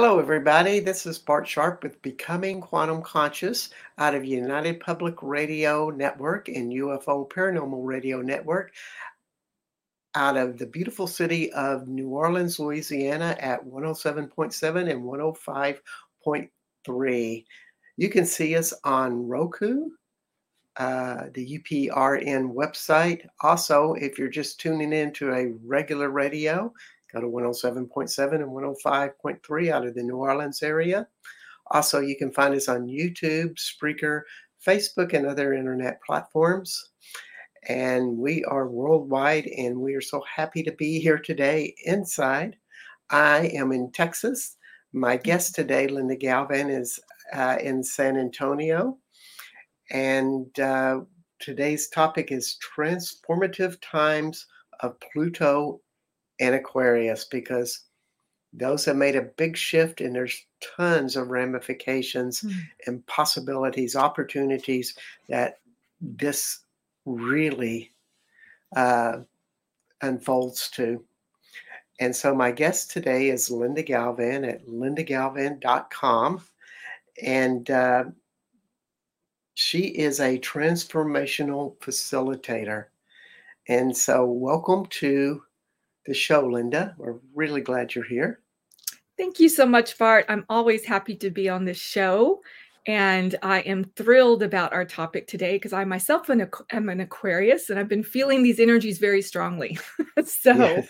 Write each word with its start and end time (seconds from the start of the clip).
Hello, 0.00 0.20
everybody. 0.20 0.78
This 0.78 1.06
is 1.06 1.18
Bart 1.18 1.48
Sharp 1.48 1.82
with 1.82 2.00
Becoming 2.02 2.60
Quantum 2.60 3.02
Conscious 3.02 3.70
out 3.98 4.14
of 4.14 4.24
United 4.24 4.78
Public 4.78 5.16
Radio 5.22 5.90
Network 5.90 6.48
and 6.48 6.72
UFO 6.72 7.28
Paranormal 7.28 7.84
Radio 7.84 8.22
Network 8.22 8.72
out 10.14 10.36
of 10.36 10.56
the 10.56 10.66
beautiful 10.66 11.08
city 11.08 11.52
of 11.52 11.88
New 11.88 12.10
Orleans, 12.10 12.60
Louisiana 12.60 13.36
at 13.40 13.66
107.7 13.66 14.88
and 14.88 15.02
105.3. 15.02 17.44
You 17.96 18.08
can 18.08 18.24
see 18.24 18.54
us 18.54 18.72
on 18.84 19.26
Roku, 19.26 19.88
uh, 20.76 21.24
the 21.34 21.58
UPRN 21.58 22.54
website. 22.54 23.26
Also, 23.40 23.94
if 23.94 24.16
you're 24.16 24.28
just 24.28 24.60
tuning 24.60 24.92
in 24.92 25.12
to 25.14 25.32
a 25.32 25.54
regular 25.66 26.10
radio, 26.10 26.72
go 27.12 27.20
to 27.20 27.26
107.7 27.26 28.34
and 28.34 28.44
105.3 28.44 29.70
out 29.70 29.86
of 29.86 29.94
the 29.94 30.02
New 30.02 30.16
Orleans 30.16 30.62
area. 30.62 31.06
Also, 31.70 32.00
you 32.00 32.16
can 32.16 32.32
find 32.32 32.54
us 32.54 32.68
on 32.68 32.86
YouTube, 32.86 33.56
Spreaker, 33.56 34.22
Facebook, 34.66 35.12
and 35.12 35.26
other 35.26 35.54
internet 35.54 36.00
platforms. 36.02 36.90
And 37.68 38.16
we 38.16 38.44
are 38.44 38.68
worldwide, 38.68 39.46
and 39.46 39.78
we 39.78 39.94
are 39.94 40.00
so 40.00 40.22
happy 40.34 40.62
to 40.62 40.72
be 40.72 40.98
here 41.00 41.18
today 41.18 41.74
inside. 41.84 42.56
I 43.10 43.50
am 43.54 43.72
in 43.72 43.90
Texas. 43.92 44.56
My 44.92 45.16
guest 45.16 45.54
today, 45.54 45.88
Linda 45.88 46.16
Galvan, 46.16 46.70
is 46.70 46.98
uh, 47.34 47.58
in 47.60 47.82
San 47.82 48.16
Antonio. 48.16 48.96
And 49.90 50.58
uh, 50.58 51.00
today's 51.38 51.88
topic 51.88 52.32
is 52.32 52.58
transformative 52.76 53.78
times 53.80 54.46
of 54.80 54.96
Pluto 55.00 55.80
and 56.40 56.54
Aquarius 56.54 57.24
because 57.24 57.80
those 58.52 58.84
have 58.84 58.96
made 58.96 59.16
a 59.16 59.22
big 59.22 59.56
shift 59.56 60.00
and 60.00 60.14
there's 60.14 60.44
tons 60.60 61.16
of 61.16 61.28
ramifications 61.28 62.40
mm. 62.40 62.54
and 62.86 63.06
possibilities, 63.06 63.94
opportunities 63.94 64.96
that 65.28 65.58
this 66.00 66.60
really 67.04 67.92
uh, 68.76 69.18
unfolds 70.02 70.70
to. 70.70 71.04
And 72.00 72.14
so 72.14 72.34
my 72.34 72.52
guest 72.52 72.90
today 72.90 73.28
is 73.28 73.50
Linda 73.50 73.82
Galvan 73.82 74.44
at 74.44 74.66
lindagalvan.com. 74.66 76.40
And 77.22 77.70
uh, 77.70 78.04
she 79.54 79.80
is 79.80 80.20
a 80.20 80.38
transformational 80.38 81.76
facilitator. 81.78 82.86
And 83.66 83.94
so, 83.94 84.24
welcome 84.24 84.86
to 84.86 85.42
the 86.08 86.14
show, 86.14 86.44
Linda. 86.46 86.94
We're 86.98 87.18
really 87.34 87.60
glad 87.60 87.94
you're 87.94 88.04
here. 88.04 88.40
Thank 89.16 89.38
you 89.38 89.48
so 89.48 89.66
much, 89.66 89.96
Bart. 89.98 90.24
I'm 90.28 90.44
always 90.48 90.84
happy 90.84 91.14
to 91.16 91.30
be 91.30 91.48
on 91.48 91.64
this 91.64 91.78
show. 91.78 92.40
And 92.86 93.36
I 93.42 93.60
am 93.60 93.84
thrilled 93.96 94.42
about 94.42 94.72
our 94.72 94.86
topic 94.86 95.26
today 95.26 95.56
because 95.56 95.74
I 95.74 95.84
myself 95.84 96.30
am 96.30 96.88
an 96.88 97.00
Aquarius 97.00 97.68
and 97.68 97.78
I've 97.78 97.88
been 97.88 98.02
feeling 98.02 98.42
these 98.42 98.58
energies 98.58 98.98
very 98.98 99.20
strongly. 99.20 99.78
so, 100.24 100.54
yes. 100.54 100.88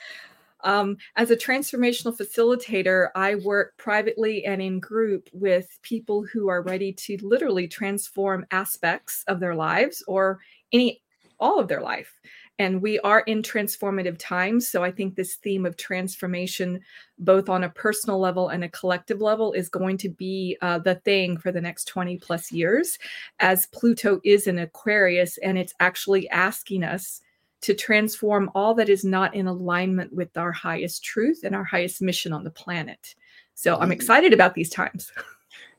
um, 0.62 0.96
as 1.16 1.32
a 1.32 1.36
transformational 1.36 2.16
facilitator, 2.16 3.08
I 3.16 3.34
work 3.34 3.76
privately 3.78 4.44
and 4.44 4.62
in 4.62 4.78
group 4.78 5.28
with 5.32 5.66
people 5.82 6.24
who 6.32 6.48
are 6.48 6.62
ready 6.62 6.92
to 6.92 7.18
literally 7.22 7.66
transform 7.66 8.46
aspects 8.52 9.24
of 9.26 9.40
their 9.40 9.56
lives 9.56 10.04
or 10.06 10.38
any 10.72 11.02
all 11.40 11.58
of 11.58 11.68
their 11.68 11.80
life 11.80 12.12
and 12.58 12.82
we 12.82 12.98
are 13.00 13.20
in 13.20 13.42
transformative 13.42 14.16
times. 14.18 14.68
So 14.68 14.82
i 14.82 14.90
think 14.90 15.14
this 15.14 15.36
theme 15.36 15.66
of 15.66 15.76
transformation 15.76 16.80
both 17.18 17.48
on 17.48 17.64
a 17.64 17.70
personal 17.70 18.18
level 18.18 18.48
and 18.48 18.64
a 18.64 18.68
collective 18.68 19.20
level 19.20 19.52
is 19.52 19.68
going 19.68 19.98
to 19.98 20.08
be 20.08 20.56
uh, 20.62 20.78
the 20.78 20.96
thing 20.96 21.36
for 21.36 21.50
the 21.50 21.60
next 21.60 21.86
20 21.86 22.16
plus 22.18 22.52
years 22.52 22.98
as 23.40 23.66
pluto 23.66 24.20
is 24.24 24.46
in 24.46 24.58
aquarius 24.58 25.36
and 25.38 25.58
it's 25.58 25.74
actually 25.80 26.28
asking 26.30 26.84
us 26.84 27.20
to 27.60 27.74
transform 27.74 28.50
all 28.54 28.72
that 28.74 28.88
is 28.88 29.04
not 29.04 29.34
in 29.34 29.48
alignment 29.48 30.12
with 30.12 30.36
our 30.36 30.52
highest 30.52 31.02
truth 31.02 31.40
and 31.42 31.56
our 31.56 31.64
highest 31.64 32.00
mission 32.00 32.32
on 32.32 32.44
the 32.44 32.50
planet. 32.50 33.14
So 33.54 33.74
i'm 33.74 33.82
mm-hmm. 33.82 33.92
excited 33.92 34.32
about 34.32 34.54
these 34.54 34.70
times. 34.70 35.12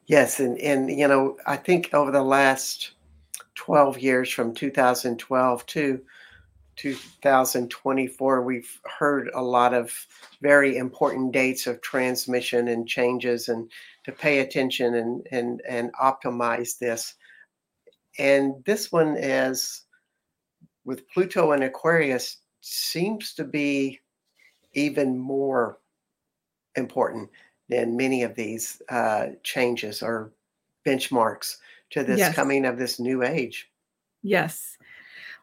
Yes 0.06 0.39
and 0.39 0.57
and 0.57 0.89
you 0.89 1.07
know 1.07 1.38
i 1.45 1.56
think 1.56 1.94
over 1.94 2.09
the 2.09 2.23
last 2.23 2.94
12 3.53 4.00
years 4.00 4.31
from 4.31 4.56
2012 4.56 5.66
to 5.68 6.01
2024, 6.79 8.41
we've 8.41 8.79
heard 8.85 9.29
a 9.34 9.41
lot 9.41 9.73
of 9.73 9.91
very 10.41 10.78
important 10.78 11.34
dates 11.34 11.67
of 11.67 11.81
transmission 11.81 12.69
and 12.69 12.88
changes 12.88 13.50
and 13.50 13.69
to 14.06 14.13
pay 14.13 14.40
attention 14.40 14.95
and, 14.95 15.28
and, 15.31 15.62
and 15.68 15.91
optimize 15.94 16.78
this. 16.79 17.16
And 18.18 18.56
this 18.66 18.91
one 18.91 19.18
is 19.18 19.81
with 20.85 21.07
Pluto 21.09 21.51
and 21.51 21.63
Aquarius 21.63 22.38
seems 22.62 23.34
to 23.34 23.44
be 23.44 24.00
even 24.73 25.18
more 25.18 25.79
important 26.75 27.29
than 27.68 27.97
many 27.97 28.23
of 28.23 28.35
these 28.35 28.81
uh, 28.89 29.28
changes 29.44 30.01
or 30.01 30.31
benchmarks 30.85 31.57
to 31.89 32.03
this 32.03 32.19
yes. 32.19 32.35
coming 32.35 32.66
of 32.66 32.78
this 32.78 33.00
new 33.00 33.22
age. 33.22 33.69
Yes. 34.23 34.78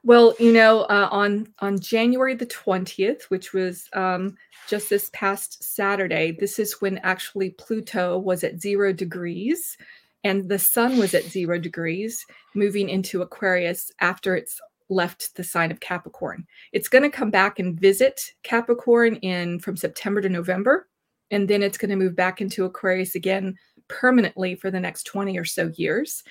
Well, 0.06 0.36
you 0.38 0.52
know, 0.52 0.82
uh, 0.82 1.08
on 1.10 1.48
on 1.58 1.80
January 1.80 2.36
the 2.36 2.46
twentieth, 2.46 3.24
which 3.28 3.52
was 3.52 3.88
um, 3.92 4.36
just 4.68 4.88
this 4.88 5.10
past 5.12 5.64
Saturday, 5.64 6.30
this 6.30 6.60
is 6.60 6.80
when 6.80 6.98
actually 6.98 7.50
Pluto 7.50 8.16
was 8.16 8.44
at 8.44 8.60
zero 8.60 8.92
degrees, 8.92 9.76
and 10.22 10.48
the 10.48 10.60
Sun 10.60 10.98
was 10.98 11.12
at 11.12 11.24
zero 11.24 11.58
degrees, 11.58 12.24
moving 12.54 12.88
into 12.88 13.20
Aquarius 13.20 13.90
after 14.00 14.36
it's 14.36 14.60
left 14.88 15.34
the 15.34 15.42
sign 15.42 15.72
of 15.72 15.80
Capricorn. 15.80 16.46
It's 16.72 16.88
going 16.88 17.02
to 17.02 17.10
come 17.10 17.32
back 17.32 17.58
and 17.58 17.76
visit 17.78 18.30
Capricorn 18.44 19.16
in 19.16 19.58
from 19.58 19.76
September 19.76 20.20
to 20.20 20.28
November, 20.28 20.86
and 21.32 21.48
then 21.48 21.64
it's 21.64 21.78
going 21.78 21.90
to 21.90 21.96
move 21.96 22.14
back 22.14 22.40
into 22.40 22.64
Aquarius 22.64 23.16
again 23.16 23.56
permanently 23.88 24.54
for 24.54 24.70
the 24.70 24.80
next 24.80 25.04
20 25.04 25.38
or 25.38 25.44
so 25.44 25.70
years. 25.76 26.22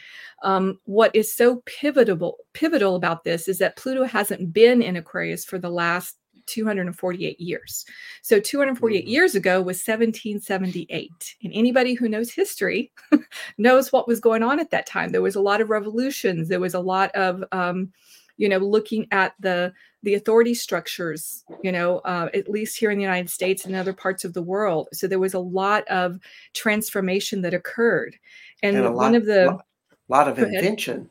Um, 0.44 0.80
what 0.86 1.16
is 1.16 1.34
so 1.34 1.62
pivotal 1.66 2.38
pivotal 2.54 2.96
about 2.96 3.24
this 3.24 3.48
is 3.48 3.58
that 3.60 3.78
Pluto 3.78 4.04
hasn't 4.04 4.54
been 4.54 4.82
in 4.82 4.96
Aquarius 4.96 5.46
for 5.46 5.58
the 5.58 5.70
last 5.70 6.18
248 6.48 7.40
years. 7.40 7.86
So 8.22 8.40
248 8.40 9.02
mm-hmm. 9.02 9.10
years 9.10 9.36
ago 9.36 9.58
was 9.58 9.78
1778. 9.78 11.36
And 11.44 11.54
anybody 11.54 11.94
who 11.94 12.10
knows 12.10 12.32
history 12.32 12.92
knows 13.58 13.92
what 13.92 14.08
was 14.08 14.20
going 14.20 14.44
on 14.44 14.60
at 14.60 14.72
that 14.72 14.86
time. 14.86 15.12
There 15.12 15.22
was 15.22 15.36
a 15.36 15.42
lot 15.42 15.62
of 15.62 15.70
revolutions. 15.70 16.48
There 16.48 16.60
was 16.60 16.74
a 16.74 16.80
lot 16.80 17.12
of 17.16 17.44
um, 17.52 17.92
you 18.38 18.50
know 18.50 18.58
looking 18.58 19.08
at 19.12 19.34
the 19.40 19.74
the 20.04 20.14
authority 20.16 20.54
structures 20.54 21.44
you 21.64 21.72
know 21.72 22.00
uh, 22.00 22.30
at 22.34 22.50
least 22.50 22.78
here 22.78 22.92
in 22.92 22.98
the 22.98 23.04
united 23.04 23.30
states 23.30 23.66
and 23.66 23.76
other 23.76 23.94
parts 23.94 24.24
of 24.24 24.34
the 24.34 24.42
world. 24.42 24.88
So 24.94 25.08
there 25.08 25.20
was 25.20 25.34
a 25.34 25.40
lot 25.40 25.88
of 25.88 26.20
transformation 26.54 27.42
that 27.42 27.54
occurred. 27.54 28.16
And, 28.62 28.78
and 28.78 28.86
lot, 28.86 28.96
one 28.96 29.16
of 29.16 29.26
the 29.26 29.46
lot, 29.48 29.66
lot 30.10 30.28
of 30.28 30.40
invention 30.40 31.10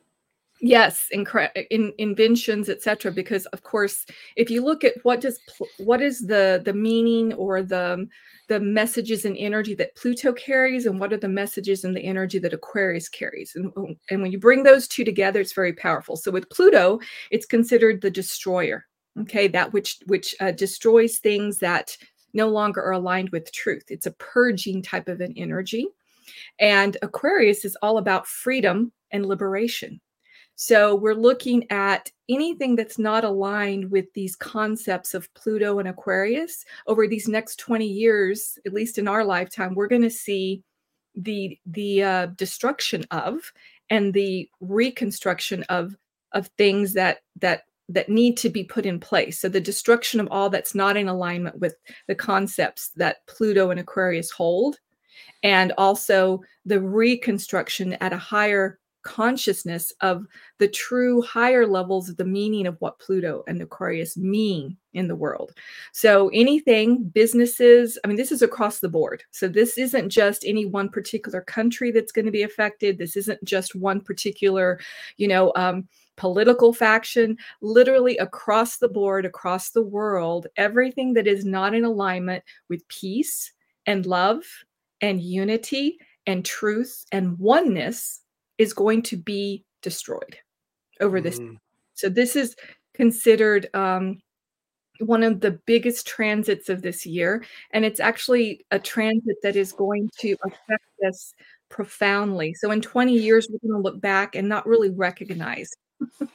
yes 0.64 1.08
incre- 1.14 1.50
in, 1.70 1.92
inventions 1.98 2.70
etc 2.70 3.12
because 3.12 3.44
of 3.46 3.62
course 3.62 4.06
if 4.36 4.48
you 4.50 4.64
look 4.64 4.82
at 4.82 4.94
what 5.02 5.20
does 5.20 5.38
what 5.78 6.00
is 6.00 6.20
the 6.20 6.62
the 6.64 6.72
meaning 6.72 7.34
or 7.34 7.62
the 7.62 8.08
the 8.48 8.58
messages 8.60 9.26
and 9.26 9.36
energy 9.36 9.74
that 9.74 9.94
pluto 9.94 10.32
carries 10.32 10.86
and 10.86 10.98
what 10.98 11.12
are 11.12 11.18
the 11.18 11.28
messages 11.28 11.84
and 11.84 11.94
the 11.94 12.04
energy 12.04 12.38
that 12.38 12.52
aquarius 12.52 13.08
carries? 13.08 13.54
And, 13.54 13.72
and 14.10 14.22
when 14.22 14.32
you 14.32 14.38
bring 14.38 14.62
those 14.62 14.88
two 14.88 15.04
together 15.04 15.40
it's 15.40 15.52
very 15.52 15.74
powerful. 15.74 16.16
So 16.16 16.30
with 16.30 16.48
pluto 16.48 16.98
it's 17.30 17.46
considered 17.46 18.00
the 18.00 18.10
destroyer 18.10 18.86
okay 19.20 19.46
that 19.48 19.72
which 19.74 19.98
which 20.06 20.34
uh, 20.40 20.52
destroys 20.52 21.18
things 21.18 21.58
that 21.58 21.96
no 22.32 22.48
longer 22.48 22.82
are 22.82 22.92
aligned 22.92 23.30
with 23.30 23.52
truth. 23.52 23.84
It's 23.88 24.06
a 24.06 24.12
purging 24.12 24.82
type 24.82 25.08
of 25.08 25.20
an 25.20 25.34
energy. 25.36 25.86
And 26.58 26.96
aquarius 27.00 27.64
is 27.64 27.76
all 27.80 27.98
about 27.98 28.26
freedom 28.26 28.92
and 29.12 29.24
liberation 29.24 30.00
so 30.56 30.94
we're 30.94 31.14
looking 31.14 31.70
at 31.70 32.10
anything 32.28 32.76
that's 32.76 32.98
not 32.98 33.24
aligned 33.24 33.90
with 33.90 34.12
these 34.14 34.36
concepts 34.36 35.14
of 35.14 35.32
Pluto 35.34 35.78
and 35.78 35.88
Aquarius 35.88 36.64
over 36.86 37.06
these 37.08 37.28
next 37.28 37.56
20 37.56 37.86
years, 37.86 38.58
at 38.64 38.72
least 38.72 38.98
in 38.98 39.08
our 39.08 39.24
lifetime, 39.24 39.74
we're 39.74 39.88
going 39.88 40.02
to 40.02 40.10
see 40.10 40.62
the 41.16 41.58
the 41.66 42.02
uh, 42.02 42.26
destruction 42.26 43.04
of 43.10 43.52
and 43.90 44.12
the 44.12 44.48
reconstruction 44.60 45.62
of 45.64 45.96
of 46.32 46.48
things 46.58 46.92
that 46.94 47.18
that 47.40 47.64
that 47.88 48.08
need 48.08 48.36
to 48.38 48.48
be 48.48 48.64
put 48.64 48.86
in 48.86 48.98
place. 48.98 49.38
So 49.38 49.48
the 49.48 49.60
destruction 49.60 50.18
of 50.18 50.28
all 50.30 50.48
that's 50.50 50.74
not 50.74 50.96
in 50.96 51.08
alignment 51.08 51.58
with 51.58 51.76
the 52.08 52.14
concepts 52.14 52.88
that 52.96 53.26
Pluto 53.26 53.70
and 53.70 53.78
Aquarius 53.78 54.30
hold, 54.30 54.78
and 55.42 55.72
also 55.76 56.40
the 56.64 56.80
reconstruction 56.80 57.94
at 57.94 58.12
a 58.12 58.18
higher 58.18 58.78
consciousness 59.04 59.92
of 60.00 60.26
the 60.58 60.68
true 60.68 61.22
higher 61.22 61.66
levels 61.66 62.08
of 62.08 62.16
the 62.16 62.24
meaning 62.24 62.66
of 62.66 62.76
what 62.80 62.98
Pluto 62.98 63.44
and 63.46 63.60
Aquarius 63.62 64.16
mean 64.16 64.76
in 64.92 65.08
the 65.08 65.16
world. 65.16 65.52
So, 65.92 66.28
anything, 66.32 67.04
businesses, 67.04 67.98
I 68.04 68.08
mean, 68.08 68.16
this 68.16 68.32
is 68.32 68.42
across 68.42 68.80
the 68.80 68.88
board. 68.88 69.22
So, 69.30 69.48
this 69.48 69.78
isn't 69.78 70.08
just 70.08 70.44
any 70.44 70.66
one 70.66 70.88
particular 70.88 71.40
country 71.40 71.90
that's 71.90 72.12
going 72.12 72.26
to 72.26 72.32
be 72.32 72.42
affected. 72.42 72.98
This 72.98 73.16
isn't 73.16 73.44
just 73.44 73.74
one 73.74 74.00
particular, 74.00 74.80
you 75.16 75.28
know, 75.28 75.52
um, 75.56 75.88
political 76.16 76.72
faction, 76.72 77.36
literally 77.60 78.16
across 78.18 78.78
the 78.78 78.88
board, 78.88 79.24
across 79.24 79.70
the 79.70 79.82
world, 79.82 80.46
everything 80.56 81.14
that 81.14 81.26
is 81.26 81.44
not 81.44 81.74
in 81.74 81.84
alignment 81.84 82.42
with 82.68 82.86
peace 82.88 83.52
and 83.86 84.06
love 84.06 84.42
and 85.00 85.20
unity 85.20 85.98
and 86.26 86.44
truth 86.44 87.04
and 87.12 87.38
oneness 87.38 88.20
is 88.58 88.72
going 88.72 89.02
to 89.02 89.16
be 89.16 89.64
destroyed 89.82 90.36
over 91.00 91.20
this. 91.20 91.38
Mm. 91.38 91.56
So 91.94 92.08
this 92.08 92.36
is 92.36 92.56
considered 92.94 93.68
um, 93.74 94.18
one 95.00 95.22
of 95.22 95.40
the 95.40 95.52
biggest 95.66 96.06
transits 96.06 96.68
of 96.68 96.82
this 96.82 97.04
year, 97.04 97.44
and 97.72 97.84
it's 97.84 98.00
actually 98.00 98.64
a 98.70 98.78
transit 98.78 99.36
that 99.42 99.56
is 99.56 99.72
going 99.72 100.08
to 100.20 100.36
affect 100.44 100.84
us 101.06 101.32
profoundly. 101.68 102.54
So 102.54 102.70
in 102.70 102.80
20 102.80 103.12
years, 103.12 103.48
we're 103.50 103.68
going 103.68 103.82
to 103.82 103.90
look 103.90 104.00
back 104.00 104.36
and 104.36 104.48
not 104.48 104.66
really 104.66 104.90
recognize, 104.90 105.70
you 106.20 106.28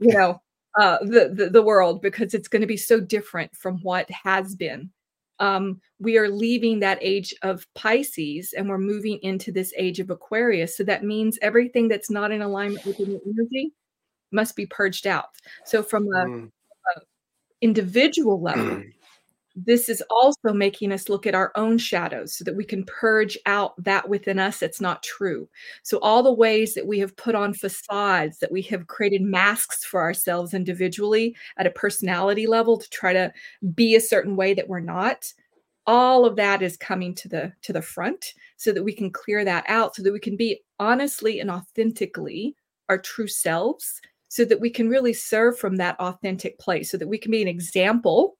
know, 0.00 0.40
uh, 0.78 0.98
the, 1.02 1.30
the 1.34 1.50
the 1.50 1.62
world 1.62 2.00
because 2.00 2.32
it's 2.32 2.48
going 2.48 2.62
to 2.62 2.66
be 2.66 2.78
so 2.78 2.98
different 2.98 3.54
from 3.54 3.78
what 3.82 4.10
has 4.10 4.54
been 4.54 4.90
um, 5.38 5.80
we 5.98 6.18
are 6.18 6.28
leaving 6.28 6.80
that 6.80 6.98
age 7.00 7.34
of 7.42 7.66
Pisces 7.74 8.52
and 8.52 8.68
we're 8.68 8.78
moving 8.78 9.18
into 9.22 9.52
this 9.52 9.72
age 9.76 10.00
of 10.00 10.10
Aquarius. 10.10 10.76
So 10.76 10.84
that 10.84 11.04
means 11.04 11.38
everything 11.42 11.88
that's 11.88 12.10
not 12.10 12.32
in 12.32 12.42
alignment 12.42 12.84
with 12.86 12.98
the 12.98 13.20
energy 13.26 13.72
must 14.30 14.56
be 14.56 14.66
purged 14.66 15.06
out. 15.06 15.26
So 15.64 15.82
from 15.82 16.04
a, 16.04 16.24
mm. 16.26 16.50
a 16.96 17.00
individual 17.60 18.40
level, 18.40 18.82
this 19.54 19.88
is 19.88 20.02
also 20.10 20.52
making 20.52 20.92
us 20.92 21.08
look 21.08 21.26
at 21.26 21.34
our 21.34 21.52
own 21.56 21.78
shadows 21.78 22.34
so 22.34 22.44
that 22.44 22.56
we 22.56 22.64
can 22.64 22.84
purge 22.84 23.36
out 23.46 23.74
that 23.82 24.08
within 24.08 24.38
us 24.38 24.58
that's 24.58 24.80
not 24.80 25.02
true. 25.02 25.48
So, 25.82 25.98
all 25.98 26.22
the 26.22 26.32
ways 26.32 26.74
that 26.74 26.86
we 26.86 26.98
have 27.00 27.16
put 27.16 27.34
on 27.34 27.54
facades, 27.54 28.38
that 28.38 28.52
we 28.52 28.62
have 28.62 28.86
created 28.86 29.22
masks 29.22 29.84
for 29.84 30.00
ourselves 30.00 30.54
individually 30.54 31.36
at 31.58 31.66
a 31.66 31.70
personality 31.70 32.46
level 32.46 32.78
to 32.78 32.88
try 32.90 33.12
to 33.12 33.32
be 33.74 33.94
a 33.94 34.00
certain 34.00 34.36
way 34.36 34.54
that 34.54 34.68
we're 34.68 34.80
not 34.80 35.32
all 35.86 36.24
of 36.24 36.36
that 36.36 36.62
is 36.62 36.76
coming 36.76 37.14
to 37.14 37.28
the 37.28 37.52
to 37.62 37.72
the 37.72 37.82
front 37.82 38.34
so 38.56 38.72
that 38.72 38.84
we 38.84 38.92
can 38.92 39.10
clear 39.10 39.44
that 39.44 39.64
out 39.68 39.94
so 39.94 40.02
that 40.02 40.12
we 40.12 40.20
can 40.20 40.36
be 40.36 40.60
honestly 40.78 41.40
and 41.40 41.50
authentically 41.50 42.54
our 42.88 42.98
true 42.98 43.26
selves 43.26 44.00
so 44.28 44.44
that 44.44 44.60
we 44.60 44.70
can 44.70 44.88
really 44.88 45.12
serve 45.12 45.58
from 45.58 45.76
that 45.76 45.98
authentic 45.98 46.58
place 46.58 46.90
so 46.90 46.96
that 46.96 47.08
we 47.08 47.18
can 47.18 47.30
be 47.30 47.42
an 47.42 47.48
example 47.48 48.36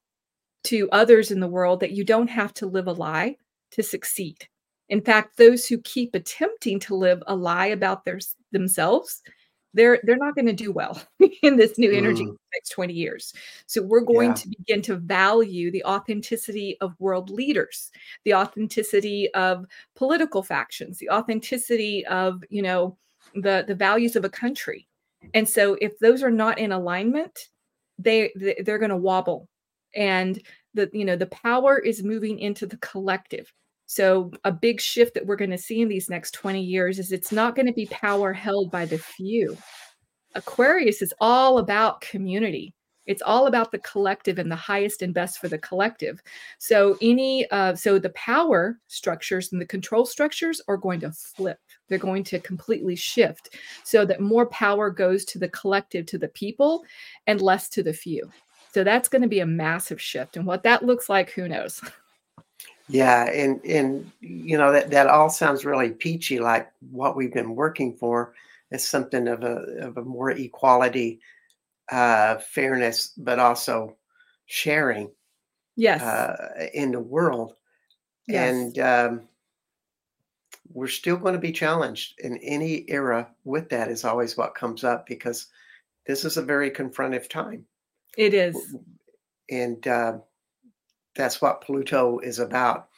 to 0.65 0.89
others 0.91 1.31
in 1.31 1.41
the 1.41 1.49
world 1.49 1.81
that 1.81 1.93
you 1.93 2.05
don't 2.05 2.31
have 2.31 2.55
to 2.55 2.67
live 2.67 2.87
a 2.87 2.93
lie 2.93 3.37
to 3.73 3.83
succeed. 3.83 4.47
In 4.89 5.01
fact, 5.01 5.37
those 5.37 5.67
who 5.67 5.79
keep 5.79 6.15
attempting 6.15 6.79
to 6.81 6.95
live 6.95 7.23
a 7.27 7.35
lie 7.35 7.67
about 7.67 8.05
their 8.05 8.21
themselves, 8.53 9.23
they're 9.75 9.99
they're 10.03 10.19
not 10.19 10.35
going 10.35 10.47
to 10.47 10.53
do 10.53 10.71
well 10.71 11.01
in 11.43 11.57
this 11.57 11.79
new 11.79 11.91
energy 11.91 12.25
mm. 12.25 12.37
next 12.55 12.71
20 12.71 12.93
years. 12.93 13.33
So 13.67 13.83
we're 13.83 14.01
going 14.01 14.31
yeah. 14.31 14.35
to 14.35 14.49
begin 14.49 14.83
to 14.83 14.97
value 14.97 15.71
the 15.71 15.85
authenticity 15.85 16.77
of 16.81 16.95
world 16.99 17.31
leaders, 17.31 17.91
the 18.25 18.35
authenticity 18.35 19.33
of 19.33 19.65
political 19.97 20.43
factions, 20.43 20.99
the 20.99 21.11
authenticity 21.11 22.05
of, 22.07 22.45
you 22.51 22.63
know, 22.63 22.99
the 23.35 23.65
the 23.67 23.75
values 23.75 24.15
of 24.17 24.25
a 24.25 24.31
country. 24.31 24.87
And 25.35 25.49
so 25.49 25.79
if 25.81 25.99
those 26.01 26.23
are 26.23 26.31
not 26.31 26.59
in 26.59 26.73
alignment, 26.73 27.49
they 27.99 28.33
they're 28.65 28.79
going 28.79 28.91
to 28.91 28.97
wobble 28.97 29.49
and 29.95 30.41
the 30.75 30.91
you 30.93 31.05
know 31.05 31.17
the 31.17 31.27
power 31.27 31.79
is 31.79 32.03
moving 32.03 32.39
into 32.39 32.67
the 32.67 32.79
collective. 32.79 33.53
So 33.87 34.33
a 34.45 34.53
big 34.53 34.81
shift 34.81 35.15
that 35.15 35.27
we're 35.27 35.37
going 35.37 35.51
to 35.51 35.59
see 35.59 35.83
in 35.83 35.89
these 35.89 36.09
next 36.09 36.33
20 36.33 36.63
years 36.63 36.99
is 36.99 37.13
it's 37.13 37.33
not 37.33 37.55
going 37.55 37.67
to 37.67 37.75
be 37.75 37.87
power 37.87 38.33
held 38.33 38.71
by 38.71 38.87
the 38.87 38.97
few. 38.97 39.57
Aquarius 40.35 41.03
is 41.03 41.13
all 41.21 41.59
about 41.59 42.01
community. 42.01 42.75
It's 43.05 43.21
all 43.21 43.49
about 43.49 43.73
the 43.73 43.81
collective 43.81 44.39
and 44.39 44.51
the 44.51 44.57
highest 44.57 45.03
and 45.03 45.13
best 45.13 45.39
for 45.39 45.49
the 45.49 45.59
collective. 45.59 46.23
So 46.59 46.97
any 47.03 47.51
uh, 47.51 47.75
so 47.75 47.99
the 47.99 48.11
power 48.11 48.79
structures 48.87 49.53
and 49.53 49.61
the 49.61 49.67
control 49.67 50.07
structures 50.07 50.61
are 50.69 50.77
going 50.77 51.01
to 51.01 51.13
flip. 51.13 51.59
They're 51.89 51.99
going 51.99 52.25
to 52.25 52.39
completely 52.39 52.97
shift 52.97 53.57
so 53.85 54.07
that 54.07 54.21
more 54.21 54.47
power 54.47 54.89
goes 54.89 55.25
to 55.27 55.39
the 55.39 55.49
collective 55.49 56.07
to 56.07 56.19
the 56.19 56.29
people 56.29 56.85
and 57.27 57.43
less 57.43 57.69
to 57.71 57.83
the 57.83 57.93
few 57.93 58.31
so 58.73 58.85
that's 58.85 59.09
going 59.09 59.23
to 59.23 59.29
be 59.29 59.41
a 59.41 59.47
massive 59.47 60.01
shift. 60.01 60.37
And 60.37 60.47
what 60.47 60.63
that 60.63 60.85
looks 60.85 61.09
like, 61.09 61.31
who 61.31 61.49
knows? 61.49 61.81
Yeah, 62.89 63.31
and 63.31 63.65
and 63.65 64.11
you 64.21 64.59
know 64.59 64.73
that 64.73 64.91
that 64.91 65.07
all 65.07 65.31
sounds 65.31 65.65
really 65.65 65.91
peachy, 65.91 66.41
like 66.41 66.71
what 66.91 67.17
we've 67.17 67.33
been 67.33 67.55
working 67.55 67.95
for 67.95 68.35
is 68.71 68.87
something 68.87 69.29
of 69.29 69.45
a 69.45 69.55
of 69.81 69.97
a 69.97 70.03
more 70.03 70.33
equality, 70.33 71.21
uh, 71.91 72.37
fairness, 72.39 73.13
but 73.17 73.39
also 73.39 73.97
sharing. 74.47 75.11
Yes. 75.77 76.03
Uh, 76.03 76.69
in 76.75 76.91
the 76.91 77.01
world, 77.01 77.55
yes. 78.27 78.53
and 78.53 78.79
um, 78.81 79.29
we're 80.75 80.87
still 80.89 81.17
going 81.17 81.35
to 81.35 81.41
be 81.41 81.53
challenged 81.53 82.21
in 82.21 82.37
any 82.39 82.85
era 82.89 83.29
with 83.45 83.71
that. 83.71 83.89
Is 83.89 84.05
always 84.05 84.37
what 84.37 84.55
comes 84.55 84.85
up 84.85 85.07
because 85.07 85.47
this 86.07 86.27
is 86.27 86.37
a 86.37 86.43
very 86.43 86.71
confrontive 86.71 87.31
time. 87.31 87.65
It 88.17 88.35
is. 88.35 88.77
And 89.51 89.87
uh, 89.87 90.19
that's 91.15 91.41
what 91.41 91.63
Pluto 91.63 92.19
is 92.21 92.39
about. 92.39 92.89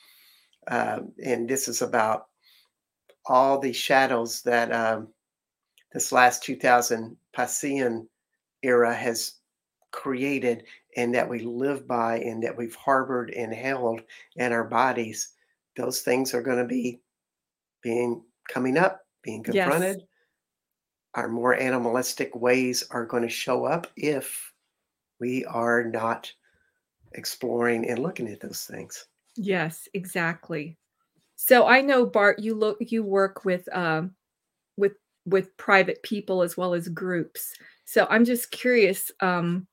Um, 0.69 1.13
and 1.25 1.49
this 1.49 1.69
is 1.69 1.83
about 1.83 2.27
all 3.27 3.59
the 3.59 3.73
shadows 3.73 4.43
that 4.43 4.73
um, 4.73 5.09
this 5.93 6.13
last 6.13 6.43
2000 6.43 7.17
Piscean 7.37 8.07
era 8.63 8.95
has 8.95 9.35
created 9.91 10.65
and 10.97 11.15
that 11.15 11.29
we 11.29 11.41
live 11.41 11.87
by 11.87 12.19
and 12.19 12.43
that 12.43 12.57
we've 12.57 12.75
harbored 12.75 13.31
and 13.31 13.53
held 13.53 14.03
in 14.37 14.53
our 14.53 14.65
bodies. 14.65 15.31
Those 15.77 16.01
things 16.01 16.35
are 16.35 16.43
going 16.43 16.59
to 16.59 16.65
be 16.65 17.01
being 17.83 18.23
coming 18.49 18.77
up, 18.77 19.07
being 19.23 19.43
confronted. 19.43 19.99
Yes. 19.99 20.07
Our 21.15 21.29
more 21.29 21.55
animalistic 21.55 22.35
ways 22.35 22.85
are 22.91 23.07
going 23.07 23.23
to 23.23 23.29
show 23.29 23.65
up 23.65 23.87
if 23.97 24.53
we 25.25 25.43
are 25.47 25.83
not 25.83 26.31
exploring 27.13 27.89
and 27.89 27.99
looking 27.99 28.29
at 28.29 28.41
those 28.41 28.65
things. 28.65 29.07
Yes, 29.37 29.89
exactly. 29.95 30.77
So 31.35 31.67
I 31.67 31.81
know 31.81 32.05
Bart, 32.05 32.41
you 32.41 32.55
look, 32.55 32.77
you 32.81 33.03
work 33.03 33.47
with 33.47 33.67
um, 33.75 34.11
with 34.77 34.93
with 35.25 35.57
private 35.57 36.03
people 36.03 36.43
as 36.43 36.59
well 36.59 36.75
as 36.75 36.89
groups. 36.89 37.55
So 37.87 38.07
I'm 38.11 38.27
just 38.27 38.51
curious, 38.51 39.11
um, 39.21 39.67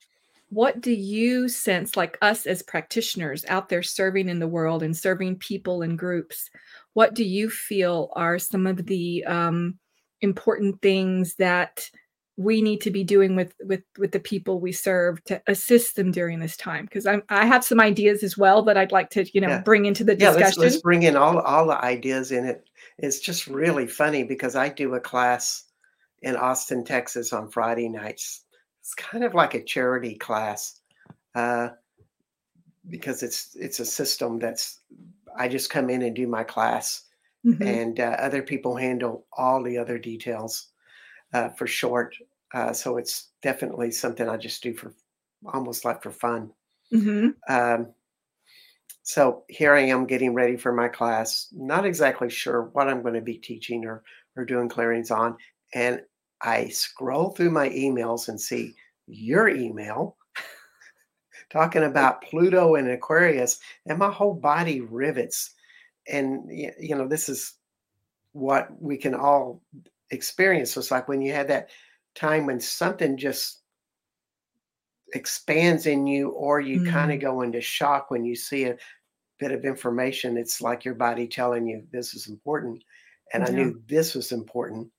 what 0.48 0.80
do 0.80 0.94
you 0.94 1.50
sense, 1.50 1.98
like 1.98 2.18
us 2.22 2.46
as 2.46 2.62
practitioners 2.62 3.44
out 3.50 3.68
there 3.68 3.84
serving 3.84 4.30
in 4.30 4.40
the 4.40 4.48
world 4.48 4.84
and 4.84 4.96
serving 4.96 5.36
people 5.40 5.82
in 5.82 5.98
groups? 5.98 6.50
What 6.94 7.14
do 7.14 7.26
you 7.26 7.50
feel 7.50 8.14
are 8.16 8.40
some 8.40 8.68
of 8.68 8.86
the 8.86 9.26
um, 9.26 9.78
important 10.22 10.82
things 10.82 11.36
that 11.36 11.90
we 12.38 12.62
need 12.62 12.82
to 12.82 12.92
be 12.92 13.04
doing 13.04 13.36
with 13.36 13.54
with 13.62 13.84
with 13.98 14.12
the 14.12 14.20
people 14.20 14.60
we 14.60 14.72
serve 14.72 15.24
to 15.26 15.42
assist 15.48 15.96
them 15.96 16.12
during 16.12 16.40
this 16.40 16.56
time 16.56 16.86
because 16.86 17.06
i 17.06 17.22
i 17.30 17.46
have 17.46 17.64
some 17.64 17.80
ideas 17.80 18.24
as 18.24 18.38
well 18.38 18.62
that 18.62 18.78
i'd 18.78 18.92
like 18.92 19.10
to 19.10 19.26
you 19.34 19.42
know 19.42 19.50
yeah. 19.50 19.62
bring 19.62 19.86
into 19.86 20.04
the 20.04 20.16
discussion 20.16 20.40
yeah, 20.40 20.46
let's, 20.46 20.58
let's 20.58 20.82
bring 20.82 21.04
in 21.04 21.16
all 21.16 21.40
all 21.40 21.68
the 21.68 21.84
ideas 21.84 22.32
in 22.32 22.46
it 22.46 22.70
it's 22.98 23.20
just 23.20 23.48
really 23.48 23.88
funny 23.88 24.24
because 24.24 24.56
i 24.56 24.70
do 24.70 24.94
a 24.96 25.00
class 25.00 25.66
in 26.22 26.36
austin 26.36 26.84
texas 26.84 27.34
on 27.34 27.50
friday 27.50 27.90
nights 27.90 28.46
it's 28.80 28.94
kind 28.96 29.24
of 29.24 29.34
like 29.34 29.54
a 29.54 29.64
charity 29.64 30.16
class 30.16 30.80
uh, 31.36 31.70
because 32.90 33.24
it's 33.24 33.56
it's 33.56 33.80
a 33.80 33.86
system 33.86 34.40
that's 34.40 34.80
i 35.38 35.48
just 35.48 35.70
come 35.70 35.90
in 35.90 36.02
and 36.02 36.16
do 36.16 36.28
my 36.28 36.44
class 36.44 37.04
mm-hmm. 37.46 37.62
and 37.62 38.00
uh, 38.00 38.16
other 38.20 38.42
people 38.42 38.76
handle 38.76 39.28
all 39.38 39.62
the 39.62 39.78
other 39.78 40.00
details 40.00 40.71
uh, 41.34 41.50
for 41.50 41.68
short. 41.68 42.16
Uh, 42.54 42.74
so 42.74 42.98
it's 42.98 43.30
definitely 43.42 43.92
something 43.92 44.28
I 44.28 44.38
just 44.38 44.62
do 44.62 44.74
for 44.74 44.94
almost 45.54 45.86
like 45.86 46.04
for 46.04 46.12
fun. 46.12 46.52
Mm-hmm. 46.94 47.30
Um, 47.54 47.88
so 49.04 49.44
here 49.50 49.74
I 49.74 49.82
am 49.82 50.06
getting 50.06 50.34
ready 50.34 50.58
for 50.58 50.72
my 50.72 50.88
class, 50.88 51.48
not 51.52 51.86
exactly 51.86 52.30
sure 52.30 52.70
what 52.74 52.88
I'm 52.88 53.02
going 53.02 53.16
to 53.16 53.22
be 53.22 53.38
teaching 53.38 53.86
or, 53.86 54.04
or 54.36 54.46
doing 54.46 54.70
clearings 54.70 55.12
on. 55.12 55.38
And 55.74 56.02
I 56.42 56.68
scroll 56.70 57.32
through 57.32 57.52
my 57.52 57.70
emails 57.70 58.28
and 58.28 58.40
see 58.40 58.76
your 59.08 59.50
email 59.50 60.18
talking 61.50 61.84
about 61.84 62.22
Pluto 62.24 62.76
and 62.76 62.90
Aquarius, 62.90 63.60
and 63.86 63.98
my 63.98 64.12
whole 64.12 64.34
body 64.34 64.82
rivets. 64.82 65.56
And, 66.08 66.50
you 66.50 66.96
know, 66.96 67.08
this 67.08 67.30
is 67.30 67.54
what 68.34 68.70
we 68.82 68.98
can 68.98 69.14
all 69.14 69.62
experience. 70.12 70.78
It's 70.78 70.92
like 70.92 71.08
when 71.08 71.22
you 71.22 71.34
had 71.34 71.48
that 71.48 71.70
time 72.16 72.46
when 72.46 72.60
something 72.60 73.18
just 73.18 73.62
expands 75.14 75.88
in 75.88 76.08
you, 76.08 76.30
or 76.30 76.60
you 76.60 76.82
mm. 76.82 76.90
kind 76.90 77.12
of 77.12 77.20
go 77.20 77.42
into 77.42 77.62
shock 77.62 78.12
when 78.12 78.24
you 78.24 78.36
see 78.36 78.66
a 78.66 78.78
bit 79.40 79.52
of 79.52 79.66
information. 79.66 80.38
It's 80.38 80.62
like 80.62 80.86
your 80.86 80.94
body 80.94 81.28
telling 81.28 81.68
you 81.68 81.84
this 81.92 82.14
is 82.14 82.28
important. 82.28 82.84
And 83.34 83.44
yeah. 83.44 83.50
I 83.50 83.52
knew 83.54 83.82
this 83.88 84.16
was 84.16 84.32
important. 84.32 84.90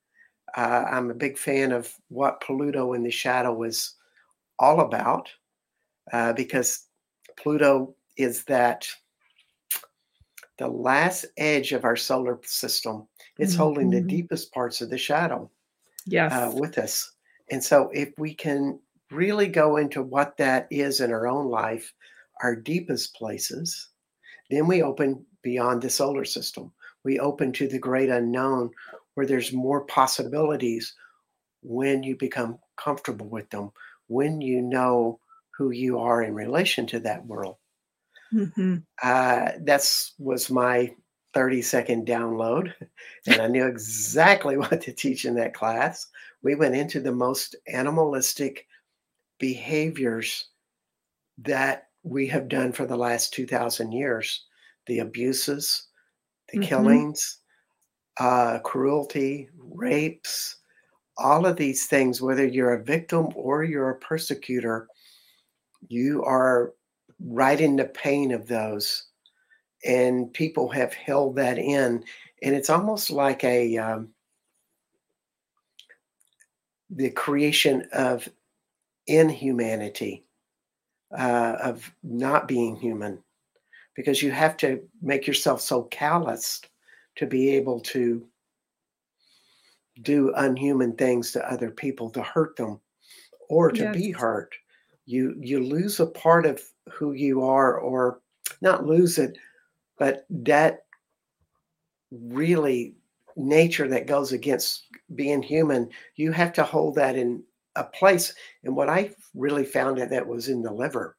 Uh, 0.56 0.84
I'm 0.90 1.10
a 1.10 1.14
big 1.14 1.38
fan 1.38 1.72
of 1.72 1.92
what 2.08 2.42
Pluto 2.42 2.92
in 2.92 3.02
the 3.02 3.10
shadow 3.10 3.54
was 3.54 3.94
all 4.58 4.80
about 4.80 5.30
uh, 6.12 6.32
because 6.34 6.86
Pluto 7.38 7.94
is 8.16 8.44
that 8.44 8.86
the 10.58 10.68
last 10.68 11.24
edge 11.36 11.72
of 11.72 11.84
our 11.84 11.96
solar 11.96 12.38
system. 12.44 13.08
It's 13.42 13.54
mm-hmm. 13.54 13.62
holding 13.62 13.90
the 13.90 13.98
mm-hmm. 13.98 14.06
deepest 14.06 14.52
parts 14.52 14.80
of 14.80 14.90
the 14.90 14.98
shadow 14.98 15.44
uh, 15.44 15.48
yes. 16.06 16.32
Uh, 16.32 16.52
with 16.54 16.78
us. 16.78 17.12
And 17.50 17.62
so, 17.62 17.90
if 17.92 18.10
we 18.16 18.34
can 18.34 18.78
really 19.10 19.48
go 19.48 19.76
into 19.76 20.02
what 20.02 20.36
that 20.36 20.68
is 20.70 21.00
in 21.00 21.10
our 21.12 21.26
own 21.26 21.48
life, 21.48 21.92
our 22.42 22.54
deepest 22.54 23.14
places, 23.14 23.88
then 24.50 24.66
we 24.66 24.82
open 24.82 25.26
beyond 25.42 25.82
the 25.82 25.90
solar 25.90 26.24
system. 26.24 26.72
We 27.04 27.18
open 27.18 27.52
to 27.54 27.66
the 27.66 27.78
great 27.78 28.10
unknown 28.10 28.70
where 29.14 29.26
there's 29.26 29.52
more 29.52 29.82
possibilities 29.82 30.94
when 31.62 32.02
you 32.02 32.16
become 32.16 32.58
comfortable 32.76 33.28
with 33.28 33.50
them, 33.50 33.72
when 34.06 34.40
you 34.40 34.62
know 34.62 35.18
who 35.50 35.70
you 35.70 35.98
are 35.98 36.22
in 36.22 36.34
relation 36.34 36.86
to 36.86 37.00
that 37.00 37.26
world. 37.26 37.56
Mm-hmm. 38.32 38.76
Uh, 39.02 39.50
that's 39.60 40.14
was 40.18 40.48
my 40.48 40.94
30 41.34 41.62
second 41.62 42.06
download, 42.06 42.72
and 43.26 43.40
I 43.40 43.46
knew 43.46 43.66
exactly 43.66 44.56
what 44.58 44.80
to 44.82 44.92
teach 44.92 45.24
in 45.24 45.34
that 45.36 45.54
class. 45.54 46.08
We 46.42 46.54
went 46.54 46.74
into 46.74 47.00
the 47.00 47.12
most 47.12 47.56
animalistic 47.68 48.66
behaviors 49.38 50.48
that 51.38 51.88
we 52.02 52.26
have 52.28 52.48
done 52.48 52.72
for 52.72 52.86
the 52.86 52.96
last 52.96 53.32
2,000 53.32 53.92
years 53.92 54.44
the 54.86 54.98
abuses, 54.98 55.88
the 56.48 56.58
mm-hmm. 56.58 56.68
killings, 56.68 57.38
uh, 58.18 58.58
cruelty, 58.64 59.48
rapes, 59.56 60.56
all 61.16 61.46
of 61.46 61.56
these 61.56 61.86
things, 61.86 62.20
whether 62.20 62.46
you're 62.46 62.74
a 62.74 62.82
victim 62.82 63.28
or 63.34 63.64
you're 63.64 63.90
a 63.90 63.98
persecutor, 63.98 64.88
you 65.88 66.24
are 66.24 66.74
right 67.20 67.60
in 67.60 67.76
the 67.76 67.84
pain 67.84 68.32
of 68.32 68.48
those. 68.48 69.04
And 69.84 70.32
people 70.32 70.68
have 70.68 70.92
held 70.94 71.36
that 71.36 71.58
in. 71.58 72.04
And 72.42 72.54
it's 72.54 72.70
almost 72.70 73.10
like 73.10 73.44
a 73.44 73.76
um, 73.78 74.08
the 76.90 77.10
creation 77.10 77.88
of 77.92 78.28
inhumanity, 79.06 80.24
uh, 81.16 81.56
of 81.62 81.90
not 82.02 82.46
being 82.46 82.76
human, 82.76 83.18
because 83.94 84.22
you 84.22 84.30
have 84.30 84.56
to 84.58 84.80
make 85.00 85.26
yourself 85.26 85.60
so 85.60 85.84
calloused 85.84 86.68
to 87.16 87.26
be 87.26 87.50
able 87.50 87.80
to 87.80 88.26
do 90.00 90.32
unhuman 90.36 90.94
things 90.94 91.32
to 91.32 91.52
other 91.52 91.70
people 91.70 92.10
to 92.10 92.22
hurt 92.22 92.56
them 92.56 92.80
or 93.48 93.70
to 93.70 93.82
yes. 93.82 93.94
be 93.94 94.10
hurt 94.10 94.54
you 95.04 95.34
you 95.38 95.62
lose 95.62 96.00
a 96.00 96.06
part 96.06 96.46
of 96.46 96.62
who 96.90 97.12
you 97.12 97.42
are 97.42 97.78
or 97.78 98.20
not 98.60 98.86
lose 98.86 99.18
it 99.18 99.36
but 100.02 100.26
that 100.30 100.86
really 102.10 102.96
nature 103.36 103.86
that 103.86 104.08
goes 104.08 104.32
against 104.32 104.86
being 105.14 105.40
human 105.40 105.88
you 106.16 106.32
have 106.32 106.52
to 106.52 106.64
hold 106.64 106.96
that 106.96 107.14
in 107.14 107.40
a 107.76 107.84
place 107.84 108.34
and 108.64 108.74
what 108.74 108.88
i 108.88 109.08
really 109.32 109.64
found 109.64 109.96
that 109.96 110.10
that 110.10 110.26
was 110.26 110.48
in 110.48 110.60
the 110.60 110.72
liver 110.72 111.16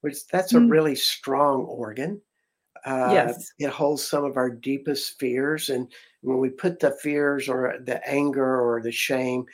which 0.00 0.26
that's 0.26 0.52
mm. 0.52 0.64
a 0.64 0.68
really 0.68 0.96
strong 0.96 1.60
organ 1.62 2.20
uh, 2.84 3.10
yes. 3.10 3.52
It 3.58 3.70
holds 3.70 4.06
some 4.06 4.24
of 4.24 4.36
our 4.36 4.48
deepest 4.48 5.18
fears. 5.18 5.70
And 5.70 5.90
when 6.20 6.38
we 6.38 6.50
put 6.50 6.78
the 6.78 6.92
fears 7.02 7.48
or 7.48 7.78
the 7.84 8.06
anger 8.08 8.60
or 8.60 8.80
the 8.80 8.92
shame 8.92 9.44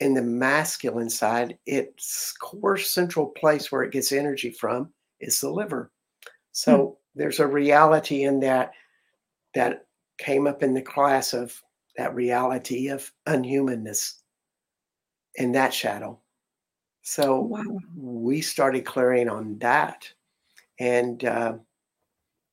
in 0.00 0.14
the 0.14 0.22
masculine 0.22 1.10
side, 1.10 1.58
its 1.66 2.32
core 2.40 2.78
central 2.78 3.26
place 3.26 3.70
where 3.70 3.82
it 3.82 3.92
gets 3.92 4.12
energy 4.12 4.50
from 4.50 4.90
is 5.20 5.40
the 5.42 5.50
liver. 5.50 5.92
So 6.52 6.76
hmm. 6.86 6.97
There's 7.14 7.40
a 7.40 7.46
reality 7.46 8.24
in 8.24 8.40
that 8.40 8.72
that 9.54 9.86
came 10.18 10.46
up 10.46 10.62
in 10.62 10.74
the 10.74 10.82
class 10.82 11.32
of 11.32 11.62
that 11.96 12.14
reality 12.14 12.88
of 12.88 13.10
unhumanness 13.26 14.14
in 15.34 15.52
that 15.52 15.72
shadow. 15.74 16.18
So 17.02 17.40
wow. 17.40 17.62
we 17.96 18.40
started 18.40 18.84
clearing 18.84 19.28
on 19.28 19.58
that. 19.58 20.12
And 20.78 21.24
uh, 21.24 21.54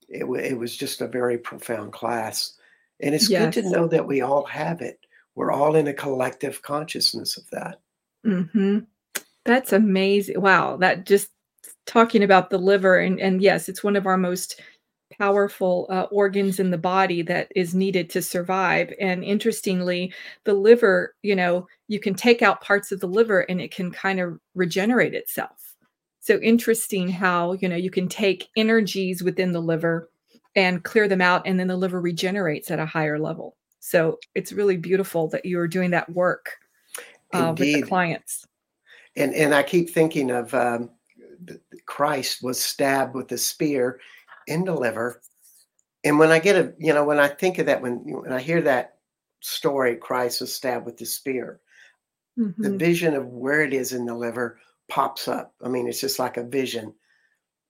it, 0.07 0.24
it 0.24 0.57
was 0.57 0.75
just 0.75 1.01
a 1.01 1.07
very 1.07 1.38
profound 1.38 1.93
class. 1.93 2.53
And 3.01 3.13
it's 3.13 3.29
yes. 3.29 3.53
good 3.53 3.63
to 3.63 3.69
know 3.69 3.88
that 3.88 4.07
we 4.07 4.21
all 4.21 4.45
have 4.45 4.81
it. 4.81 5.00
We're 5.35 5.51
all 5.51 5.75
in 5.75 5.88
a 5.88 5.93
collective 5.93 6.62
consciousness 6.62 7.38
of 7.38 7.50
that. 7.51 7.81
Mm-hmm. 8.25 8.79
That's 9.43 9.74
amazing. 9.74 10.41
Wow. 10.41 10.77
That 10.77 11.05
just 11.05 11.29
talking 11.85 12.23
about 12.23 12.49
the 12.49 12.57
liver, 12.57 12.97
and, 12.97 13.19
and 13.19 13.41
yes, 13.41 13.69
it's 13.69 13.83
one 13.83 13.95
of 13.95 14.05
our 14.05 14.17
most 14.17 14.59
powerful 15.17 15.87
uh, 15.89 16.03
organs 16.11 16.59
in 16.59 16.71
the 16.71 16.77
body 16.77 17.21
that 17.21 17.51
is 17.55 17.75
needed 17.75 18.09
to 18.09 18.21
survive. 18.21 18.93
And 18.99 19.23
interestingly, 19.23 20.13
the 20.43 20.53
liver, 20.53 21.15
you 21.21 21.35
know, 21.35 21.67
you 21.87 21.99
can 21.99 22.15
take 22.15 22.41
out 22.41 22.61
parts 22.61 22.91
of 22.91 22.99
the 22.99 23.07
liver 23.07 23.41
and 23.41 23.61
it 23.61 23.71
can 23.71 23.91
kind 23.91 24.19
of 24.19 24.39
regenerate 24.55 25.13
itself. 25.13 25.75
So 26.19 26.39
interesting 26.39 27.07
how 27.07 27.53
you 27.53 27.69
know 27.69 27.75
you 27.75 27.91
can 27.91 28.09
take 28.09 28.49
energies 28.57 29.21
within 29.21 29.51
the 29.51 29.61
liver 29.61 30.09
and 30.55 30.83
clear 30.83 31.07
them 31.07 31.21
out 31.21 31.43
and 31.45 31.59
then 31.59 31.67
the 31.67 31.77
liver 31.77 32.01
regenerates 32.01 32.71
at 32.71 32.79
a 32.79 32.85
higher 32.85 33.19
level. 33.19 33.55
So 33.79 34.17
it's 34.33 34.51
really 34.51 34.77
beautiful 34.77 35.27
that 35.27 35.45
you 35.45 35.59
are 35.59 35.67
doing 35.67 35.91
that 35.91 36.09
work 36.09 36.57
uh, 37.31 37.53
with 37.55 37.59
the 37.59 37.83
clients. 37.83 38.47
And 39.15 39.35
and 39.35 39.53
i 39.53 39.61
keep 39.61 39.91
thinking 39.91 40.31
of 40.31 40.51
um, 40.55 40.89
christ 41.85 42.43
was 42.43 42.61
stabbed 42.61 43.15
with 43.15 43.31
a 43.31 43.37
spear 43.37 43.99
in 44.47 44.63
the 44.63 44.73
liver 44.73 45.21
and 46.03 46.19
when 46.19 46.31
i 46.31 46.39
get 46.39 46.55
a 46.55 46.73
you 46.77 46.93
know 46.93 47.03
when 47.03 47.19
i 47.19 47.27
think 47.27 47.57
of 47.57 47.65
that 47.65 47.81
when 47.81 47.97
when 48.05 48.33
i 48.33 48.39
hear 48.39 48.61
that 48.61 48.97
story 49.41 49.95
christ 49.95 50.41
was 50.41 50.53
stabbed 50.53 50.85
with 50.85 50.97
the 50.97 51.05
spear 51.05 51.59
mm-hmm. 52.37 52.61
the 52.61 52.77
vision 52.77 53.13
of 53.13 53.27
where 53.27 53.61
it 53.61 53.73
is 53.73 53.93
in 53.93 54.05
the 54.05 54.15
liver 54.15 54.59
pops 54.87 55.27
up. 55.27 55.53
I 55.63 55.69
mean, 55.69 55.87
it's 55.87 56.01
just 56.01 56.19
like 56.19 56.37
a 56.37 56.43
vision 56.43 56.93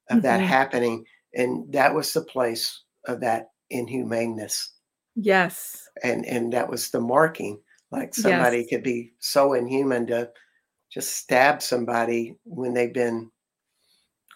of 0.10 0.18
mm-hmm. 0.18 0.22
that 0.22 0.42
happening. 0.42 1.06
And 1.34 1.72
that 1.74 1.94
was 1.94 2.14
the 2.14 2.22
place 2.22 2.84
of 3.08 3.20
that 3.22 3.50
inhumaneness. 3.70 4.72
Yes. 5.16 5.88
And 6.04 6.26
and 6.26 6.52
that 6.54 6.70
was 6.70 6.92
the 6.92 7.00
marking. 7.00 7.60
Like 7.92 8.14
somebody 8.14 8.60
yes. 8.60 8.68
could 8.70 8.84
be 8.84 9.14
so 9.20 9.54
inhuman 9.54 10.08
to 10.08 10.30
just 10.92 11.16
stab 11.16 11.62
somebody 11.62 12.36
when 12.44 12.74
they've 12.74 12.94
been 12.94 13.32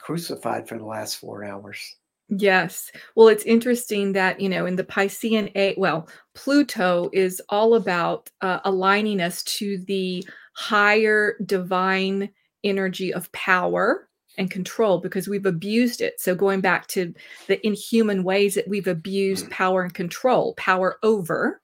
crucified 0.09 0.67
for 0.67 0.79
the 0.79 0.85
last 0.85 1.19
four 1.19 1.43
hours. 1.43 1.95
Yes. 2.29 2.91
Well, 3.15 3.27
it's 3.27 3.43
interesting 3.43 4.13
that, 4.13 4.39
you 4.39 4.49
know, 4.49 4.65
in 4.65 4.75
the 4.75 4.83
Piscean 4.83 5.51
A, 5.55 5.75
well, 5.77 6.09
Pluto 6.33 7.11
is 7.13 7.39
all 7.49 7.75
about 7.75 8.27
uh, 8.41 8.59
aligning 8.65 9.21
us 9.21 9.43
to 9.43 9.77
the 9.85 10.27
higher 10.55 11.35
divine 11.45 12.31
energy 12.63 13.13
of 13.13 13.31
power 13.33 14.09
and 14.39 14.49
control 14.49 14.97
because 14.97 15.27
we've 15.27 15.45
abused 15.45 16.01
it. 16.01 16.19
So 16.19 16.33
going 16.33 16.61
back 16.61 16.87
to 16.87 17.13
the 17.45 17.63
inhuman 17.63 18.23
ways 18.23 18.55
that 18.55 18.67
we've 18.67 18.87
abused 18.87 19.45
mm. 19.45 19.51
power 19.51 19.83
and 19.83 19.93
control, 19.93 20.55
power 20.55 20.97
over, 21.03 21.61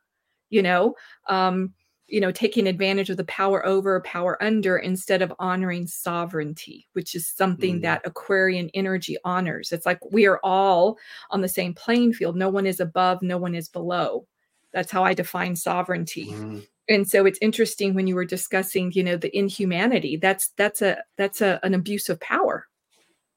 you 0.52 0.62
know, 0.62 0.94
um, 1.30 1.74
you 2.08 2.22
know, 2.22 2.32
taking 2.32 2.68
advantage 2.68 3.10
of 3.10 3.18
the 3.18 3.24
power 3.26 3.66
over, 3.66 4.00
power 4.02 4.42
under 4.42 4.78
instead 4.78 5.22
of 5.22 5.34
honoring 5.40 5.88
sovereignty, 5.88 6.88
which 6.94 7.16
is 7.16 7.28
something 7.28 7.80
mm. 7.80 7.82
that 7.82 8.06
Aquarian 8.06 8.70
energy 8.74 9.18
honors. 9.24 9.72
It's 9.72 9.86
like 9.86 10.00
we 10.12 10.26
are 10.28 10.40
all 10.44 10.98
on 11.32 11.42
the 11.42 11.48
same 11.48 11.74
playing 11.74 12.14
field. 12.14 12.36
No 12.36 12.50
one 12.50 12.68
is 12.68 12.80
above, 12.80 13.22
no 13.22 13.38
one 13.38 13.56
is 13.56 13.68
below. 13.68 14.28
That's 14.72 14.92
how 14.92 15.04
I 15.04 15.14
define 15.14 15.56
sovereignty. 15.56 16.28
Mm 16.28 16.66
and 16.88 17.08
so 17.10 17.26
it's 17.26 17.40
interesting 17.42 17.94
when 17.94 18.08
you 18.08 18.16
were 18.16 18.26
discussing 18.26 18.92
you 18.94 19.04
know 19.04 19.18
the 19.18 19.36
inhumanity 19.38 20.18
that's 20.18 20.50
that's 20.58 20.82
a 20.82 20.98
that's 21.18 21.42
a, 21.42 21.60
an 21.64 21.74
abuse 21.74 22.10
of 22.10 22.20
power 22.20 22.68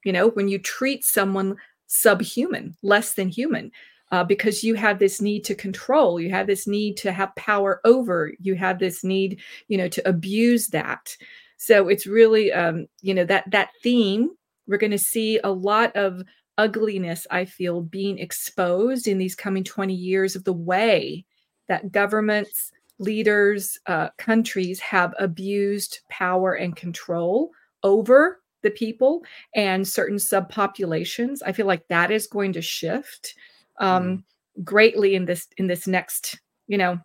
you 0.05 0.13
know 0.13 0.29
when 0.31 0.49
you 0.49 0.59
treat 0.59 1.05
someone 1.05 1.57
subhuman 1.87 2.77
less 2.83 3.15
than 3.15 3.29
human 3.29 3.71
uh, 4.11 4.25
because 4.25 4.65
you 4.65 4.75
have 4.75 4.99
this 4.99 5.21
need 5.21 5.45
to 5.45 5.55
control 5.55 6.21
you 6.21 6.31
have 6.31 6.47
this 6.47 6.67
need 6.67 6.97
to 6.97 7.13
have 7.13 7.35
power 7.37 7.81
over 7.85 8.33
you 8.41 8.55
have 8.55 8.79
this 8.79 9.05
need 9.05 9.41
you 9.69 9.79
know 9.79 9.89
to 9.89 10.07
abuse 10.09 10.69
that 10.69 11.17
so 11.57 11.89
it's 11.89 12.07
really 12.07 12.53
um, 12.53 12.87
you 13.01 13.15
know 13.15 13.25
that 13.25 13.51
that 13.51 13.71
theme 13.83 14.31
we're 14.67 14.79
going 14.79 14.91
to 14.91 14.99
see 14.99 15.39
a 15.45 15.51
lot 15.51 15.95
of 15.97 16.23
ugliness 16.57 17.27
i 17.31 17.45
feel 17.45 17.81
being 17.81 18.19
exposed 18.19 19.07
in 19.07 19.19
these 19.19 19.35
coming 19.35 19.63
20 19.63 19.95
years 19.95 20.35
of 20.35 20.45
the 20.45 20.53
way 20.53 21.25
that 21.69 21.93
governments 21.93 22.73
leaders, 22.99 23.79
uh, 23.87 24.09
countries 24.19 24.81
have 24.81 25.15
abused 25.19 26.01
power 26.09 26.55
and 26.55 26.77
control 26.77 27.51
over 27.83 28.41
the 28.63 28.71
people 28.71 29.23
and 29.55 29.87
certain 29.87 30.17
subpopulations. 30.17 31.39
I 31.47 31.53
feel 31.53 31.67
like 31.67 31.87
that 31.89 32.11
is 32.11 32.27
going 32.27 32.53
to 32.55 32.63
shift 32.63 33.35
um, 33.81 34.05
mm. 34.05 34.65
greatly 34.65 35.15
in 35.15 35.25
this 35.25 35.49
in 35.57 35.67
this 35.67 35.87
next, 35.87 36.39
you 36.67 36.79
know, 36.79 36.99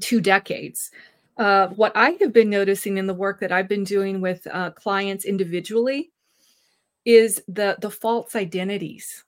two 0.00 0.20
decades. 0.20 0.90
Uh, 1.36 1.68
what 1.68 1.92
I 1.96 2.16
have 2.20 2.32
been 2.32 2.50
noticing 2.50 2.96
in 2.96 3.06
the 3.06 3.14
work 3.14 3.40
that 3.40 3.52
I've 3.52 3.68
been 3.68 3.84
doing 3.84 4.20
with 4.20 4.46
uh, 4.46 4.70
clients 4.70 5.24
individually 5.24 6.12
is 7.04 7.42
the 7.48 7.76
the 7.80 7.90
false 7.90 8.36
identities 8.36 9.24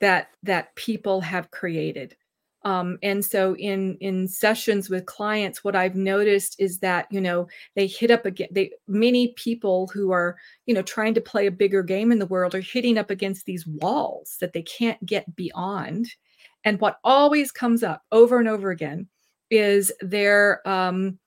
that 0.00 0.28
that 0.42 0.74
people 0.74 1.20
have 1.20 1.50
created 1.50 2.16
um, 2.64 2.98
and 3.02 3.24
so 3.24 3.56
in 3.56 3.96
in 4.00 4.28
sessions 4.28 4.88
with 4.88 5.06
clients 5.06 5.64
what 5.64 5.76
i've 5.76 5.96
noticed 5.96 6.56
is 6.58 6.78
that 6.78 7.06
you 7.10 7.20
know 7.20 7.46
they 7.74 7.86
hit 7.86 8.10
up 8.10 8.24
again 8.24 8.48
they 8.50 8.70
many 8.86 9.28
people 9.36 9.88
who 9.88 10.12
are 10.12 10.36
you 10.66 10.74
know 10.74 10.82
trying 10.82 11.14
to 11.14 11.20
play 11.20 11.46
a 11.46 11.50
bigger 11.50 11.82
game 11.82 12.12
in 12.12 12.18
the 12.18 12.26
world 12.26 12.54
are 12.54 12.60
hitting 12.60 12.98
up 12.98 13.10
against 13.10 13.46
these 13.46 13.66
walls 13.66 14.36
that 14.40 14.52
they 14.52 14.62
can't 14.62 15.04
get 15.06 15.34
beyond. 15.36 16.06
And 16.64 16.80
what 16.80 16.98
always 17.02 17.50
comes 17.50 17.82
up 17.82 18.02
over 18.12 18.38
and 18.38 18.48
over 18.48 18.70
again 18.70 19.08
is 19.50 19.92
their 20.00 20.66
um, 20.68 21.18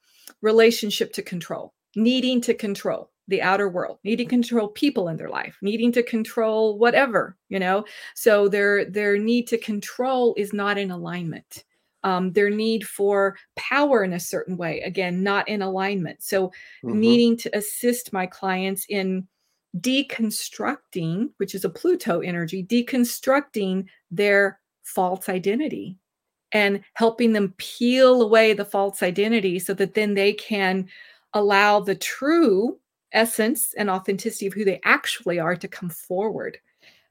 relationship 0.41 1.13
to 1.13 1.21
control 1.21 1.73
needing 1.95 2.41
to 2.41 2.53
control 2.53 3.09
the 3.27 3.41
outer 3.41 3.69
world 3.69 3.99
needing 4.03 4.27
to 4.27 4.29
control 4.29 4.67
people 4.67 5.07
in 5.07 5.17
their 5.17 5.29
life 5.29 5.57
needing 5.61 5.91
to 5.91 6.03
control 6.03 6.77
whatever 6.77 7.35
you 7.49 7.59
know? 7.59 7.85
So 8.15 8.47
their 8.47 8.85
their 8.85 9.17
need 9.17 9.47
to 9.47 9.57
control 9.57 10.33
is 10.37 10.53
not 10.53 10.77
in 10.77 10.91
alignment. 10.91 11.63
Um, 12.03 12.33
their 12.33 12.51
need 12.51 12.87
for 12.87 13.35
power 13.55 14.03
in 14.03 14.13
a 14.13 14.19
certain 14.19 14.57
way 14.57 14.81
again 14.81 15.23
not 15.23 15.47
in 15.47 15.61
alignment. 15.61 16.21
So 16.21 16.47
mm-hmm. 16.83 16.99
needing 16.99 17.37
to 17.37 17.57
assist 17.57 18.13
my 18.13 18.25
clients 18.25 18.85
in 18.89 19.27
deconstructing 19.79 21.29
which 21.37 21.53
is 21.53 21.65
a 21.65 21.69
pluto 21.69 22.21
energy 22.21 22.63
deconstructing 22.63 23.85
their 24.09 24.59
false 24.83 25.27
identity 25.27 25.97
and 26.53 26.81
helping 26.93 27.33
them 27.33 27.53
peel 27.57 28.21
away 28.21 28.53
the 28.53 28.63
false 28.63 29.03
identity 29.03 29.59
so 29.59 29.73
that 29.73 29.93
then 29.93 30.13
they 30.13 30.31
can 30.31 30.87
allow 31.33 31.81
the 31.81 31.95
true 31.95 32.79
essence 33.15 33.73
and 33.75 33.89
authenticity 33.89 34.45
of 34.45 34.53
who 34.53 34.65
they 34.65 34.79
actually 34.83 35.39
are 35.39 35.55
to 35.55 35.67
come 35.67 35.89
forward. 35.89 36.59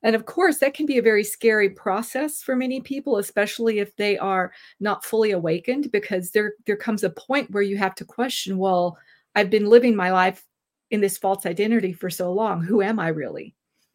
And 0.05 0.15
of 0.15 0.27
course, 0.27 0.59
that 0.59 0.75
can 0.75 0.85
be 0.85 0.99
a 0.99 1.03
very 1.03 1.25
scary 1.25 1.71
process 1.71 2.43
for 2.43 2.55
many 2.55 2.81
people, 2.83 3.17
especially 3.17 3.79
if 3.79 3.97
they 3.97 4.19
are 4.19 4.53
not 4.79 5.03
fully 5.03 5.31
awakened, 5.31 5.91
because 5.91 6.31
there, 6.31 6.53
there 6.67 6.77
comes 6.77 7.03
a 7.05 7.11
point 7.11 7.51
where 7.51 7.63
you 7.63 7.79
have 7.79 7.95
to 7.97 8.05
question, 8.05 8.59
well, 8.59 8.99
I've 9.35 9.49
been 9.49 9.71
living 9.71 9.97
my 9.97 10.13
life 10.13 10.45
in 10.91 11.01
this 11.01 11.17
false 11.17 11.47
identity 11.47 11.95
for 11.95 12.11
so 12.11 12.31
long. 12.33 12.63
Who 12.63 12.83
am 12.83 13.01
I 13.01 13.09
really? 13.09 13.55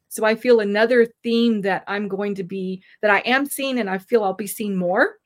So 0.09 0.25
I 0.25 0.33
feel 0.33 0.59
another 0.59 1.05
theme 1.21 1.61
that 1.61 1.83
I'm 1.85 2.07
going 2.07 2.33
to 2.35 2.43
be, 2.43 2.81
that 3.03 3.11
I 3.11 3.19
am 3.19 3.45
seeing, 3.45 3.79
and 3.79 3.87
I 3.87 3.99
feel 3.99 4.23
I'll 4.23 4.33
be 4.33 4.47
seeing 4.47 4.75
more 4.75 5.17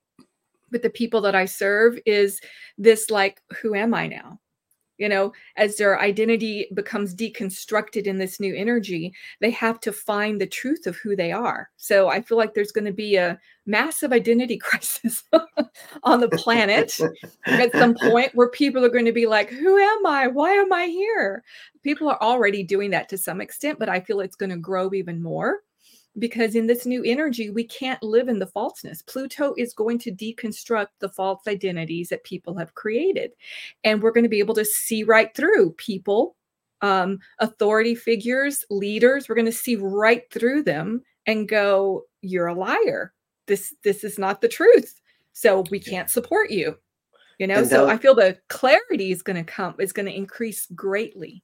with 0.69 0.81
the 0.81 0.89
people 0.89 1.21
that 1.21 1.35
I 1.35 1.45
serve 1.45 1.97
is 2.05 2.41
this 2.77 3.09
like, 3.09 3.41
who 3.61 3.73
am 3.73 3.93
I 3.93 4.07
now? 4.07 4.39
You 5.03 5.09
know 5.09 5.33
as 5.57 5.75
their 5.75 5.99
identity 5.99 6.67
becomes 6.73 7.13
deconstructed 7.13 8.03
in 8.03 8.17
this 8.17 8.39
new 8.39 8.55
energy 8.55 9.13
they 9.41 9.51
have 9.51 9.77
to 9.81 9.91
find 9.91 10.39
the 10.39 10.47
truth 10.47 10.87
of 10.87 10.95
who 10.95 11.13
they 11.13 11.33
are. 11.33 11.69
So 11.75 12.07
i 12.07 12.21
feel 12.21 12.37
like 12.37 12.53
there's 12.53 12.71
going 12.71 12.85
to 12.85 12.93
be 12.93 13.17
a 13.17 13.37
massive 13.65 14.13
identity 14.13 14.57
crisis 14.69 15.23
on 16.03 16.21
the 16.21 16.29
planet 16.29 16.97
at 17.45 17.71
some 17.73 17.95
point 17.95 18.33
where 18.33 18.49
people 18.49 18.85
are 18.85 18.95
going 18.97 19.11
to 19.11 19.11
be 19.11 19.25
like 19.25 19.49
who 19.49 19.77
am 19.77 20.05
i? 20.05 20.27
Why 20.27 20.53
am 20.53 20.71
i 20.71 20.85
here? 20.85 21.43
People 21.83 22.07
are 22.09 22.21
already 22.21 22.63
doing 22.63 22.91
that 22.91 23.09
to 23.09 23.17
some 23.17 23.41
extent 23.41 23.79
but 23.79 23.89
i 23.89 23.99
feel 23.99 24.21
it's 24.21 24.37
going 24.37 24.51
to 24.51 24.57
grow 24.57 24.93
even 24.93 25.21
more 25.21 25.59
because 26.19 26.55
in 26.55 26.67
this 26.67 26.85
new 26.85 27.03
energy, 27.03 27.49
we 27.49 27.63
can't 27.63 28.01
live 28.03 28.27
in 28.27 28.39
the 28.39 28.47
falseness. 28.47 29.01
Pluto 29.01 29.53
is 29.57 29.73
going 29.73 29.97
to 29.99 30.11
deconstruct 30.11 30.87
the 30.99 31.09
false 31.09 31.47
identities 31.47 32.09
that 32.09 32.23
people 32.23 32.57
have 32.57 32.75
created. 32.75 33.31
And 33.83 34.01
we're 34.01 34.11
going 34.11 34.23
to 34.23 34.29
be 34.29 34.39
able 34.39 34.55
to 34.55 34.65
see 34.65 35.03
right 35.03 35.33
through 35.35 35.71
people, 35.71 36.35
um, 36.81 37.19
authority 37.39 37.95
figures, 37.95 38.63
leaders. 38.69 39.27
We're 39.27 39.35
going 39.35 39.45
to 39.45 39.51
see 39.51 39.75
right 39.75 40.23
through 40.31 40.63
them 40.63 41.01
and 41.25 41.49
go, 41.49 42.03
You're 42.21 42.47
a 42.47 42.55
liar. 42.55 43.13
This 43.47 43.73
this 43.83 44.03
is 44.03 44.19
not 44.19 44.41
the 44.41 44.47
truth. 44.47 45.01
So 45.33 45.63
we 45.71 45.79
can't 45.79 46.09
support 46.09 46.51
you. 46.51 46.77
You 47.39 47.47
know, 47.47 47.63
so 47.63 47.89
I 47.89 47.97
feel 47.97 48.13
the 48.13 48.37
clarity 48.49 49.11
is 49.11 49.23
going 49.23 49.43
to 49.43 49.43
come, 49.43 49.73
is 49.79 49.91
going 49.91 50.05
to 50.05 50.15
increase 50.15 50.67
greatly. 50.75 51.43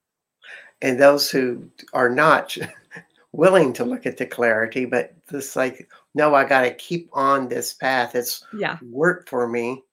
And 0.81 0.99
those 0.99 1.29
who 1.29 1.69
are 1.93 2.09
not 2.09 2.55
willing 3.31 3.73
to 3.73 3.85
look 3.85 4.05
at 4.05 4.17
the 4.17 4.25
clarity, 4.25 4.85
but 4.85 5.13
this 5.29 5.55
like, 5.55 5.89
no, 6.15 6.33
I 6.33 6.45
got 6.45 6.61
to 6.61 6.73
keep 6.73 7.09
on 7.13 7.47
this 7.47 7.73
path. 7.73 8.15
It's 8.15 8.43
yeah 8.53 8.77
worked 8.81 9.29
for 9.29 9.47
me. 9.47 9.83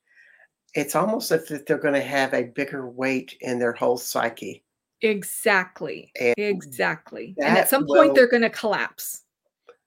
It's 0.75 0.95
almost 0.95 1.31
as 1.31 1.51
if 1.51 1.67
they're 1.67 1.79
going 1.79 1.95
to 1.95 2.01
have 2.01 2.35
a 2.35 2.45
bigger 2.45 2.89
weight 2.89 3.37
in 3.41 3.59
their 3.59 3.73
whole 3.73 3.97
psyche. 3.97 4.63
Exactly. 5.03 6.11
And 6.19 6.35
exactly. 6.37 7.35
And 7.39 7.57
at 7.57 7.69
some 7.69 7.85
will, 7.87 7.97
point, 7.97 8.15
they're 8.15 8.29
going 8.29 8.43
to 8.43 8.51
collapse 8.51 9.23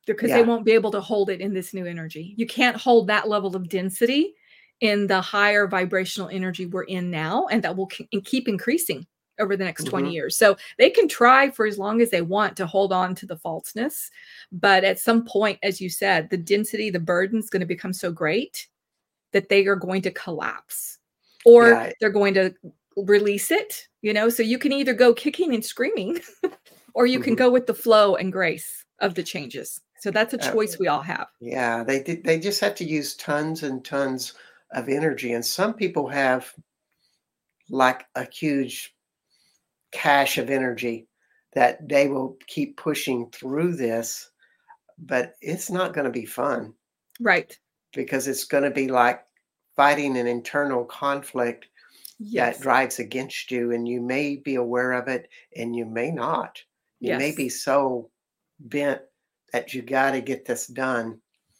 because 0.05 0.29
yeah. 0.29 0.37
they 0.37 0.43
won't 0.43 0.65
be 0.65 0.71
able 0.71 0.91
to 0.91 1.01
hold 1.01 1.29
it 1.29 1.41
in 1.41 1.53
this 1.53 1.73
new 1.73 1.85
energy. 1.85 2.33
You 2.37 2.47
can't 2.47 2.77
hold 2.77 3.07
that 3.07 3.29
level 3.29 3.55
of 3.55 3.69
density 3.69 4.33
in 4.81 5.07
the 5.07 5.21
higher 5.21 5.67
vibrational 5.67 6.29
energy 6.29 6.65
we're 6.65 6.83
in 6.83 7.11
now, 7.11 7.47
and 7.51 7.63
that 7.63 7.75
will 7.75 7.87
keep 7.87 8.47
increasing 8.47 9.05
over 9.39 9.55
the 9.55 9.63
next 9.63 9.85
20 9.85 10.05
mm-hmm. 10.05 10.13
years. 10.13 10.37
So 10.37 10.57
they 10.77 10.89
can 10.89 11.07
try 11.07 11.49
for 11.49 11.65
as 11.65 11.77
long 11.77 12.01
as 12.01 12.09
they 12.09 12.21
want 12.21 12.55
to 12.57 12.65
hold 12.65 12.93
on 12.93 13.15
to 13.15 13.25
the 13.25 13.37
falseness. 13.37 14.09
But 14.51 14.83
at 14.83 14.99
some 14.99 15.25
point, 15.25 15.59
as 15.63 15.79
you 15.79 15.89
said, 15.89 16.29
the 16.29 16.37
density, 16.37 16.89
the 16.89 16.99
burden 16.99 17.39
is 17.39 17.49
going 17.49 17.61
to 17.61 17.65
become 17.65 17.93
so 17.93 18.11
great 18.11 18.67
that 19.31 19.49
they 19.49 19.65
are 19.67 19.75
going 19.75 20.01
to 20.03 20.11
collapse 20.11 20.97
or 21.45 21.69
yeah. 21.69 21.91
they're 21.99 22.09
going 22.09 22.33
to 22.33 22.53
release 22.95 23.51
it, 23.51 23.87
you 24.01 24.13
know? 24.13 24.29
So 24.29 24.43
you 24.43 24.57
can 24.57 24.71
either 24.71 24.93
go 24.93 25.13
kicking 25.13 25.53
and 25.53 25.63
screaming 25.63 26.19
or 26.93 27.05
you 27.05 27.19
mm-hmm. 27.19 27.25
can 27.25 27.35
go 27.35 27.49
with 27.49 27.67
the 27.67 27.73
flow 27.73 28.15
and 28.15 28.31
grace 28.31 28.85
of 28.99 29.15
the 29.15 29.23
changes. 29.23 29.81
So 29.99 30.11
that's 30.11 30.33
a 30.33 30.41
uh, 30.41 30.51
choice 30.51 30.75
uh, 30.75 30.77
we 30.79 30.87
all 30.87 31.01
have. 31.01 31.27
Yeah, 31.41 31.83
they 31.83 31.99
they 32.01 32.39
just 32.39 32.61
have 32.61 32.73
to 32.75 32.85
use 32.85 33.15
tons 33.15 33.63
and 33.63 33.83
tons 33.83 34.33
of 34.71 34.87
energy 34.87 35.33
and 35.33 35.45
some 35.45 35.73
people 35.73 36.07
have 36.07 36.53
like 37.69 38.05
a 38.15 38.27
huge 38.29 38.95
cache 39.91 40.37
of 40.37 40.49
energy 40.49 41.07
that 41.53 41.87
they 41.87 42.07
will 42.07 42.37
keep 42.47 42.77
pushing 42.77 43.29
through 43.31 43.75
this, 43.75 44.29
but 44.97 45.35
it's 45.41 45.69
not 45.69 45.93
going 45.93 46.05
to 46.05 46.11
be 46.11 46.25
fun. 46.25 46.73
Right. 47.19 47.57
Because 47.93 48.27
it's 48.27 48.43
going 48.43 48.63
to 48.63 48.71
be 48.71 48.87
like 48.87 49.21
fighting 49.75 50.17
an 50.17 50.27
internal 50.27 50.85
conflict 50.85 51.67
yes. 52.19 52.57
that 52.57 52.63
drives 52.63 52.99
against 52.99 53.49
you, 53.51 53.71
and 53.71 53.87
you 53.87 54.01
may 54.01 54.35
be 54.35 54.55
aware 54.55 54.91
of 54.93 55.07
it 55.07 55.29
and 55.55 55.75
you 55.75 55.85
may 55.85 56.11
not. 56.11 56.61
You 56.99 57.09
yes. 57.11 57.19
may 57.19 57.35
be 57.35 57.49
so 57.49 58.09
bent 58.59 59.01
that 59.53 59.73
you 59.73 59.81
got 59.81 60.11
to 60.11 60.21
get 60.21 60.45
this 60.45 60.67
done. 60.67 61.19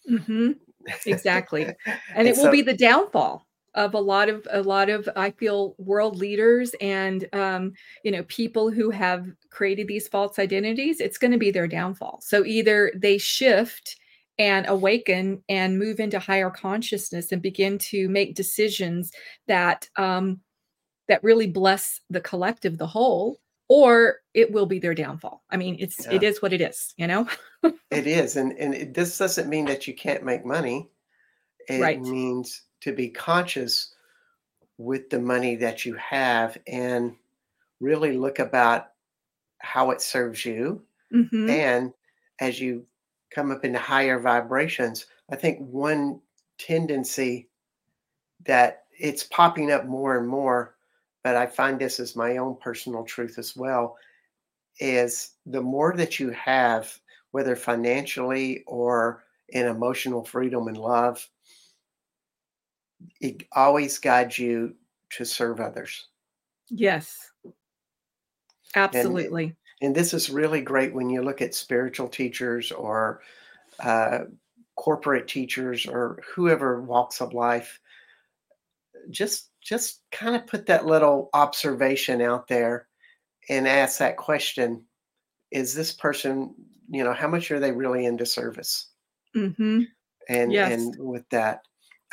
Mm-hmm. 0.10 0.52
Exactly. 1.06 1.66
and, 1.66 1.76
and 2.16 2.28
it 2.28 2.38
so, 2.38 2.44
will 2.44 2.52
be 2.52 2.62
the 2.62 2.76
downfall 2.76 3.46
of 3.76 3.94
a 3.94 4.00
lot 4.00 4.30
of 4.30 4.48
a 4.52 4.62
lot 4.62 4.90
of 4.90 5.08
i 5.16 5.32
feel 5.32 5.76
world 5.78 6.18
leaders 6.18 6.74
and 6.82 7.28
um, 7.34 7.74
you 8.04 8.12
know 8.12 8.24
people 8.24 8.72
who 8.72 8.90
have 8.90 9.28
created 9.50 9.88
these 9.88 10.08
false 10.08 10.40
identities 10.40 11.00
it's 11.00 11.18
going 11.18 11.32
to 11.32 11.38
be 11.38 11.52
their 11.52 11.68
downfall 11.68 12.20
so 12.22 12.46
either 12.46 12.92
they 12.96 13.18
shift 13.18 13.98
and 14.38 14.66
awaken 14.68 15.44
and 15.50 15.78
move 15.78 16.00
into 16.00 16.18
higher 16.18 16.50
consciousness 16.50 17.32
and 17.32 17.42
begin 17.42 17.78
to 17.78 18.08
make 18.08 18.36
decisions 18.36 19.12
that 19.48 19.90
um, 19.98 20.40
that 21.10 21.24
really 21.24 21.48
bless 21.48 22.00
the 22.10 22.22
collective 22.22 22.78
the 22.78 22.88
whole 22.88 23.40
or 23.68 24.18
it 24.34 24.52
will 24.52 24.66
be 24.66 24.80
their 24.80 24.96
downfall 24.96 25.44
i 25.50 25.58
mean 25.58 25.76
it's 25.80 26.06
yeah. 26.06 26.14
it 26.14 26.24
is 26.24 26.42
what 26.42 26.54
it 26.54 26.62
is 26.62 26.94
you 26.98 27.08
know 27.08 27.28
it 27.92 28.08
is 28.08 28.36
and 28.36 28.58
and 28.58 28.74
it, 28.74 28.94
this 28.94 29.18
doesn't 29.18 29.50
mean 29.50 29.66
that 29.66 29.88
you 29.88 29.94
can't 29.94 30.24
make 30.24 30.46
money 30.46 30.90
it 31.68 31.82
right. 31.82 32.02
means 32.02 32.64
to 32.82 32.94
be 32.94 33.10
conscious 33.10 33.94
with 34.78 35.10
the 35.10 35.20
money 35.20 35.56
that 35.58 35.86
you 35.86 35.94
have 35.96 36.58
and 36.68 37.16
really 37.80 38.18
look 38.18 38.40
about 38.40 38.92
how 39.60 39.92
it 39.92 40.02
serves 40.02 40.46
you. 40.46 40.82
Mm-hmm. 41.14 41.50
And 41.50 41.94
as 42.40 42.60
you 42.60 42.86
come 43.30 43.52
up 43.52 43.66
into 43.66 43.80
higher 43.80 44.20
vibrations, 44.20 45.06
I 45.30 45.36
think 45.36 45.60
one 45.60 46.22
tendency 46.58 47.50
that 48.46 48.84
it's 48.98 49.24
popping 49.24 49.72
up 49.72 49.86
more 49.86 50.18
and 50.18 50.28
more, 50.28 50.76
but 51.24 51.36
I 51.36 51.46
find 51.46 51.80
this 51.80 52.00
as 52.00 52.16
my 52.16 52.38
own 52.38 52.58
personal 52.62 53.04
truth 53.04 53.38
as 53.38 53.56
well, 53.56 53.98
is 54.80 55.32
the 55.46 55.62
more 55.62 55.94
that 55.98 56.20
you 56.20 56.30
have, 56.32 56.98
whether 57.32 57.56
financially 57.56 58.64
or 58.66 59.24
in 59.50 59.66
emotional 59.66 60.24
freedom 60.24 60.68
and 60.68 60.78
love, 60.78 61.28
it 63.22 63.44
always 63.54 63.98
guides 63.98 64.38
you 64.38 64.76
to 65.12 65.26
serve 65.26 65.60
others. 65.60 66.08
Yes. 66.70 67.32
Absolutely. 68.76 69.44
And, 69.46 69.56
and 69.82 69.96
this 69.96 70.14
is 70.14 70.30
really 70.30 70.62
great 70.62 70.94
when 70.94 71.10
you 71.10 71.22
look 71.22 71.42
at 71.42 71.56
spiritual 71.56 72.08
teachers 72.08 72.72
or 72.72 73.22
uh, 73.80 74.20
corporate 74.76 75.28
teachers 75.28 75.86
or 75.86 76.22
whoever 76.36 76.82
walks 76.82 77.22
of 77.22 77.34
life. 77.34 77.80
Just 79.10 79.50
just 79.62 80.02
kind 80.12 80.36
of 80.36 80.48
put 80.48 80.68
that 80.68 80.86
little 80.86 81.30
observation 81.34 82.22
out 82.22 82.48
there 82.48 82.88
and 83.50 83.68
ask 83.68 84.00
that 84.00 84.18
question 84.18 84.86
is 85.52 85.74
this 85.74 85.92
person 85.92 86.54
you 86.90 87.04
know 87.04 87.14
how 87.14 87.28
much 87.28 87.52
are 87.52 87.60
they 87.60 87.72
really 87.72 88.06
into 88.06 88.26
service 88.26 88.90
mm-hmm. 89.36 89.82
and 90.28 90.52
yes. 90.52 90.72
and 90.72 90.96
with 90.98 91.28
that 91.30 91.62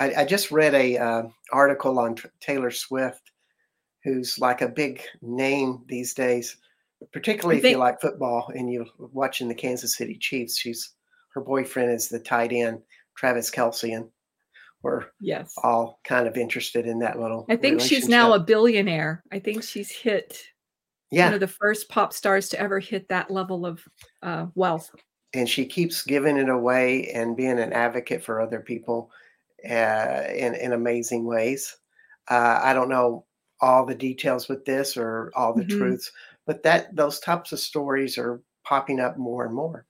i, 0.00 0.22
I 0.22 0.24
just 0.24 0.50
read 0.50 0.74
a 0.74 0.98
uh, 0.98 1.22
article 1.52 1.98
on 1.98 2.16
taylor 2.40 2.70
swift 2.70 3.32
who's 4.04 4.38
like 4.38 4.62
a 4.62 4.68
big 4.68 5.02
name 5.20 5.84
these 5.88 6.14
days 6.14 6.56
particularly 7.12 7.60
think, 7.60 7.72
if 7.72 7.76
you 7.76 7.78
like 7.78 8.00
football 8.00 8.50
and 8.54 8.72
you're 8.72 8.86
watching 8.98 9.48
the 9.48 9.54
kansas 9.54 9.96
city 9.96 10.16
chiefs. 10.16 10.56
She's 10.56 10.92
her 11.34 11.40
boyfriend 11.40 11.90
is 11.90 12.08
the 12.08 12.18
tight 12.18 12.52
end 12.52 12.80
travis 13.16 13.50
kelce 13.50 13.94
and 13.94 14.08
we're 14.82 15.06
yes. 15.20 15.54
all 15.62 16.00
kind 16.04 16.28
of 16.28 16.36
interested 16.36 16.86
in 16.86 16.98
that 17.00 17.18
little 17.18 17.46
i 17.48 17.56
think 17.56 17.80
she's 17.80 18.08
now 18.08 18.32
a 18.32 18.40
billionaire. 18.40 19.22
I 19.32 19.38
think 19.38 19.62
she's 19.62 19.90
hit 19.90 20.42
yeah. 21.10 21.26
one 21.26 21.34
of 21.34 21.40
the 21.40 21.48
first 21.48 21.88
pop 21.88 22.12
stars 22.12 22.48
to 22.50 22.60
ever 22.60 22.78
hit 22.78 23.08
that 23.08 23.30
level 23.30 23.66
of 23.66 23.82
uh, 24.22 24.46
wealth. 24.54 24.90
And 25.34 25.48
she 25.48 25.66
keeps 25.66 26.02
giving 26.02 26.36
it 26.36 26.48
away 26.48 27.10
and 27.10 27.36
being 27.36 27.58
an 27.58 27.72
advocate 27.72 28.22
for 28.22 28.40
other 28.40 28.60
people 28.60 29.10
uh, 29.68 30.24
in, 30.34 30.54
in 30.54 30.72
amazing 30.72 31.24
ways. 31.24 31.76
Uh, 32.28 32.60
I 32.62 32.72
don't 32.72 32.88
know 32.88 33.24
all 33.60 33.86
the 33.86 33.94
details 33.94 34.48
with 34.48 34.64
this 34.64 34.96
or 34.96 35.32
all 35.34 35.54
the 35.54 35.64
mm-hmm. 35.64 35.78
truths, 35.78 36.12
but 36.46 36.62
that 36.62 36.94
those 36.94 37.20
types 37.20 37.52
of 37.52 37.58
stories 37.58 38.18
are 38.18 38.40
popping 38.64 39.00
up 39.00 39.16
more 39.16 39.46
and 39.46 39.54
more. 39.54 39.86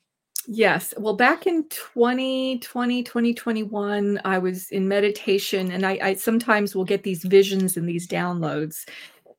Yes. 0.48 0.94
Well, 0.96 1.14
back 1.14 1.46
in 1.46 1.68
2020, 1.70 3.02
2021, 3.02 4.20
I 4.24 4.38
was 4.38 4.70
in 4.70 4.86
meditation 4.86 5.72
and 5.72 5.84
I, 5.84 5.98
I 6.00 6.14
sometimes 6.14 6.74
will 6.74 6.84
get 6.84 7.02
these 7.02 7.24
visions 7.24 7.76
and 7.76 7.88
these 7.88 8.06
downloads. 8.06 8.88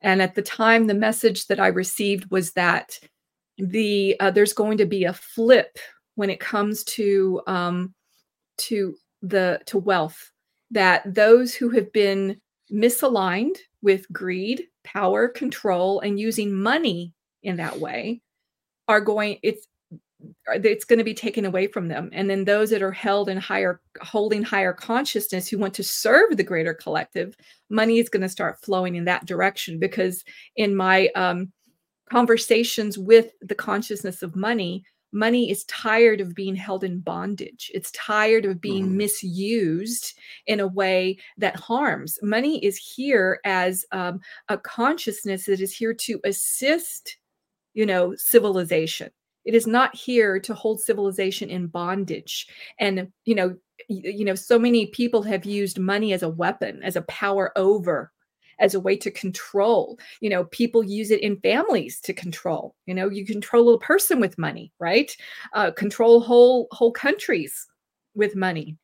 And 0.02 0.22
at 0.22 0.36
the 0.36 0.42
time, 0.42 0.88
the 0.88 0.94
message 0.94 1.48
that 1.48 1.60
I 1.60 1.68
received 1.68 2.30
was 2.30 2.52
that 2.54 3.00
the 3.58 4.16
uh, 4.20 4.32
there's 4.32 4.54
going 4.54 4.78
to 4.78 4.86
be 4.86 5.06
a 5.06 5.14
flip 5.14 5.80
when 6.16 6.30
it 6.30 6.40
comes 6.40 6.84
to 6.84 7.42
um, 7.48 7.94
to 8.58 8.96
the 9.22 9.60
to 9.66 9.78
wealth. 9.78 10.32
That 10.72 11.14
those 11.14 11.54
who 11.54 11.70
have 11.70 11.92
been 11.94 12.42
misaligned 12.72 13.58
with 13.82 14.12
greed, 14.12 14.64
power, 14.84 15.28
control, 15.28 16.02
and 16.02 16.20
using 16.20 16.54
money 16.54 17.14
in 17.44 17.58
that 17.58 17.80
way 17.80 18.22
are 18.88 19.02
going. 19.02 19.40
It's 19.44 19.68
it's 20.48 20.86
going 20.86 20.98
to 20.98 21.06
be 21.06 21.14
taken 21.14 21.46
away 21.46 21.68
from 21.68 21.88
them 21.88 22.10
and 22.12 22.30
then 22.30 22.44
those 22.44 22.72
that 22.72 22.82
are 22.82 22.92
held 22.92 23.30
in 23.30 23.38
higher 23.38 23.80
holding 24.02 24.42
higher 24.42 24.74
consciousness 24.74 25.48
who 25.48 25.60
want 25.60 25.74
to 25.76 25.84
serve 25.84 26.36
the 26.36 26.44
greater 26.44 26.74
collective 26.74 27.36
money 27.70 28.00
is 28.00 28.10
going 28.10 28.22
to 28.22 28.30
start 28.30 28.60
flowing 28.62 28.96
in 28.96 29.06
that 29.06 29.26
direction 29.26 29.78
because 29.78 30.24
in 30.56 30.76
my 30.76 31.08
um, 31.10 31.52
conversations 32.10 32.98
with 32.98 33.32
the 33.42 33.56
consciousness 33.56 34.24
of 34.24 34.36
money 34.36 34.84
money 35.12 35.50
is 35.50 35.64
tired 35.66 36.22
of 36.22 36.36
being 36.36 36.56
held 36.56 36.84
in 36.84 37.00
bondage 37.00 37.72
it's 37.74 37.92
tired 37.92 38.46
of 38.46 38.60
being 38.62 38.88
mm. 38.88 38.96
misused 38.96 40.18
in 40.48 40.60
a 40.60 40.68
way 40.68 41.18
that 41.38 41.56
harms 41.56 42.20
money 42.22 42.64
is 42.64 42.78
here 42.78 43.40
as 43.46 43.86
um, 43.92 44.20
a 44.50 44.58
consciousness 44.58 45.46
that 45.46 45.62
is 45.62 45.74
here 45.74 45.94
to 45.94 46.20
assist 46.24 47.18
you 47.74 47.86
know 47.86 48.14
civilization 48.16 49.10
it 49.48 49.56
is 49.56 49.66
not 49.66 49.96
here 49.96 50.40
to 50.42 50.54
hold 50.54 50.82
civilization 50.82 51.50
in 51.50 51.68
bondage. 51.68 52.48
And, 52.80 53.08
you 53.24 53.34
know, 53.34 53.56
you 53.88 54.26
know, 54.26 54.36
so 54.36 54.60
many 54.60 54.88
people 54.88 55.24
have 55.24 55.46
used 55.46 55.80
money 55.80 56.12
as 56.12 56.22
a 56.22 56.30
weapon, 56.30 56.82
as 56.84 56.98
a 56.98 57.04
power 57.04 57.58
over 57.58 58.12
as 58.60 58.74
a 58.74 58.80
way 58.80 58.96
to 58.98 59.12
control. 59.12 59.98
You 60.22 60.30
know, 60.30 60.46
people 60.46 60.84
use 60.84 61.12
it 61.12 61.22
in 61.22 61.40
families 61.42 62.00
to 62.02 62.14
control. 62.14 62.76
You 62.86 62.94
know, 62.94 63.10
you 63.10 63.26
control 63.26 63.74
a 63.74 63.80
person 63.80 64.20
with 64.20 64.38
money, 64.38 64.72
right? 64.80 65.16
Uh, 65.54 65.72
control 65.72 66.20
whole 66.20 66.68
whole 66.72 66.92
countries 66.92 67.68
with 68.16 68.36
money 68.36 68.78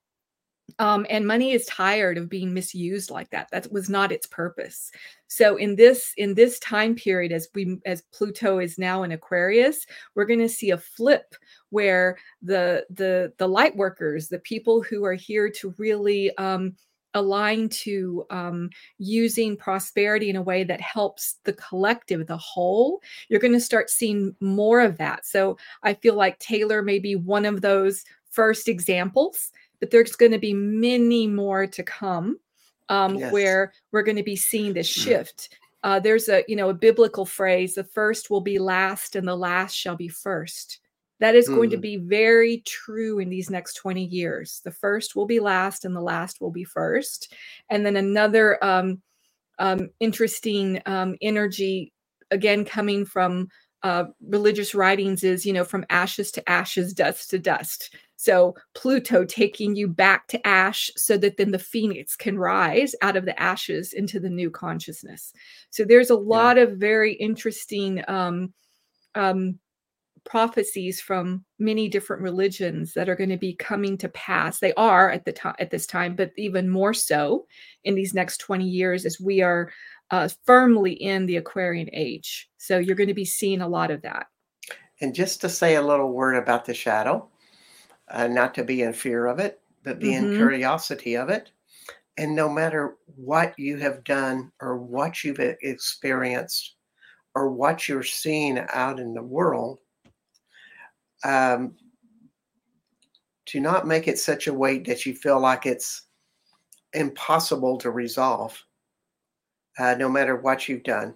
um, 0.79 1.05
and 1.09 1.27
money 1.27 1.51
is 1.51 1.65
tired 1.65 2.17
of 2.17 2.29
being 2.29 2.53
misused 2.53 3.11
like 3.11 3.29
that 3.31 3.49
that 3.51 3.71
was 3.71 3.89
not 3.89 4.11
its 4.11 4.25
purpose 4.27 4.91
so 5.27 5.55
in 5.57 5.75
this 5.75 6.13
in 6.17 6.33
this 6.33 6.57
time 6.59 6.95
period 6.95 7.31
as 7.31 7.47
we 7.53 7.77
as 7.85 8.03
pluto 8.13 8.59
is 8.59 8.77
now 8.77 9.03
in 9.03 9.11
aquarius 9.11 9.85
we're 10.15 10.25
going 10.25 10.39
to 10.39 10.49
see 10.49 10.71
a 10.71 10.77
flip 10.77 11.35
where 11.69 12.17
the 12.41 12.85
the 12.89 13.33
the 13.37 13.47
light 13.47 13.75
workers 13.75 14.29
the 14.29 14.39
people 14.39 14.81
who 14.81 15.03
are 15.03 15.15
here 15.15 15.49
to 15.49 15.73
really 15.77 16.35
um, 16.37 16.73
align 17.13 17.69
to 17.69 18.25
um, 18.29 18.69
using 18.97 19.55
prosperity 19.55 20.29
in 20.29 20.35
a 20.35 20.41
way 20.41 20.63
that 20.63 20.81
helps 20.81 21.35
the 21.43 21.53
collective, 21.53 22.27
the 22.27 22.37
whole, 22.37 23.01
you're 23.29 23.39
going 23.39 23.53
to 23.53 23.59
start 23.59 23.89
seeing 23.89 24.35
more 24.39 24.81
of 24.81 24.97
that. 24.97 25.25
So 25.25 25.57
I 25.83 25.93
feel 25.93 26.15
like 26.15 26.39
Taylor 26.39 26.81
may 26.81 26.99
be 26.99 27.15
one 27.15 27.45
of 27.45 27.61
those 27.61 28.03
first 28.29 28.67
examples 28.67 29.51
but 29.83 29.91
there's 29.91 30.15
going 30.15 30.31
to 30.31 30.39
be 30.39 30.53
many 30.53 31.27
more 31.27 31.67
to 31.67 31.83
come 31.83 32.39
um, 32.87 33.15
yes. 33.15 33.33
where 33.33 33.73
we're 33.91 34.01
going 34.01 34.15
to 34.15 34.23
be 34.23 34.37
seeing 34.37 34.71
this 34.71 34.89
mm. 34.89 35.03
shift. 35.03 35.57
Uh, 35.83 35.99
there's 35.99 36.29
a 36.29 36.41
you 36.47 36.55
know 36.55 36.69
a 36.69 36.73
biblical 36.73 37.25
phrase: 37.25 37.75
"The 37.75 37.83
first 37.83 38.29
will 38.29 38.39
be 38.39 38.59
last, 38.59 39.17
and 39.17 39.27
the 39.27 39.35
last 39.35 39.73
shall 39.73 39.97
be 39.97 40.07
first. 40.07 40.79
That 41.19 41.35
is 41.35 41.49
mm. 41.49 41.55
going 41.55 41.69
to 41.71 41.77
mm. 41.77 41.81
be 41.81 41.97
very 41.97 42.63
true 42.65 43.19
in 43.19 43.29
these 43.29 43.49
next 43.49 43.75
20 43.75 44.03
years. 44.03 44.61
The 44.63 44.71
first 44.71 45.15
will 45.15 45.25
be 45.25 45.39
last, 45.39 45.85
and 45.85 45.95
the 45.95 46.01
last 46.01 46.41
will 46.41 46.51
be 46.51 46.63
first. 46.63 47.33
And 47.69 47.85
then 47.85 47.95
another 47.95 48.63
um, 48.63 49.01
um, 49.59 49.89
interesting 49.99 50.81
um, 50.85 51.15
energy, 51.21 51.93
again 52.31 52.65
coming 52.65 53.05
from 53.05 53.47
uh, 53.83 54.05
religious 54.27 54.73
writings, 54.73 55.23
is 55.23 55.45
you 55.45 55.53
know 55.53 55.63
from 55.63 55.85
ashes 55.89 56.31
to 56.31 56.49
ashes, 56.49 56.93
dust 56.93 57.29
to 57.29 57.39
dust. 57.39 57.95
So 58.23 58.55
Pluto 58.73 59.25
taking 59.25 59.75
you 59.75 59.89
back 59.89 60.27
to 60.27 60.47
ash 60.47 60.89
so 60.95 61.17
that 61.17 61.35
then 61.35 61.51
the 61.51 61.59
phoenix 61.59 62.15
can 62.15 62.39
rise 62.39 62.95
out 63.01 63.17
of 63.17 63.25
the 63.25 63.37
ashes 63.37 63.91
into 63.91 64.17
the 64.17 64.29
new 64.29 64.49
consciousness. 64.49 65.33
So 65.71 65.83
there's 65.83 66.09
a 66.09 66.15
lot 66.15 66.55
yeah. 66.55 66.63
of 66.63 66.77
very 66.77 67.15
interesting 67.15 68.01
um, 68.07 68.53
um, 69.13 69.59
prophecies 70.25 71.01
from 71.01 71.43
many 71.59 71.87
different 71.87 72.21
religions 72.21 72.93
that 72.93 73.09
are 73.09 73.15
going 73.15 73.29
to 73.29 73.37
be 73.37 73.55
coming 73.55 73.97
to 73.97 74.09
pass. 74.09 74.59
They 74.59 74.73
are 74.73 75.09
at 75.09 75.25
the 75.25 75.31
time 75.31 75.55
at 75.59 75.71
this 75.71 75.85
time, 75.85 76.15
but 76.15 76.31
even 76.37 76.69
more 76.69 76.93
so 76.93 77.45
in 77.83 77.95
these 77.95 78.13
next 78.13 78.37
20 78.37 78.65
years 78.65 79.05
as 79.05 79.19
we 79.19 79.41
are 79.41 79.71
uh, 80.11 80.29
firmly 80.45 80.93
in 80.93 81.25
the 81.25 81.37
Aquarian 81.37 81.89
age. 81.93 82.49
So 82.57 82.77
you're 82.77 82.95
going 82.95 83.07
to 83.07 83.13
be 83.13 83.25
seeing 83.25 83.61
a 83.61 83.67
lot 83.67 83.91
of 83.91 84.01
that. 84.03 84.27
And 85.01 85.13
just 85.13 85.41
to 85.41 85.49
say 85.49 85.75
a 85.75 85.81
little 85.81 86.11
word 86.11 86.35
about 86.35 86.65
the 86.65 86.73
shadow, 86.73 87.29
uh, 88.09 88.27
not 88.27 88.53
to 88.55 88.63
be 88.63 88.83
in 88.83 88.93
fear 88.93 89.25
of 89.25 89.39
it, 89.39 89.59
but 89.83 89.99
be 89.99 90.09
mm-hmm. 90.09 90.31
in 90.31 90.35
curiosity 90.35 91.15
of 91.15 91.29
it. 91.29 91.51
And 92.17 92.35
no 92.35 92.47
matter 92.47 92.95
what 93.15 93.57
you 93.57 93.77
have 93.77 94.03
done 94.03 94.51
or 94.61 94.77
what 94.77 95.23
you've 95.23 95.39
experienced 95.39 96.75
or 97.35 97.49
what 97.49 97.89
you're 97.89 98.03
seeing 98.03 98.59
out 98.69 98.99
in 98.99 99.13
the 99.13 99.23
world, 99.23 99.79
um, 101.23 101.75
do 103.45 103.59
not 103.59 103.87
make 103.87 104.07
it 104.07 104.19
such 104.19 104.47
a 104.47 104.53
weight 104.53 104.85
that 104.85 105.05
you 105.05 105.13
feel 105.13 105.39
like 105.39 105.65
it's 105.65 106.03
impossible 106.93 107.77
to 107.79 107.91
resolve, 107.91 108.63
uh, 109.79 109.95
no 109.97 110.07
matter 110.07 110.35
what 110.35 110.67
you've 110.67 110.83
done 110.83 111.13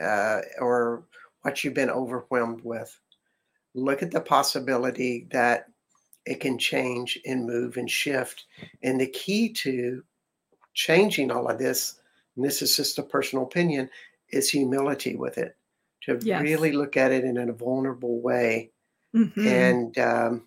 uh, 0.00 0.40
or 0.58 1.04
what 1.42 1.62
you've 1.62 1.74
been 1.74 1.90
overwhelmed 1.90 2.60
with. 2.64 2.98
Look 3.74 4.02
at 4.02 4.10
the 4.10 4.20
possibility 4.20 5.26
that 5.30 5.66
it 6.24 6.40
can 6.40 6.58
change 6.58 7.18
and 7.26 7.46
move 7.46 7.76
and 7.76 7.90
shift. 7.90 8.46
And 8.82 9.00
the 9.00 9.08
key 9.08 9.52
to 9.54 10.02
changing 10.74 11.30
all 11.30 11.48
of 11.48 11.58
this, 11.58 12.00
and 12.36 12.44
this 12.44 12.62
is 12.62 12.74
just 12.76 12.98
a 12.98 13.02
personal 13.02 13.44
opinion, 13.44 13.88
is 14.30 14.50
humility 14.50 15.14
with 15.14 15.38
it. 15.38 15.56
To 16.02 16.18
yes. 16.22 16.42
really 16.42 16.72
look 16.72 16.96
at 16.96 17.12
it 17.12 17.24
in 17.24 17.36
a 17.36 17.52
vulnerable 17.52 18.20
way 18.20 18.70
mm-hmm. 19.16 19.46
and 19.46 19.98
um, 19.98 20.42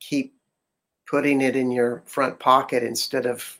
keep 0.00 0.34
putting 1.08 1.40
it 1.40 1.56
in 1.56 1.70
your 1.70 2.02
front 2.06 2.38
pocket 2.38 2.82
instead 2.82 3.26
of 3.26 3.58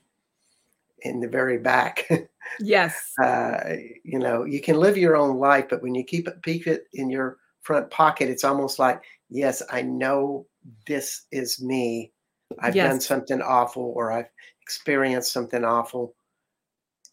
in 1.03 1.21
the 1.21 1.29
very 1.29 1.59
back. 1.59 2.09
yes. 2.61 3.13
Uh, 3.23 3.75
you 4.05 4.19
know, 4.19 4.45
you 4.45 4.61
can 4.61 4.77
live 4.77 4.97
your 4.97 5.17
own 5.17 5.37
life, 5.39 5.67
but 5.69 5.83
when 5.83 5.95
you 5.95 6.05
keep 6.05 6.27
it, 6.29 6.43
keep 6.43 6.67
it 6.67 6.87
in 6.95 7.11
your 7.11 7.37
front 7.63 7.91
pocket, 7.91 8.29
it's 8.29 8.45
almost 8.45 8.79
like, 8.79 9.03
yes, 9.29 9.63
I 9.71 9.83
know 9.83 10.47
this 10.87 11.27
is 11.31 11.61
me. 11.61 12.13
I've 12.61 12.77
Yes. 12.77 12.91
done 12.91 13.01
something 13.01 13.43
awful 13.43 13.93
or 13.97 14.13
I've 14.13 14.31
experienced 14.63 15.33
something 15.33 15.65
awful, 15.65 16.15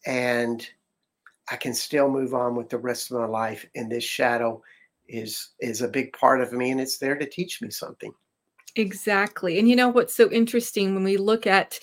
and 0.06 0.66
I 1.50 1.56
can 1.56 1.74
still 1.74 2.08
move 2.08 2.32
on 2.34 2.54
with 2.54 2.70
the 2.70 2.78
rest 2.78 3.10
of 3.10 3.18
my 3.18 3.26
life. 3.26 3.66
in 3.74 3.88
this 3.88 4.04
shadow 4.04 4.62
is 5.12 5.50
is 5.60 5.82
a 5.82 5.88
big 5.88 6.12
part 6.12 6.40
of 6.40 6.52
me, 6.52 6.70
and 6.70 6.80
it's 6.80 6.98
there 6.98 7.16
to 7.16 7.26
teach 7.26 7.60
me 7.62 7.70
something. 7.70 8.12
Exactly. 8.76 9.58
And 9.58 9.68
you 9.68 9.76
know 9.76 9.88
what's 9.88 10.14
so 10.14 10.30
interesting 10.30 10.94
when 10.94 11.04
we 11.04 11.18
look 11.18 11.46
at 11.46 11.78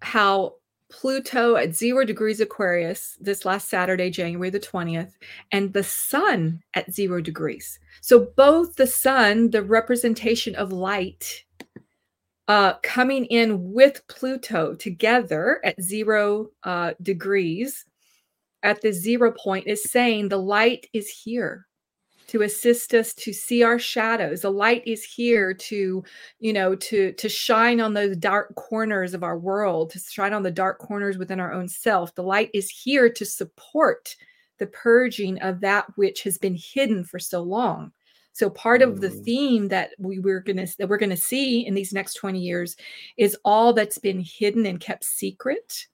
how 0.00 0.54
Pluto 0.90 1.56
at 1.56 1.74
zero 1.74 2.04
degrees 2.04 2.40
Aquarius 2.40 3.18
this 3.20 3.44
last 3.44 3.68
Saturday, 3.68 4.10
January 4.10 4.50
the 4.50 4.60
20th, 4.60 5.12
and 5.50 5.72
the 5.72 5.82
sun 5.82 6.62
at 6.74 6.92
zero 6.92 7.20
degrees. 7.20 7.80
So 8.00 8.28
both 8.36 8.76
the 8.76 8.86
sun, 8.86 9.50
the 9.50 9.62
representation 9.62 10.54
of 10.54 10.72
light, 10.72 11.44
uh, 12.46 12.74
coming 12.82 13.24
in 13.26 13.72
with 13.72 14.06
Pluto 14.06 14.74
together 14.74 15.60
at 15.64 15.82
zero 15.82 16.50
uh, 16.62 16.92
degrees 17.02 17.86
at 18.62 18.80
the 18.82 18.92
zero 18.92 19.32
point 19.32 19.66
is 19.66 19.82
saying 19.82 20.28
the 20.28 20.38
light 20.38 20.86
is 20.92 21.08
here 21.08 21.66
to 22.34 22.42
assist 22.42 22.94
us 22.94 23.14
to 23.14 23.32
see 23.32 23.62
our 23.62 23.78
shadows. 23.78 24.40
The 24.40 24.50
light 24.50 24.82
is 24.86 25.04
here 25.04 25.54
to 25.54 26.02
you 26.40 26.52
know 26.52 26.74
to 26.74 27.12
to 27.12 27.28
shine 27.28 27.80
on 27.80 27.94
those 27.94 28.16
dark 28.16 28.52
corners 28.56 29.14
of 29.14 29.22
our 29.22 29.38
world 29.38 29.90
to 29.90 30.00
shine 30.00 30.32
on 30.32 30.42
the 30.42 30.50
dark 30.50 30.80
corners 30.80 31.16
within 31.16 31.38
our 31.38 31.52
own 31.52 31.68
self. 31.68 32.12
The 32.16 32.24
light 32.24 32.50
is 32.52 32.68
here 32.68 33.08
to 33.08 33.24
support 33.24 34.16
the 34.58 34.66
purging 34.66 35.38
of 35.42 35.60
that 35.60 35.86
which 35.96 36.24
has 36.24 36.36
been 36.36 36.56
hidden 36.56 37.04
for 37.04 37.20
so 37.20 37.40
long. 37.40 37.92
So 38.32 38.50
part 38.50 38.82
of 38.82 39.00
the 39.00 39.10
Mm. 39.10 39.24
theme 39.24 39.68
that 39.68 39.90
we 39.96 40.18
were 40.18 40.40
going 40.40 40.56
to 40.56 40.66
that 40.78 40.88
we're 40.88 40.96
going 40.98 41.10
to 41.10 41.16
see 41.16 41.64
in 41.64 41.74
these 41.74 41.92
next 41.92 42.14
20 42.14 42.40
years 42.40 42.76
is 43.16 43.36
all 43.44 43.72
that's 43.72 43.98
been 43.98 44.18
hidden 44.18 44.66
and 44.66 44.80
kept 44.80 45.04
secret 45.04 45.86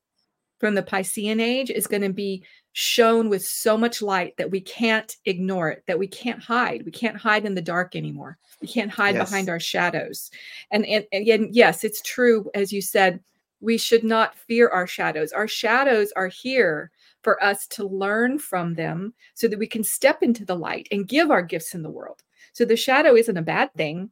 from 0.61 0.75
the 0.75 0.83
Piscean 0.83 1.41
age 1.41 1.71
is 1.71 1.87
going 1.87 2.03
to 2.03 2.13
be 2.13 2.45
shown 2.73 3.29
with 3.29 3.45
so 3.45 3.77
much 3.77 4.01
light 4.01 4.37
that 4.37 4.51
we 4.51 4.61
can't 4.61 5.17
ignore 5.25 5.71
it, 5.71 5.83
that 5.87 5.99
we 5.99 6.07
can't 6.07 6.41
hide. 6.41 6.85
We 6.85 6.93
can't 6.93 7.17
hide 7.17 7.45
in 7.45 7.55
the 7.55 7.63
dark 7.63 7.97
anymore. 7.97 8.39
We 8.61 8.69
can't 8.69 8.91
hide 8.91 9.17
behind 9.17 9.49
our 9.49 9.59
shadows. 9.59 10.31
And, 10.71 10.87
and, 10.87 11.07
and 11.13 11.53
yes, 11.55 11.83
it's 11.83 12.03
true, 12.03 12.49
as 12.55 12.73
you 12.73 12.83
said, 12.83 13.19
we 13.61 13.79
should 13.79 14.05
not 14.05 14.37
fear 14.37 14.69
our 14.69 14.87
shadows. 14.87 15.33
Our 15.33 15.49
shadows 15.49 16.13
are 16.15 16.29
here 16.29 16.91
for 17.23 17.43
us 17.43 17.67
to 17.69 17.87
learn 17.87 18.39
from 18.39 18.75
them 18.75 19.15
so 19.35 19.49
that 19.49 19.59
we 19.59 19.67
can 19.67 19.83
step 19.83 20.23
into 20.23 20.45
the 20.45 20.57
light 20.57 20.89
and 20.93 21.09
give 21.09 21.31
our 21.31 21.43
gifts 21.43 21.75
in 21.75 21.83
the 21.83 21.91
world. 21.91 22.23
So 22.53 22.65
the 22.65 22.77
shadow 22.77 23.17
isn't 23.17 23.37
a 23.37 23.43
bad 23.43 23.73
thing. 23.75 24.11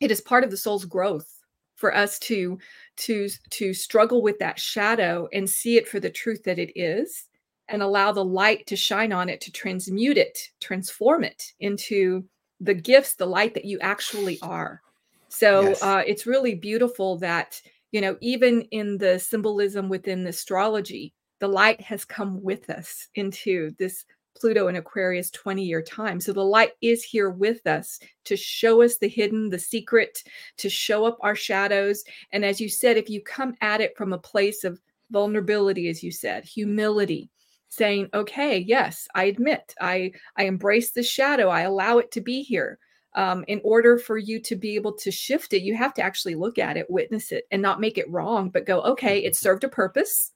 It 0.00 0.10
is 0.10 0.20
part 0.20 0.44
of 0.44 0.50
the 0.50 0.56
soul's 0.56 0.84
growth 0.84 1.40
for 1.76 1.94
us 1.94 2.18
to 2.20 2.58
to 2.96 3.28
to 3.50 3.72
struggle 3.72 4.22
with 4.22 4.38
that 4.38 4.58
shadow 4.58 5.28
and 5.32 5.48
see 5.48 5.76
it 5.76 5.88
for 5.88 6.00
the 6.00 6.10
truth 6.10 6.42
that 6.44 6.58
it 6.58 6.72
is 6.78 7.26
and 7.68 7.82
allow 7.82 8.12
the 8.12 8.24
light 8.24 8.66
to 8.66 8.76
shine 8.76 9.12
on 9.12 9.28
it 9.28 9.40
to 9.40 9.52
transmute 9.52 10.18
it 10.18 10.38
transform 10.60 11.24
it 11.24 11.52
into 11.60 12.24
the 12.60 12.74
gifts 12.74 13.14
the 13.14 13.26
light 13.26 13.54
that 13.54 13.64
you 13.64 13.78
actually 13.80 14.38
are 14.42 14.82
so 15.28 15.68
Yes. 15.68 15.82
uh, 15.82 16.02
it's 16.06 16.26
really 16.26 16.54
beautiful 16.54 17.18
that 17.18 17.60
you 17.92 18.00
know 18.00 18.16
even 18.20 18.62
in 18.72 18.98
the 18.98 19.18
symbolism 19.18 19.88
within 19.88 20.26
astrology 20.26 21.14
the 21.40 21.48
light 21.48 21.80
has 21.80 22.04
come 22.04 22.42
with 22.42 22.70
us 22.70 23.08
into 23.14 23.72
this 23.78 24.04
pluto 24.34 24.68
and 24.68 24.76
aquarius 24.76 25.30
20 25.30 25.62
year 25.64 25.82
time. 25.82 26.20
So 26.20 26.32
the 26.32 26.44
light 26.44 26.72
is 26.80 27.04
here 27.04 27.30
with 27.30 27.66
us 27.66 27.98
to 28.24 28.36
show 28.36 28.82
us 28.82 28.98
the 28.98 29.08
hidden 29.08 29.50
the 29.50 29.58
secret 29.58 30.22
to 30.58 30.68
show 30.68 31.04
up 31.04 31.18
our 31.20 31.36
shadows. 31.36 32.04
And 32.32 32.44
as 32.44 32.60
you 32.60 32.68
said 32.68 32.96
if 32.96 33.08
you 33.08 33.20
come 33.20 33.54
at 33.60 33.80
it 33.80 33.96
from 33.96 34.12
a 34.12 34.18
place 34.18 34.64
of 34.64 34.80
vulnerability 35.10 35.88
as 35.88 36.02
you 36.02 36.10
said 36.10 36.42
humility 36.42 37.28
saying 37.68 38.08
okay 38.14 38.58
yes 38.58 39.06
i 39.14 39.24
admit 39.24 39.74
i 39.80 40.10
i 40.36 40.44
embrace 40.44 40.92
the 40.92 41.02
shadow. 41.02 41.48
I 41.48 41.62
allow 41.62 41.98
it 41.98 42.10
to 42.12 42.20
be 42.20 42.42
here. 42.42 42.78
Um, 43.14 43.44
in 43.46 43.60
order 43.62 43.98
for 43.98 44.16
you 44.16 44.40
to 44.40 44.56
be 44.56 44.74
able 44.74 44.94
to 44.94 45.10
shift 45.10 45.52
it 45.52 45.60
you 45.60 45.76
have 45.76 45.92
to 45.94 46.02
actually 46.02 46.34
look 46.34 46.58
at 46.58 46.78
it 46.78 46.90
witness 46.90 47.30
it 47.30 47.44
and 47.50 47.60
not 47.60 47.78
make 47.78 47.98
it 47.98 48.10
wrong 48.10 48.48
but 48.48 48.64
go 48.64 48.80
okay 48.80 49.18
it 49.22 49.36
served 49.36 49.64
a 49.64 49.68
purpose. 49.68 50.32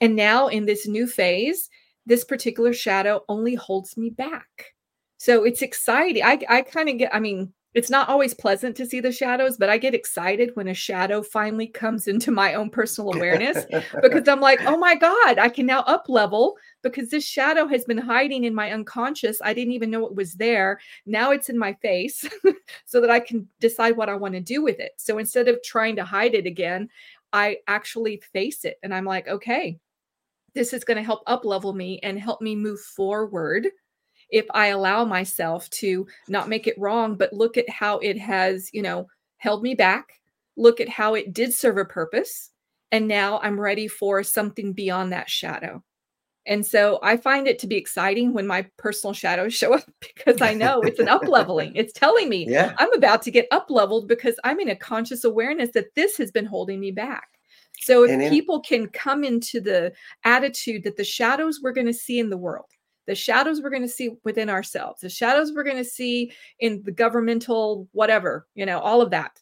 And 0.00 0.14
now 0.14 0.46
in 0.46 0.64
this 0.66 0.86
new 0.86 1.08
phase 1.08 1.68
this 2.06 2.24
particular 2.24 2.72
shadow 2.72 3.24
only 3.28 3.54
holds 3.54 3.96
me 3.96 4.10
back 4.10 4.74
so 5.18 5.44
it's 5.44 5.62
exciting 5.62 6.22
i, 6.22 6.38
I 6.48 6.62
kind 6.62 6.88
of 6.88 6.98
get 6.98 7.14
i 7.14 7.20
mean 7.20 7.52
it's 7.74 7.88
not 7.88 8.10
always 8.10 8.34
pleasant 8.34 8.76
to 8.76 8.86
see 8.86 9.00
the 9.00 9.12
shadows 9.12 9.56
but 9.56 9.68
i 9.68 9.78
get 9.78 9.94
excited 9.94 10.50
when 10.54 10.68
a 10.68 10.74
shadow 10.74 11.22
finally 11.22 11.66
comes 11.66 12.06
into 12.08 12.30
my 12.30 12.54
own 12.54 12.70
personal 12.70 13.14
awareness 13.14 13.64
because 14.02 14.28
I'm 14.28 14.40
like, 14.40 14.60
oh 14.62 14.76
my 14.76 14.94
God, 14.94 15.38
I 15.38 15.48
can 15.48 15.66
now 15.66 15.80
up 15.80 16.08
level 16.08 16.56
because 16.82 17.10
this 17.10 17.24
shadow 17.24 17.66
has 17.66 17.84
been 17.84 17.98
hiding 17.98 18.44
in 18.44 18.54
my 18.54 18.72
unconscious. 18.72 19.38
I 19.42 19.54
didn't 19.54 19.72
even 19.74 19.90
know 19.90 20.06
it 20.06 20.14
was 20.14 20.34
there. 20.34 20.80
Now 21.06 21.30
it's 21.30 21.48
in 21.48 21.58
my 21.58 21.74
face 21.74 22.28
so 22.84 23.00
that 23.00 23.10
I 23.10 23.20
can 23.20 23.48
decide 23.60 23.96
what 23.96 24.08
I 24.08 24.14
want 24.14 24.34
to 24.34 24.40
do 24.40 24.62
with 24.62 24.80
it. 24.80 24.92
So 24.96 25.18
instead 25.18 25.48
of 25.48 25.62
trying 25.62 25.96
to 25.96 26.04
hide 26.04 26.34
it 26.34 26.46
again, 26.46 26.88
I 27.32 27.58
actually 27.68 28.22
face 28.32 28.64
it 28.64 28.78
and 28.82 28.94
I'm 28.94 29.04
like, 29.04 29.28
okay, 29.28 29.78
this 30.54 30.72
is 30.72 30.84
going 30.84 30.96
to 30.96 31.02
help 31.02 31.22
up 31.26 31.44
level 31.44 31.72
me 31.72 31.98
and 32.02 32.18
help 32.18 32.40
me 32.40 32.54
move 32.54 32.80
forward 32.80 33.68
if 34.30 34.46
I 34.52 34.68
allow 34.68 35.04
myself 35.04 35.68
to 35.70 36.06
not 36.28 36.48
make 36.48 36.66
it 36.66 36.78
wrong, 36.78 37.16
but 37.16 37.32
look 37.32 37.56
at 37.56 37.68
how 37.68 37.98
it 37.98 38.18
has, 38.18 38.70
you 38.72 38.82
know, 38.82 39.06
held 39.36 39.62
me 39.62 39.74
back, 39.74 40.20
look 40.56 40.80
at 40.80 40.88
how 40.88 41.14
it 41.14 41.32
did 41.32 41.52
serve 41.52 41.76
a 41.76 41.84
purpose. 41.84 42.50
And 42.90 43.06
now 43.06 43.40
I'm 43.42 43.60
ready 43.60 43.88
for 43.88 44.22
something 44.22 44.72
beyond 44.72 45.12
that 45.12 45.30
shadow. 45.30 45.82
And 46.46 46.66
so 46.66 46.98
I 47.02 47.16
find 47.18 47.46
it 47.46 47.58
to 47.60 47.66
be 47.66 47.76
exciting 47.76 48.32
when 48.32 48.46
my 48.46 48.66
personal 48.76 49.14
shadows 49.14 49.54
show 49.54 49.74
up 49.74 49.84
because 50.00 50.40
I 50.40 50.54
know 50.54 50.80
it's 50.80 50.98
an 50.98 51.08
up 51.08 51.26
leveling. 51.28 51.72
It's 51.82 51.92
telling 51.92 52.28
me 52.28 52.46
yeah. 52.48 52.74
I'm 52.78 52.92
about 52.94 53.22
to 53.22 53.30
get 53.30 53.46
up 53.50 53.66
leveled 53.70 54.08
because 54.08 54.36
I'm 54.44 54.60
in 54.60 54.68
a 54.68 54.76
conscious 54.76 55.24
awareness 55.24 55.70
that 55.72 55.94
this 55.94 56.16
has 56.16 56.30
been 56.30 56.46
holding 56.46 56.80
me 56.80 56.90
back. 56.90 57.28
So 57.82 58.04
if 58.04 58.10
in- 58.10 58.30
people 58.30 58.60
can 58.60 58.86
come 58.88 59.24
into 59.24 59.60
the 59.60 59.92
attitude 60.24 60.84
that 60.84 60.96
the 60.96 61.04
shadows 61.04 61.60
we're 61.60 61.72
going 61.72 61.88
to 61.88 61.92
see 61.92 62.20
in 62.20 62.30
the 62.30 62.38
world, 62.38 62.70
the 63.06 63.14
shadows 63.14 63.60
we're 63.60 63.70
going 63.70 63.82
to 63.82 63.88
see 63.88 64.10
within 64.24 64.48
ourselves, 64.48 65.00
the 65.00 65.08
shadows 65.08 65.52
we're 65.52 65.64
going 65.64 65.76
to 65.76 65.84
see 65.84 66.32
in 66.60 66.82
the 66.84 66.92
governmental 66.92 67.88
whatever, 67.90 68.46
you 68.54 68.64
know, 68.64 68.78
all 68.78 69.00
of 69.00 69.10
that. 69.10 69.38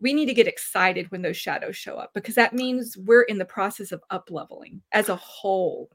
We 0.00 0.12
need 0.12 0.26
to 0.26 0.34
get 0.34 0.48
excited 0.48 1.10
when 1.10 1.22
those 1.22 1.36
shadows 1.36 1.76
show 1.76 1.96
up 1.96 2.10
because 2.12 2.34
that 2.34 2.52
means 2.52 2.96
we're 2.96 3.22
in 3.22 3.38
the 3.38 3.44
process 3.44 3.92
of 3.92 4.02
up 4.10 4.28
leveling 4.30 4.82
as 4.92 5.08
a 5.08 5.16
whole. 5.16 5.88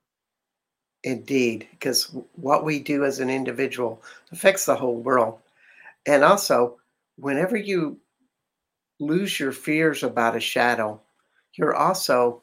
Indeed, 1.03 1.67
because 1.71 2.15
what 2.33 2.65
we 2.65 2.79
do 2.79 3.05
as 3.05 3.19
an 3.19 3.29
individual 3.29 4.01
affects 4.31 4.65
the 4.65 4.75
whole 4.75 4.95
world. 4.95 5.39
And 6.07 6.23
also, 6.23 6.77
whenever 7.17 7.57
you 7.57 7.99
lose 8.99 9.39
your 9.39 9.51
fears 9.51 10.01
about 10.03 10.35
a 10.35 10.39
shadow, 10.39 11.01
you're 11.57 11.75
also 11.75 12.41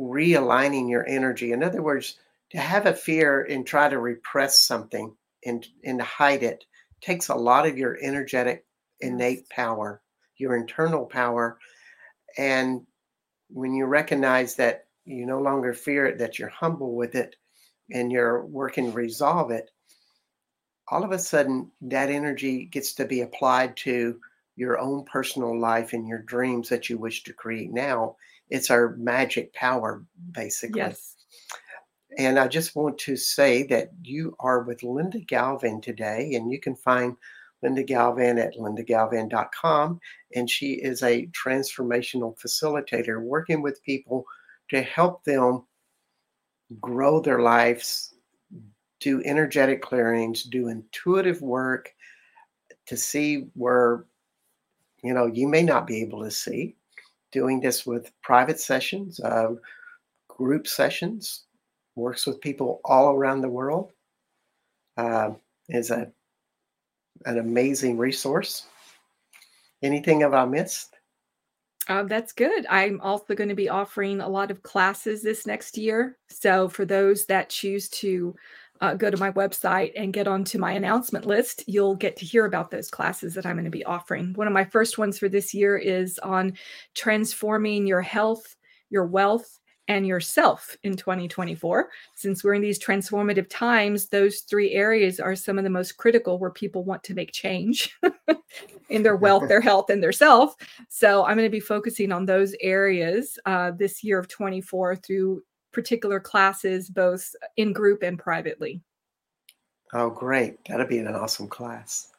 realigning 0.00 0.88
your 0.88 1.06
energy. 1.06 1.52
In 1.52 1.62
other 1.62 1.82
words, 1.82 2.18
to 2.50 2.58
have 2.58 2.86
a 2.86 2.94
fear 2.94 3.42
and 3.42 3.66
try 3.66 3.88
to 3.88 3.98
repress 3.98 4.60
something 4.60 5.14
and, 5.44 5.66
and 5.84 6.00
hide 6.00 6.42
it 6.42 6.64
takes 7.00 7.28
a 7.28 7.34
lot 7.34 7.66
of 7.66 7.78
your 7.78 7.98
energetic 8.00 8.64
innate 9.00 9.48
power, 9.48 10.02
your 10.36 10.56
internal 10.56 11.06
power. 11.06 11.58
And 12.36 12.86
when 13.50 13.74
you 13.74 13.86
recognize 13.86 14.56
that 14.56 14.86
you 15.04 15.26
no 15.26 15.40
longer 15.40 15.72
fear 15.72 16.06
it, 16.06 16.18
that 16.18 16.38
you're 16.38 16.48
humble 16.48 16.94
with 16.94 17.14
it, 17.14 17.36
and 17.90 18.12
you're 18.12 18.44
working 18.44 18.86
to 18.86 18.90
resolve 18.92 19.50
it, 19.50 19.70
all 20.90 21.04
of 21.04 21.12
a 21.12 21.18
sudden 21.18 21.70
that 21.82 22.10
energy 22.10 22.64
gets 22.64 22.94
to 22.94 23.04
be 23.04 23.20
applied 23.20 23.76
to 23.78 24.20
your 24.58 24.78
own 24.80 25.04
personal 25.04 25.58
life 25.58 25.92
and 25.92 26.08
your 26.08 26.22
dreams 26.22 26.68
that 26.68 26.90
you 26.90 26.98
wish 26.98 27.22
to 27.22 27.32
create 27.32 27.72
now. 27.72 28.16
It's 28.50 28.70
our 28.70 28.96
magic 28.96 29.54
power, 29.54 30.04
basically. 30.32 30.80
Yes. 30.80 31.14
And 32.18 32.38
I 32.38 32.48
just 32.48 32.74
want 32.74 32.98
to 32.98 33.16
say 33.16 33.62
that 33.68 33.90
you 34.02 34.34
are 34.40 34.62
with 34.62 34.82
Linda 34.82 35.20
Galvan 35.20 35.80
today, 35.80 36.34
and 36.34 36.50
you 36.50 36.58
can 36.58 36.74
find 36.74 37.14
Linda 37.62 37.84
Galvan 37.84 38.38
at 38.38 38.56
lindagalvan.com. 38.56 40.00
And 40.34 40.50
she 40.50 40.72
is 40.72 41.04
a 41.04 41.28
transformational 41.28 42.36
facilitator 42.40 43.22
working 43.22 43.62
with 43.62 43.82
people 43.84 44.24
to 44.70 44.82
help 44.82 45.22
them 45.22 45.64
grow 46.80 47.20
their 47.20 47.40
lives, 47.40 48.14
do 48.98 49.22
energetic 49.24 49.82
clearings, 49.82 50.42
do 50.42 50.66
intuitive 50.68 51.40
work 51.42 51.94
to 52.86 52.96
see 52.96 53.46
where, 53.54 54.06
you 55.02 55.14
know, 55.14 55.26
you 55.26 55.48
may 55.48 55.62
not 55.62 55.86
be 55.86 56.02
able 56.02 56.22
to 56.24 56.30
see. 56.30 56.74
Doing 57.30 57.60
this 57.60 57.84
with 57.84 58.10
private 58.22 58.58
sessions, 58.58 59.20
uh, 59.20 59.54
group 60.28 60.66
sessions, 60.66 61.44
works 61.94 62.26
with 62.26 62.40
people 62.40 62.80
all 62.84 63.14
around 63.14 63.42
the 63.42 63.50
world. 63.50 63.92
Uh, 64.96 65.32
is 65.68 65.90
a 65.90 66.10
an 67.26 67.38
amazing 67.38 67.98
resource. 67.98 68.66
Anything 69.82 70.20
have 70.20 70.34
I 70.34 70.44
missed? 70.44 70.94
Uh, 71.88 72.02
that's 72.02 72.32
good. 72.32 72.66
I'm 72.68 73.00
also 73.00 73.34
going 73.34 73.48
to 73.48 73.54
be 73.54 73.68
offering 73.68 74.20
a 74.20 74.28
lot 74.28 74.50
of 74.50 74.62
classes 74.62 75.22
this 75.22 75.46
next 75.46 75.78
year. 75.78 76.18
So, 76.28 76.68
for 76.68 76.84
those 76.84 77.24
that 77.26 77.48
choose 77.48 77.88
to 77.90 78.34
uh, 78.80 78.94
go 78.94 79.10
to 79.10 79.16
my 79.16 79.30
website 79.32 79.92
and 79.96 80.12
get 80.12 80.28
onto 80.28 80.58
my 80.58 80.72
announcement 80.72 81.26
list, 81.26 81.64
you'll 81.66 81.94
get 81.94 82.16
to 82.16 82.24
hear 82.24 82.44
about 82.44 82.70
those 82.70 82.90
classes 82.90 83.34
that 83.34 83.46
I'm 83.46 83.56
going 83.56 83.64
to 83.64 83.70
be 83.70 83.84
offering. 83.84 84.32
One 84.34 84.46
of 84.46 84.52
my 84.52 84.64
first 84.64 84.98
ones 84.98 85.18
for 85.18 85.28
this 85.28 85.52
year 85.52 85.76
is 85.76 86.18
on 86.20 86.54
transforming 86.94 87.86
your 87.86 88.02
health, 88.02 88.56
your 88.90 89.06
wealth, 89.06 89.58
and 89.88 90.06
yourself 90.06 90.76
in 90.84 90.96
2024. 90.96 91.88
Since 92.14 92.44
we're 92.44 92.54
in 92.54 92.62
these 92.62 92.78
transformative 92.78 93.48
times, 93.48 94.08
those 94.08 94.40
three 94.40 94.72
areas 94.72 95.18
are 95.18 95.34
some 95.34 95.56
of 95.56 95.64
the 95.64 95.70
most 95.70 95.96
critical 95.96 96.38
where 96.38 96.50
people 96.50 96.84
want 96.84 97.02
to 97.04 97.14
make 97.14 97.32
change 97.32 97.96
in 98.90 99.02
their 99.02 99.16
wealth, 99.16 99.48
their 99.48 99.60
health, 99.62 99.88
and 99.88 100.02
their 100.02 100.12
self. 100.12 100.54
So 100.88 101.24
I'm 101.24 101.36
going 101.36 101.46
to 101.46 101.50
be 101.50 101.58
focusing 101.58 102.12
on 102.12 102.26
those 102.26 102.54
areas 102.60 103.38
uh, 103.46 103.72
this 103.72 104.04
year 104.04 104.18
of 104.18 104.28
24 104.28 104.96
through 104.96 105.42
particular 105.78 106.18
classes, 106.18 106.90
both 106.90 107.36
in 107.56 107.72
group 107.72 108.02
and 108.02 108.18
privately. 108.18 108.82
Oh, 109.92 110.10
great. 110.10 110.58
That'll 110.64 110.88
be 110.88 110.98
an 110.98 111.06
awesome 111.06 111.46
class. 111.46 112.10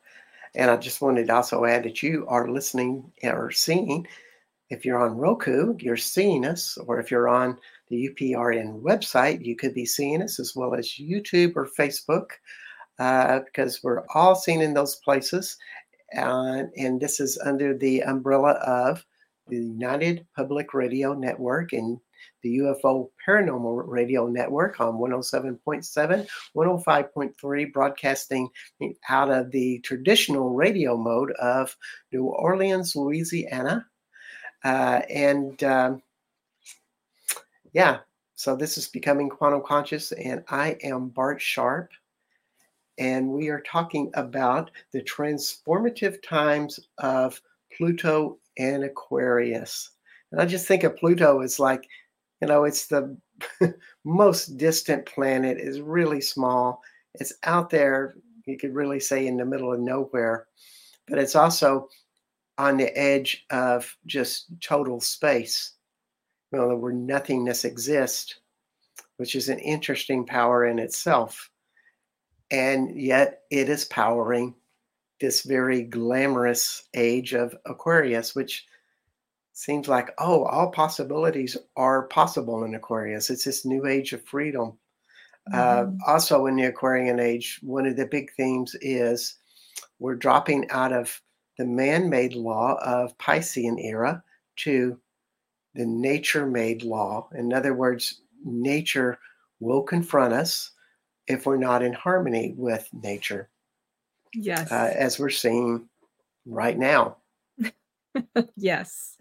And 0.56 0.72
I 0.72 0.78
just 0.78 1.02
wanted 1.02 1.28
to 1.28 1.36
also 1.36 1.65
add 1.65 1.84
that 1.84 2.02
you 2.02 2.26
are 2.30 2.50
listening 2.50 3.12
or 3.22 3.52
seeing 3.52 4.08
if 4.69 4.86
you're 4.86 5.04
on 5.04 5.17
Roku, 5.17 5.76
you're 5.80 5.98
seeing 5.98 6.45
us, 6.45 6.78
or 6.88 7.02
if 7.02 7.12
you're 7.12 7.28
on 7.28 7.58
the 7.89 8.10
UPRN 8.10 8.82
website, 8.82 9.43
you 9.43 9.58
could 9.58 9.74
be 9.74 9.86
seeing 9.86 10.22
us 10.22 10.39
as 10.39 10.56
well 10.56 10.74
as 10.74 10.88
YouTube 10.88 11.58
or 11.58 11.67
Facebook, 11.67 12.28
uh, 12.98 13.39
because 13.39 13.84
we're 13.84 14.06
all 14.15 14.36
seen 14.36 14.62
in 14.62 14.74
those 14.74 14.95
places. 15.04 15.58
Uh, 16.15 16.63
and 16.78 17.02
this 17.02 17.19
is 17.19 17.38
under 17.43 17.78
the 17.78 18.04
umbrella 18.04 18.52
of 18.65 19.06
the 19.50 19.58
United 19.58 20.26
Public 20.34 20.74
Radio 20.74 21.13
Network 21.13 21.74
and 21.74 22.00
the 22.41 22.58
UFO 22.60 23.10
Paranormal 23.27 23.84
Radio 23.88 24.27
Network 24.27 24.79
on 24.79 24.95
107.7, 24.95 26.27
105.3, 26.55 27.73
broadcasting 27.73 28.49
out 29.10 29.32
of 29.32 29.51
the 29.51 29.79
traditional 29.79 30.51
radio 30.51 30.97
mode 30.97 31.32
of 31.34 31.75
New 32.12 32.25
Orleans, 32.25 32.95
Louisiana, 32.95 33.86
uh, 34.63 35.01
and 35.10 35.63
um, 35.63 36.01
yeah, 37.73 37.99
so 38.36 38.55
this 38.55 38.77
is 38.77 38.88
Becoming 38.88 39.29
Quantum 39.29 39.62
Conscious, 39.65 40.12
and 40.13 40.43
I 40.49 40.77
am 40.84 41.10
Bart 41.10 41.41
Sharp. 41.41 41.91
And 42.97 43.29
we 43.29 43.47
are 43.49 43.62
talking 43.62 44.12
about 44.13 44.71
the 44.91 45.01
transformative 45.01 46.21
times 46.21 46.79
of 46.97 47.41
Pluto 47.75 48.39
and 48.58 48.84
Aquarius. 48.84 49.91
And 50.32 50.41
I 50.41 50.45
just 50.45 50.67
think 50.67 50.84
of 50.84 50.97
Pluto 50.97 51.41
as 51.41 51.60
like, 51.60 51.88
you 52.41 52.47
know, 52.47 52.63
it's 52.63 52.88
the 52.88 53.17
most 54.06 54.58
distant 54.58 55.06
planet, 55.06 55.58
is 55.60 55.82
really 55.82 56.21
small. 56.21 56.82
It's 57.15 57.34
out 57.43 57.69
there, 57.69 58.15
you 58.45 58.58
could 58.58 58.73
really 58.73 58.99
say 58.99 59.28
in 59.28 59.38
the 59.38 59.45
middle 59.45 59.73
of 59.73 59.80
nowhere. 59.80 60.47
But 61.08 61.19
it's 61.19 61.36
also 61.36 61.89
on 62.58 62.78
the 62.78 62.95
edge 62.97 63.45
of 63.49 63.95
just 64.06 64.47
total 64.62 64.99
space, 64.99 65.73
you 66.52 66.60
know, 66.60 66.75
where 66.75 66.93
nothingness 66.93 67.65
exists, 67.65 68.39
which 69.17 69.36
is 69.36 69.49
an 69.49 69.60
interesting 69.60 70.25
power 70.25 70.65
in 70.65 70.80
itself. 70.80 71.49
And 72.52 72.99
yet 72.99 73.41
it 73.52 73.69
is 73.69 73.86
powering 73.86 74.56
this 75.19 75.43
very 75.43 75.84
glamorous 75.84 76.84
age 76.93 77.34
of 77.34 77.56
Aquarius, 77.65 78.36
which 78.36 78.65
seems 79.60 79.89
like, 79.89 80.12
oh, 80.19 80.45
all 80.45 80.72
possibilities 80.72 81.58
are 81.76 82.04
possible 82.04 82.63
in 82.63 82.76
Aquarius. 82.76 83.30
It's 83.30 83.43
this 83.43 83.65
new 83.65 83.86
age 83.86 84.13
of 84.13 84.24
freedom. 84.24 84.78
Uh, 85.54 85.82
mm-hmm. 85.84 85.98
Uh, 86.02 86.12
also, 86.12 86.45
in 86.45 86.56
the 86.56 86.63
Aquarian 86.63 87.19
age, 87.19 87.60
one 87.62 87.86
of 87.86 87.98
the 87.98 88.06
big 88.06 88.32
themes 88.38 88.74
is 88.80 89.36
we're 90.00 90.15
dropping 90.15 90.69
out 90.69 90.93
of 90.93 91.22
the 91.58 91.65
man 91.65 92.10
made 92.10 92.36
law 92.36 92.80
of 92.82 93.17
Piscean 93.17 93.84
era 93.84 94.24
to 94.58 94.98
the 95.76 95.86
nature 95.86 96.45
made 96.45 96.84
law. 96.84 97.28
In 97.38 97.54
other 97.54 97.74
words, 97.74 98.22
nature 98.45 99.19
will 99.60 99.84
confront 99.84 100.34
us 100.34 100.72
if 101.28 101.45
we're 101.45 101.58
not 101.58 101.84
in 101.84 101.91
harmony 101.91 102.54
with 102.56 102.88
nature. 102.93 103.50
Yes. 104.34 104.72
Uh, 104.72 104.93
as 104.95 105.19
we're 105.19 105.30
seeing 105.30 105.89
right 106.45 106.78
now. 106.78 107.17
yes. 108.56 109.17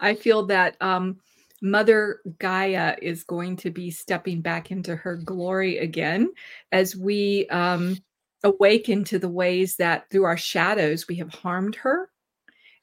I 0.00 0.14
feel 0.14 0.46
that 0.46 0.76
um, 0.80 1.18
Mother 1.62 2.20
Gaia 2.38 2.96
is 3.02 3.22
going 3.24 3.56
to 3.56 3.70
be 3.70 3.90
stepping 3.90 4.40
back 4.40 4.70
into 4.70 4.96
her 4.96 5.16
glory 5.16 5.78
again 5.78 6.32
as 6.72 6.96
we 6.96 7.46
um, 7.48 7.98
awaken 8.42 9.04
to 9.04 9.18
the 9.18 9.28
ways 9.28 9.76
that 9.76 10.08
through 10.10 10.24
our 10.24 10.36
shadows 10.38 11.06
we 11.06 11.16
have 11.16 11.32
harmed 11.32 11.76
her. 11.76 12.10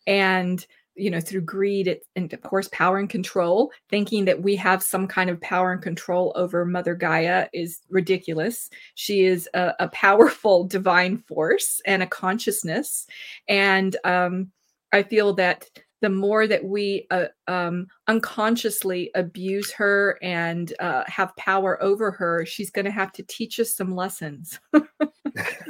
And 0.05 0.65
you 0.97 1.11
know 1.11 1.19
through 1.19 1.41
greed 1.41 1.99
and 2.15 2.33
of 2.33 2.41
course 2.41 2.67
power 2.71 2.97
and 2.97 3.09
control 3.09 3.71
thinking 3.89 4.25
that 4.25 4.41
we 4.41 4.55
have 4.55 4.81
some 4.81 5.07
kind 5.07 5.29
of 5.29 5.39
power 5.41 5.71
and 5.71 5.81
control 5.81 6.33
over 6.35 6.65
mother 6.65 6.95
gaia 6.95 7.47
is 7.53 7.81
ridiculous. 7.89 8.69
She 8.95 9.23
is 9.23 9.47
a, 9.53 9.73
a 9.79 9.87
powerful 9.89 10.63
divine 10.63 11.19
force 11.19 11.79
and 11.85 12.01
a 12.01 12.07
consciousness. 12.07 13.05
And 13.47 13.95
um, 14.03 14.51
i 14.91 15.03
feel 15.03 15.33
that 15.33 15.69
the 16.01 16.09
more 16.09 16.45
that 16.47 16.63
we 16.63 17.07
uh, 17.09 17.25
um, 17.47 17.87
unconsciously 18.07 19.09
abuse 19.15 19.71
her 19.71 20.17
and 20.21 20.73
uh, 20.79 21.03
have 21.07 21.35
power 21.37 21.81
over 21.81 22.11
her, 22.11 22.45
she's 22.45 22.69
going 22.69 22.85
to 22.85 22.91
have 22.91 23.11
to 23.13 23.23
teach 23.23 23.59
us 23.59 23.75
some 23.75 23.95
lessons. 23.95 24.59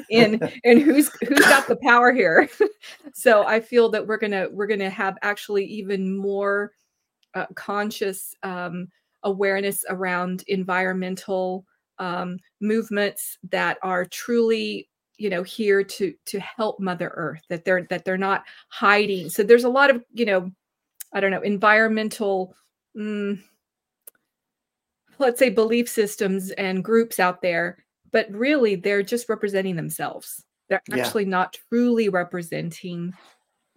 in 0.09 0.39
and 0.63 0.81
who's 0.81 1.09
who's 1.27 1.39
got 1.39 1.67
the 1.67 1.77
power 1.77 2.13
here? 2.13 2.49
so 3.13 3.45
I 3.45 3.59
feel 3.59 3.89
that 3.89 4.05
we're 4.05 4.17
gonna 4.17 4.47
we're 4.51 4.67
gonna 4.67 4.89
have 4.89 5.17
actually 5.21 5.65
even 5.65 6.15
more 6.15 6.71
uh, 7.33 7.45
conscious 7.55 8.33
um, 8.43 8.87
awareness 9.23 9.85
around 9.89 10.43
environmental 10.47 11.65
um, 11.99 12.37
movements 12.61 13.37
that 13.49 13.77
are 13.81 14.05
truly 14.05 14.89
you 15.17 15.29
know 15.29 15.43
here 15.43 15.83
to 15.83 16.13
to 16.25 16.39
help 16.39 16.79
mother 16.79 17.11
earth 17.15 17.41
that 17.49 17.65
they're 17.65 17.85
that 17.89 18.05
they're 18.05 18.17
not 18.17 18.43
hiding 18.69 19.29
so 19.29 19.43
there's 19.43 19.63
a 19.63 19.69
lot 19.69 19.89
of 19.89 20.03
you 20.13 20.25
know 20.25 20.51
i 21.13 21.19
don't 21.19 21.31
know 21.31 21.41
environmental 21.41 22.55
mm, 22.95 23.39
let's 25.19 25.39
say 25.39 25.49
belief 25.49 25.89
systems 25.89 26.51
and 26.51 26.83
groups 26.83 27.19
out 27.19 27.41
there 27.41 27.83
but 28.11 28.31
really 28.31 28.75
they're 28.75 29.03
just 29.03 29.29
representing 29.29 29.75
themselves 29.75 30.43
they're 30.69 30.81
actually 30.91 31.23
yeah. 31.23 31.29
not 31.29 31.57
truly 31.69 32.09
representing 32.09 33.13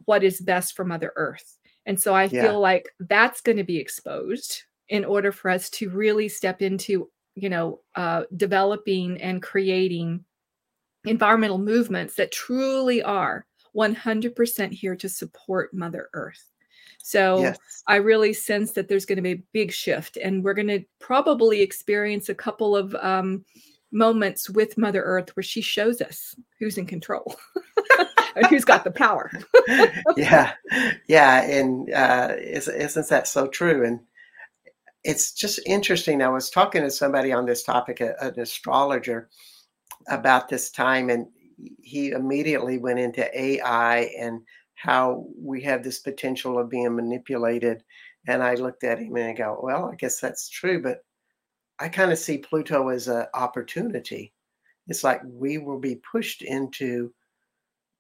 what 0.05 0.25
is 0.25 0.41
best 0.41 0.77
for 0.77 0.85
mother 0.85 1.13
earth 1.17 1.59
and 1.87 1.99
so 1.99 2.15
i 2.15 2.25
yeah. 2.25 2.43
feel 2.43 2.61
like 2.61 2.89
that's 3.01 3.41
going 3.41 3.59
to 3.59 3.65
be 3.65 3.79
exposed 3.79 4.63
in 4.89 5.05
order 5.05 5.33
for 5.33 5.51
us 5.51 5.71
to 5.71 5.89
really 5.89 6.29
step 6.29 6.61
into 6.63 7.09
you 7.35 7.49
know 7.49 7.81
uh, 7.95 8.25
developing 8.37 9.21
and 9.23 9.43
creating 9.43 10.25
environmental 11.05 11.59
movements 11.59 12.15
that 12.17 12.33
truly 12.33 13.03
are 13.03 13.47
100% 13.77 14.73
here 14.73 14.97
to 14.97 15.09
support 15.09 15.73
Mother 15.73 16.09
Earth. 16.13 16.51
So 16.99 17.41
yes. 17.41 17.59
I 17.87 17.97
really 17.97 18.33
sense 18.33 18.73
that 18.73 18.89
there's 18.89 19.07
going 19.07 19.17
to 19.17 19.23
be 19.23 19.33
a 19.33 19.43
big 19.53 19.73
shift, 19.73 20.17
and 20.17 20.45
we're 20.45 20.55
going 20.55 20.69
to 20.69 20.85
probably 20.99 21.63
experience 21.63 22.29
a 22.29 22.35
couple 22.35 22.77
of 22.77 22.95
um, 22.97 23.45
moments 23.91 24.51
with 24.51 24.79
Mother 24.79 25.03
Earth 25.03 25.35
where 25.35 25.43
she 25.43 25.61
shows 25.61 26.01
us 26.01 26.35
who's 26.59 26.79
in 26.79 26.87
control 26.87 27.37
and 28.37 28.47
who's 28.47 28.65
got 28.65 28.85
the 28.85 28.91
power. 28.91 29.31
yeah, 30.17 30.53
yeah, 31.09 31.43
and 31.43 31.93
uh, 31.93 32.35
isn't 32.39 33.09
that 33.09 33.27
so 33.27 33.47
true? 33.47 33.85
And 33.85 34.01
it's 35.03 35.33
just 35.33 35.61
interesting. 35.67 36.23
I 36.23 36.29
was 36.29 36.51
talking 36.51 36.83
to 36.83 36.91
somebody 36.91 37.33
on 37.33 37.47
this 37.47 37.63
topic, 37.63 38.01
an 38.01 38.39
astrologer, 38.39 39.31
about 40.09 40.49
this 40.49 40.71
time, 40.71 41.11
and 41.11 41.27
he 41.83 42.11
immediately 42.11 42.79
went 42.79 42.99
into 42.99 43.39
AI 43.39 44.11
and 44.19 44.41
how 44.75 45.27
we 45.37 45.61
have 45.63 45.83
this 45.83 45.99
potential 45.99 46.59
of 46.59 46.71
being 46.71 46.95
manipulated. 46.95 47.83
And 48.27 48.43
I 48.43 48.55
looked 48.55 48.85
at 48.85 48.99
him 48.99 49.17
and 49.17 49.31
I 49.31 49.33
go, 49.33 49.61
well, 49.63 49.91
I 49.93 49.95
guess 49.97 50.21
that's 50.21 50.49
true, 50.49 50.83
but 50.83 51.05
I 51.79 51.89
kind 51.89 52.13
of 52.13 52.19
see 52.19 52.39
Pluto 52.39 52.89
as 52.89 53.09
an 53.09 53.27
opportunity. 53.35 54.33
It's 54.89 55.05
like 55.05 55.21
we 55.25 55.59
will 55.59 55.79
be 55.79 55.97
pushed 55.97 56.43
into 56.43 57.13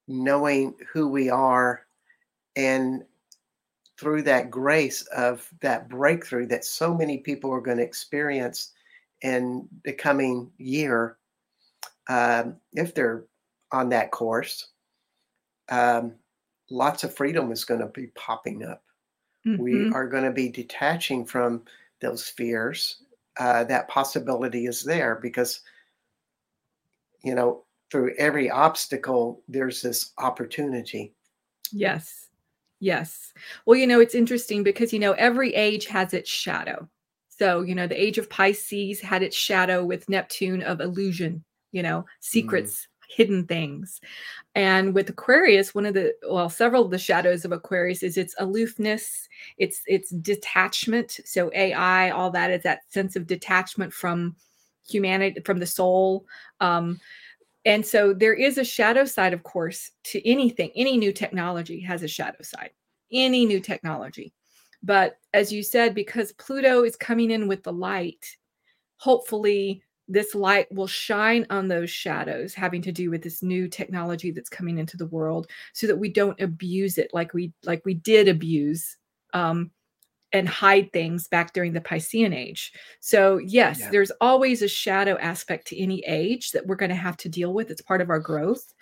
knowing 0.08 0.74
who 0.92 1.08
we 1.08 1.30
are 1.30 1.86
and 2.56 3.04
through 3.98 4.22
that 4.22 4.50
grace 4.50 5.02
of 5.14 5.48
that 5.60 5.88
breakthrough 5.88 6.46
that 6.46 6.64
so 6.64 6.94
many 6.94 7.18
people 7.18 7.52
are 7.52 7.60
going 7.60 7.76
to 7.76 7.82
experience 7.82 8.72
in 9.22 9.68
the 9.84 9.92
coming 9.92 10.50
year 10.56 11.18
um, 12.10 12.56
if 12.72 12.92
they're 12.92 13.24
on 13.70 13.88
that 13.90 14.10
course, 14.10 14.70
um, 15.68 16.12
lots 16.70 17.04
of 17.04 17.14
freedom 17.14 17.52
is 17.52 17.64
going 17.64 17.80
to 17.80 17.86
be 17.86 18.08
popping 18.16 18.64
up. 18.64 18.82
Mm-hmm. 19.46 19.62
We 19.62 19.90
are 19.92 20.08
going 20.08 20.24
to 20.24 20.32
be 20.32 20.48
detaching 20.48 21.24
from 21.24 21.62
those 22.00 22.26
fears. 22.26 23.04
Uh, 23.38 23.62
that 23.64 23.88
possibility 23.88 24.66
is 24.66 24.82
there 24.82 25.20
because, 25.22 25.60
you 27.22 27.36
know, 27.36 27.62
through 27.92 28.12
every 28.18 28.50
obstacle, 28.50 29.42
there's 29.48 29.80
this 29.80 30.12
opportunity. 30.18 31.14
Yes. 31.70 32.26
Yes. 32.80 33.32
Well, 33.66 33.78
you 33.78 33.86
know, 33.86 34.00
it's 34.00 34.16
interesting 34.16 34.64
because, 34.64 34.92
you 34.92 34.98
know, 34.98 35.12
every 35.12 35.54
age 35.54 35.86
has 35.86 36.12
its 36.12 36.28
shadow. 36.28 36.88
So, 37.28 37.62
you 37.62 37.74
know, 37.76 37.86
the 37.86 38.00
age 38.00 38.18
of 38.18 38.28
Pisces 38.28 39.00
had 39.00 39.22
its 39.22 39.36
shadow 39.36 39.84
with 39.84 40.08
Neptune 40.08 40.62
of 40.62 40.80
illusion, 40.80 41.44
you 41.72 41.82
know, 41.82 42.04
secrets, 42.20 42.82
mm. 42.82 43.16
hidden 43.16 43.46
things. 43.46 44.00
And 44.54 44.94
with 44.94 45.08
Aquarius, 45.10 45.74
one 45.74 45.86
of 45.86 45.94
the 45.94 46.14
well, 46.28 46.48
several 46.48 46.84
of 46.84 46.90
the 46.90 46.98
shadows 46.98 47.44
of 47.44 47.52
Aquarius 47.52 48.02
is 48.02 48.16
its 48.16 48.34
aloofness, 48.38 49.28
its 49.58 49.82
its 49.86 50.10
detachment. 50.10 51.20
So 51.24 51.50
AI, 51.54 52.10
all 52.10 52.30
that 52.30 52.50
is 52.50 52.62
that 52.62 52.90
sense 52.92 53.16
of 53.16 53.26
detachment 53.26 53.92
from 53.92 54.36
humanity, 54.88 55.40
from 55.44 55.58
the 55.58 55.66
soul. 55.66 56.26
Um, 56.60 57.00
and 57.64 57.84
so 57.84 58.14
there 58.14 58.34
is 58.34 58.58
a 58.58 58.64
shadow 58.64 59.04
side, 59.04 59.32
of 59.32 59.42
course, 59.42 59.90
to 60.04 60.28
anything. 60.28 60.70
Any 60.74 60.96
new 60.96 61.12
technology 61.12 61.80
has 61.80 62.02
a 62.02 62.08
shadow 62.08 62.42
side. 62.42 62.70
Any 63.12 63.44
new 63.44 63.60
technology. 63.60 64.32
But 64.82 65.18
as 65.34 65.52
you 65.52 65.62
said, 65.62 65.94
because 65.94 66.32
Pluto 66.32 66.84
is 66.84 66.96
coming 66.96 67.30
in 67.30 67.48
with 67.48 67.62
the 67.62 67.72
light, 67.72 68.24
hopefully 68.96 69.82
this 70.10 70.34
light 70.34 70.70
will 70.74 70.88
shine 70.88 71.46
on 71.50 71.68
those 71.68 71.88
shadows 71.88 72.52
having 72.52 72.82
to 72.82 72.92
do 72.92 73.10
with 73.10 73.22
this 73.22 73.42
new 73.42 73.68
technology 73.68 74.32
that's 74.32 74.48
coming 74.48 74.78
into 74.78 74.96
the 74.96 75.06
world 75.06 75.46
so 75.72 75.86
that 75.86 75.96
we 75.96 76.08
don't 76.08 76.40
abuse 76.40 76.98
it 76.98 77.10
like 77.14 77.32
we 77.32 77.52
like 77.64 77.80
we 77.84 77.94
did 77.94 78.26
abuse 78.26 78.96
um, 79.32 79.70
and 80.32 80.48
hide 80.48 80.92
things 80.92 81.28
back 81.28 81.52
during 81.52 81.72
the 81.72 81.80
Piscean 81.80 82.34
age. 82.34 82.72
So, 83.00 83.38
yes, 83.38 83.80
yeah. 83.80 83.90
there's 83.90 84.12
always 84.20 84.62
a 84.62 84.68
shadow 84.68 85.16
aspect 85.18 85.66
to 85.68 85.78
any 85.80 86.00
age 86.06 86.52
that 86.52 86.66
we're 86.66 86.76
going 86.76 86.90
to 86.90 86.94
have 86.94 87.16
to 87.18 87.28
deal 87.28 87.52
with. 87.52 87.70
It's 87.70 87.82
part 87.82 88.00
of 88.00 88.10
our 88.10 88.20
growth. 88.20 88.72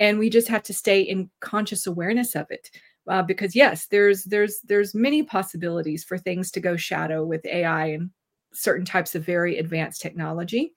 And 0.00 0.18
we 0.18 0.28
just 0.28 0.48
have 0.48 0.62
to 0.64 0.74
stay 0.74 1.00
in 1.00 1.30
conscious 1.40 1.86
awareness 1.86 2.34
of 2.34 2.46
it. 2.50 2.70
Uh, 3.08 3.22
because 3.22 3.56
yes, 3.56 3.86
there's 3.86 4.24
there's 4.24 4.60
there's 4.64 4.94
many 4.94 5.22
possibilities 5.22 6.04
for 6.04 6.18
things 6.18 6.50
to 6.50 6.60
go 6.60 6.76
shadow 6.76 7.24
with 7.24 7.44
AI 7.46 7.86
and 7.86 8.10
certain 8.52 8.84
types 8.84 9.14
of 9.14 9.24
very 9.24 9.58
advanced 9.58 10.00
technology. 10.00 10.74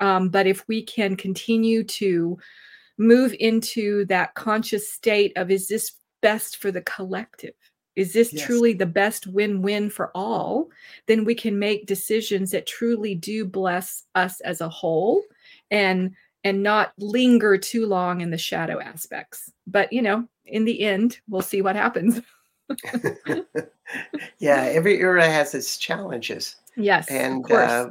Um, 0.00 0.28
but 0.28 0.46
if 0.46 0.66
we 0.68 0.82
can 0.82 1.16
continue 1.16 1.84
to 1.84 2.38
move 2.98 3.34
into 3.38 4.04
that 4.06 4.34
conscious 4.34 4.90
state 4.92 5.32
of 5.36 5.50
is 5.50 5.68
this 5.68 5.92
best 6.20 6.58
for 6.58 6.70
the 6.70 6.82
collective? 6.82 7.54
is 7.94 8.12
this 8.12 8.32
yes. 8.32 8.46
truly 8.46 8.72
the 8.72 8.86
best 8.86 9.26
win-win 9.26 9.90
for 9.90 10.10
all 10.14 10.68
then 11.06 11.24
we 11.24 11.34
can 11.34 11.58
make 11.58 11.86
decisions 11.86 12.50
that 12.50 12.66
truly 12.66 13.14
do 13.14 13.44
bless 13.44 14.04
us 14.14 14.40
as 14.40 14.60
a 14.60 14.68
whole 14.68 15.22
and 15.70 16.14
and 16.44 16.62
not 16.62 16.92
linger 16.98 17.56
too 17.56 17.86
long 17.86 18.20
in 18.20 18.30
the 18.30 18.38
shadow 18.38 18.80
aspects 18.80 19.50
but 19.66 19.92
you 19.92 20.02
know 20.02 20.26
in 20.46 20.64
the 20.64 20.80
end 20.80 21.18
we'll 21.28 21.42
see 21.42 21.62
what 21.62 21.76
happens 21.76 22.20
yeah 24.38 24.64
every 24.64 24.98
era 24.98 25.26
has 25.26 25.54
its 25.54 25.76
challenges 25.76 26.56
yes 26.76 27.08
and 27.08 27.50
uh, 27.50 27.90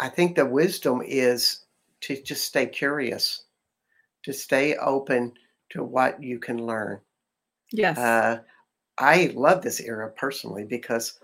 i 0.00 0.08
think 0.08 0.36
the 0.36 0.46
wisdom 0.46 1.02
is 1.04 1.64
to 2.00 2.20
just 2.22 2.44
stay 2.44 2.66
curious 2.66 3.44
to 4.22 4.32
stay 4.32 4.76
open 4.76 5.32
to 5.68 5.82
what 5.82 6.22
you 6.22 6.38
can 6.38 6.64
learn 6.66 7.00
Yes. 7.72 7.98
Uh, 7.98 8.40
I 8.98 9.32
love 9.34 9.62
this 9.62 9.80
era 9.80 10.10
personally 10.10 10.64
because 10.64 11.18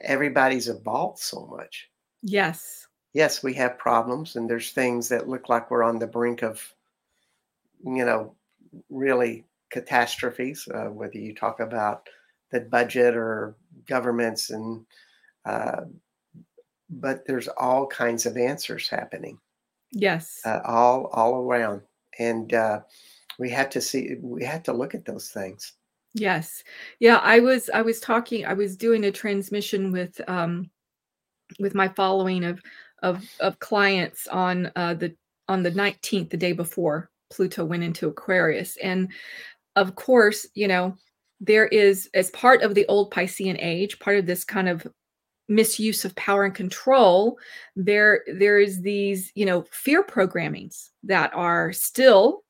everybody's 0.00 0.68
evolved 0.68 1.18
so 1.18 1.46
much. 1.46 1.88
Yes. 2.22 2.86
Yes, 3.12 3.42
we 3.42 3.54
have 3.54 3.78
problems, 3.78 4.36
and 4.36 4.48
there's 4.48 4.72
things 4.72 5.08
that 5.08 5.28
look 5.28 5.48
like 5.48 5.70
we're 5.70 5.82
on 5.82 5.98
the 5.98 6.06
brink 6.06 6.42
of, 6.42 6.60
you 7.84 8.04
know, 8.04 8.34
really 8.90 9.44
catastrophes. 9.70 10.68
Uh, 10.74 10.88
whether 10.90 11.16
you 11.16 11.34
talk 11.34 11.60
about 11.60 12.08
the 12.50 12.60
budget 12.60 13.16
or 13.16 13.54
governments, 13.86 14.50
and 14.50 14.84
uh, 15.46 15.82
but 16.90 17.26
there's 17.26 17.48
all 17.48 17.86
kinds 17.86 18.26
of 18.26 18.36
answers 18.36 18.88
happening. 18.88 19.38
Yes. 19.92 20.40
Uh, 20.44 20.60
all 20.64 21.06
all 21.12 21.36
around, 21.36 21.82
and 22.18 22.52
uh, 22.52 22.80
we 23.38 23.50
had 23.50 23.70
to 23.70 23.80
see 23.80 24.16
we 24.20 24.44
had 24.44 24.64
to 24.64 24.72
look 24.72 24.94
at 24.94 25.04
those 25.04 25.28
things 25.30 25.74
yes 26.14 26.64
yeah 26.98 27.16
i 27.22 27.38
was 27.38 27.68
i 27.74 27.82
was 27.82 28.00
talking 28.00 28.46
i 28.46 28.52
was 28.52 28.76
doing 28.76 29.04
a 29.04 29.12
transmission 29.12 29.92
with 29.92 30.20
um 30.28 30.70
with 31.58 31.74
my 31.74 31.88
following 31.88 32.44
of 32.44 32.60
of 33.02 33.24
of 33.40 33.58
clients 33.58 34.26
on 34.28 34.70
uh 34.76 34.94
the 34.94 35.14
on 35.48 35.62
the 35.62 35.70
19th 35.70 36.30
the 36.30 36.36
day 36.36 36.52
before 36.52 37.10
pluto 37.30 37.64
went 37.64 37.82
into 37.82 38.08
aquarius 38.08 38.76
and 38.78 39.10
of 39.76 39.94
course 39.94 40.46
you 40.54 40.66
know 40.66 40.96
there 41.40 41.66
is 41.66 42.08
as 42.14 42.30
part 42.30 42.62
of 42.62 42.74
the 42.74 42.86
old 42.86 43.12
piscean 43.12 43.58
age 43.60 43.98
part 43.98 44.16
of 44.16 44.26
this 44.26 44.44
kind 44.44 44.68
of 44.68 44.86
misuse 45.48 46.04
of 46.04 46.14
power 46.16 46.44
and 46.44 46.56
control 46.56 47.38
there 47.76 48.24
there 48.34 48.58
is 48.58 48.80
these 48.80 49.30
you 49.36 49.46
know 49.46 49.64
fear 49.70 50.02
programmings 50.02 50.90
that 51.04 51.32
are 51.34 51.72
still 51.72 52.42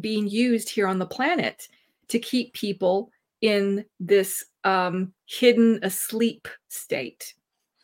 being 0.00 0.28
used 0.28 0.68
here 0.68 0.86
on 0.86 0.98
the 0.98 1.06
planet 1.06 1.68
to 2.08 2.18
keep 2.18 2.52
people 2.52 3.10
in 3.40 3.84
this 3.98 4.44
um, 4.64 5.12
hidden 5.26 5.78
asleep 5.82 6.46
state. 6.68 7.34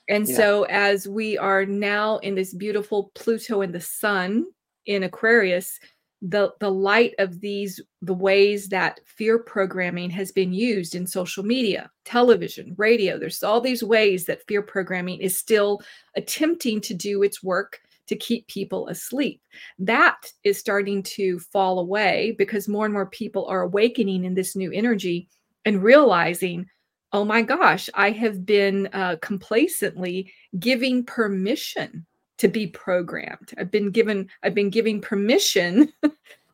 And 0.09 0.29
yeah. 0.29 0.37
so, 0.37 0.63
as 0.65 1.09
we 1.09 1.37
are 1.39 1.67
now 1.67 2.19
in 2.19 2.35
this 2.35 2.55
beautiful 2.55 3.11
Pluto 3.15 3.63
and 3.63 3.75
the 3.75 3.81
sun 3.81 4.47
in 4.85 5.03
Aquarius, 5.03 5.81
the 6.23 6.53
the 6.61 6.71
light 6.71 7.15
of 7.19 7.41
these 7.41 7.81
the 8.03 8.15
ways 8.15 8.69
that 8.69 9.01
fear 9.05 9.39
programming 9.39 10.11
has 10.11 10.33
been 10.33 10.53
used 10.53 10.95
in 10.95 11.07
social 11.07 11.45
media, 11.45 11.91
television, 12.05 12.75
radio. 12.79 13.19
There's 13.19 13.43
all 13.43 13.61
these 13.61 13.83
ways 13.83 14.25
that 14.27 14.47
fear 14.47 14.63
programming 14.63 15.21
is 15.21 15.39
still 15.39 15.83
attempting 16.17 16.81
to 16.83 16.95
do 16.95 17.23
its 17.23 17.43
work 17.43 17.81
to 18.07 18.17
keep 18.17 18.47
people 18.47 18.89
asleep. 18.89 19.43
That 19.79 20.33
is 20.45 20.59
starting 20.59 21.03
to 21.03 21.39
fall 21.41 21.81
away 21.81 22.35
because 22.39 22.69
more 22.69 22.85
and 22.85 22.95
more 22.95 23.07
people 23.07 23.47
are 23.47 23.63
awakening 23.63 24.25
in 24.25 24.35
this 24.35 24.57
new 24.57 24.73
energy 24.73 25.29
and 25.65 25.83
realizing, 25.83 26.67
oh 27.13 27.25
my 27.25 27.43
gosh, 27.43 27.91
I 27.95 28.13
have 28.13 28.47
been 28.47 28.89
uh, 28.93 29.17
complacently 29.21 30.33
giving 30.59 31.05
permission 31.05 32.07
to 32.39 32.49
be 32.49 32.67
programmed. 32.67 33.53
I've 33.59 33.71
been 33.71 33.91
given, 33.91 34.29
I've 34.43 34.55
been 34.55 34.71
giving 34.71 35.01
permission 35.01 35.93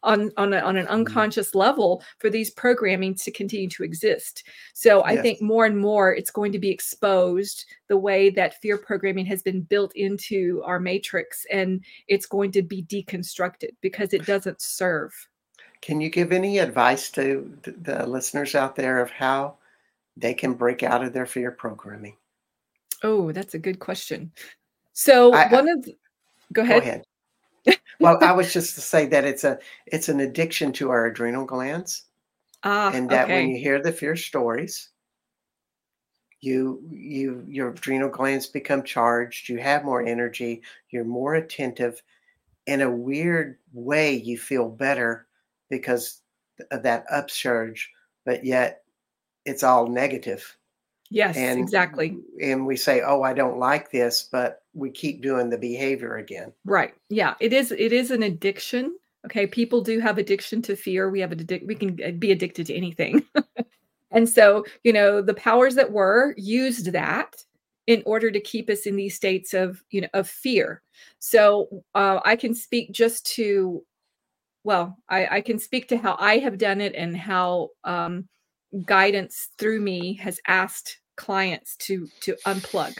on 0.02 0.30
on, 0.36 0.52
a, 0.52 0.58
on 0.58 0.76
an 0.76 0.84
mm-hmm. 0.84 0.94
unconscious 0.94 1.54
level 1.54 2.02
for 2.18 2.30
these 2.30 2.50
programming 2.50 3.14
to 3.14 3.30
continue 3.30 3.68
to 3.68 3.84
exist 3.84 4.44
so 4.74 5.00
i 5.02 5.12
yes. 5.12 5.22
think 5.22 5.42
more 5.42 5.64
and 5.64 5.78
more 5.78 6.12
it's 6.14 6.30
going 6.30 6.52
to 6.52 6.58
be 6.58 6.70
exposed 6.70 7.64
the 7.88 7.96
way 7.96 8.30
that 8.30 8.60
fear 8.60 8.78
programming 8.78 9.26
has 9.26 9.42
been 9.42 9.62
built 9.62 9.94
into 9.94 10.62
our 10.64 10.80
matrix 10.80 11.46
and 11.50 11.84
it's 12.08 12.26
going 12.26 12.50
to 12.50 12.62
be 12.62 12.82
deconstructed 12.84 13.70
because 13.80 14.12
it 14.12 14.26
doesn't 14.26 14.60
serve 14.60 15.12
can 15.80 16.00
you 16.00 16.10
give 16.10 16.32
any 16.32 16.58
advice 16.58 17.10
to 17.10 17.56
the 17.62 18.06
listeners 18.06 18.54
out 18.54 18.76
there 18.76 19.00
of 19.00 19.10
how 19.10 19.56
they 20.16 20.34
can 20.34 20.54
break 20.54 20.82
out 20.82 21.02
of 21.02 21.12
their 21.12 21.26
fear 21.26 21.50
programming 21.50 22.16
oh 23.02 23.32
that's 23.32 23.54
a 23.54 23.58
good 23.58 23.78
question 23.78 24.30
so 24.92 25.32
I, 25.32 25.52
one 25.52 25.68
of 25.68 25.84
the, 25.84 25.96
go 26.52 26.62
ahead. 26.62 26.82
Go 26.82 26.88
ahead 26.88 27.04
well, 28.00 28.18
I 28.20 28.32
was 28.32 28.52
just 28.52 28.74
to 28.74 28.80
say 28.80 29.06
that 29.06 29.24
it's 29.24 29.44
a 29.44 29.58
it's 29.86 30.08
an 30.08 30.20
addiction 30.20 30.72
to 30.74 30.90
our 30.90 31.06
adrenal 31.06 31.44
glands, 31.44 32.04
ah, 32.64 32.90
and 32.92 33.08
that 33.10 33.24
okay. 33.24 33.34
when 33.34 33.50
you 33.50 33.58
hear 33.58 33.80
the 33.80 33.92
fear 33.92 34.16
stories, 34.16 34.90
you 36.40 36.82
you 36.90 37.44
your 37.48 37.70
adrenal 37.70 38.08
glands 38.08 38.46
become 38.46 38.82
charged. 38.82 39.48
You 39.48 39.58
have 39.58 39.84
more 39.84 40.04
energy. 40.04 40.62
You're 40.90 41.04
more 41.04 41.36
attentive. 41.36 42.02
In 42.66 42.80
a 42.80 42.90
weird 42.90 43.58
way, 43.72 44.14
you 44.14 44.38
feel 44.38 44.68
better 44.68 45.26
because 45.68 46.20
of 46.70 46.82
that 46.82 47.04
upsurge, 47.10 47.90
but 48.24 48.44
yet 48.44 48.82
it's 49.44 49.62
all 49.62 49.88
negative. 49.88 50.56
Yes, 51.12 51.36
and, 51.36 51.60
exactly. 51.60 52.16
And 52.40 52.64
we 52.66 52.74
say, 52.74 53.02
"Oh, 53.02 53.22
I 53.22 53.34
don't 53.34 53.58
like 53.58 53.90
this," 53.90 54.22
but 54.32 54.62
we 54.72 54.90
keep 54.90 55.20
doing 55.20 55.50
the 55.50 55.58
behavior 55.58 56.16
again. 56.16 56.54
Right. 56.64 56.94
Yeah, 57.10 57.34
it 57.38 57.52
is 57.52 57.70
it 57.70 57.92
is 57.92 58.10
an 58.10 58.22
addiction. 58.22 58.96
Okay, 59.26 59.46
people 59.46 59.82
do 59.82 60.00
have 60.00 60.16
addiction 60.16 60.62
to 60.62 60.74
fear. 60.74 61.10
We 61.10 61.20
have 61.20 61.32
a 61.32 61.60
we 61.66 61.74
can 61.74 61.98
uh, 62.02 62.12
be 62.12 62.32
addicted 62.32 62.66
to 62.68 62.74
anything. 62.74 63.26
and 64.10 64.26
so, 64.26 64.64
you 64.84 64.92
know, 64.94 65.20
the 65.20 65.34
powers 65.34 65.74
that 65.74 65.92
were 65.92 66.34
used 66.38 66.92
that 66.92 67.36
in 67.86 68.02
order 68.06 68.30
to 68.30 68.40
keep 68.40 68.70
us 68.70 68.86
in 68.86 68.96
these 68.96 69.14
states 69.14 69.52
of, 69.52 69.82
you 69.90 70.00
know, 70.00 70.08
of 70.14 70.26
fear. 70.26 70.82
So, 71.18 71.84
uh, 71.94 72.20
I 72.24 72.36
can 72.36 72.54
speak 72.54 72.90
just 72.90 73.26
to 73.34 73.84
well, 74.64 74.96
I, 75.10 75.26
I 75.26 75.40
can 75.42 75.58
speak 75.58 75.88
to 75.88 75.98
how 75.98 76.16
I 76.18 76.38
have 76.38 76.56
done 76.56 76.80
it 76.80 76.94
and 76.94 77.14
how 77.14 77.68
um 77.84 78.28
guidance 78.86 79.50
through 79.58 79.82
me 79.82 80.14
has 80.14 80.40
asked 80.46 81.01
clients 81.16 81.76
to 81.76 82.08
to 82.20 82.36
unplug. 82.46 82.98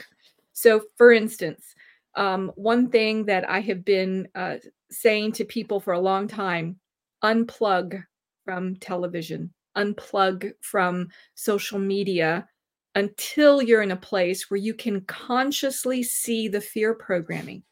So, 0.53 0.83
for 0.97 1.11
instance, 1.11 1.73
um, 2.15 2.51
one 2.55 2.89
thing 2.89 3.25
that 3.25 3.49
I 3.49 3.59
have 3.61 3.83
been 3.83 4.27
uh, 4.35 4.57
saying 4.91 5.33
to 5.33 5.45
people 5.45 5.79
for 5.79 5.93
a 5.93 5.99
long 5.99 6.27
time: 6.27 6.79
unplug 7.23 8.03
from 8.45 8.75
television, 8.77 9.53
unplug 9.77 10.51
from 10.61 11.09
social 11.35 11.79
media 11.79 12.47
until 12.95 13.61
you're 13.61 13.81
in 13.81 13.91
a 13.91 13.97
place 13.97 14.49
where 14.49 14.59
you 14.59 14.73
can 14.73 15.01
consciously 15.01 16.03
see 16.03 16.47
the 16.47 16.61
fear 16.61 16.93
programming. 16.93 17.63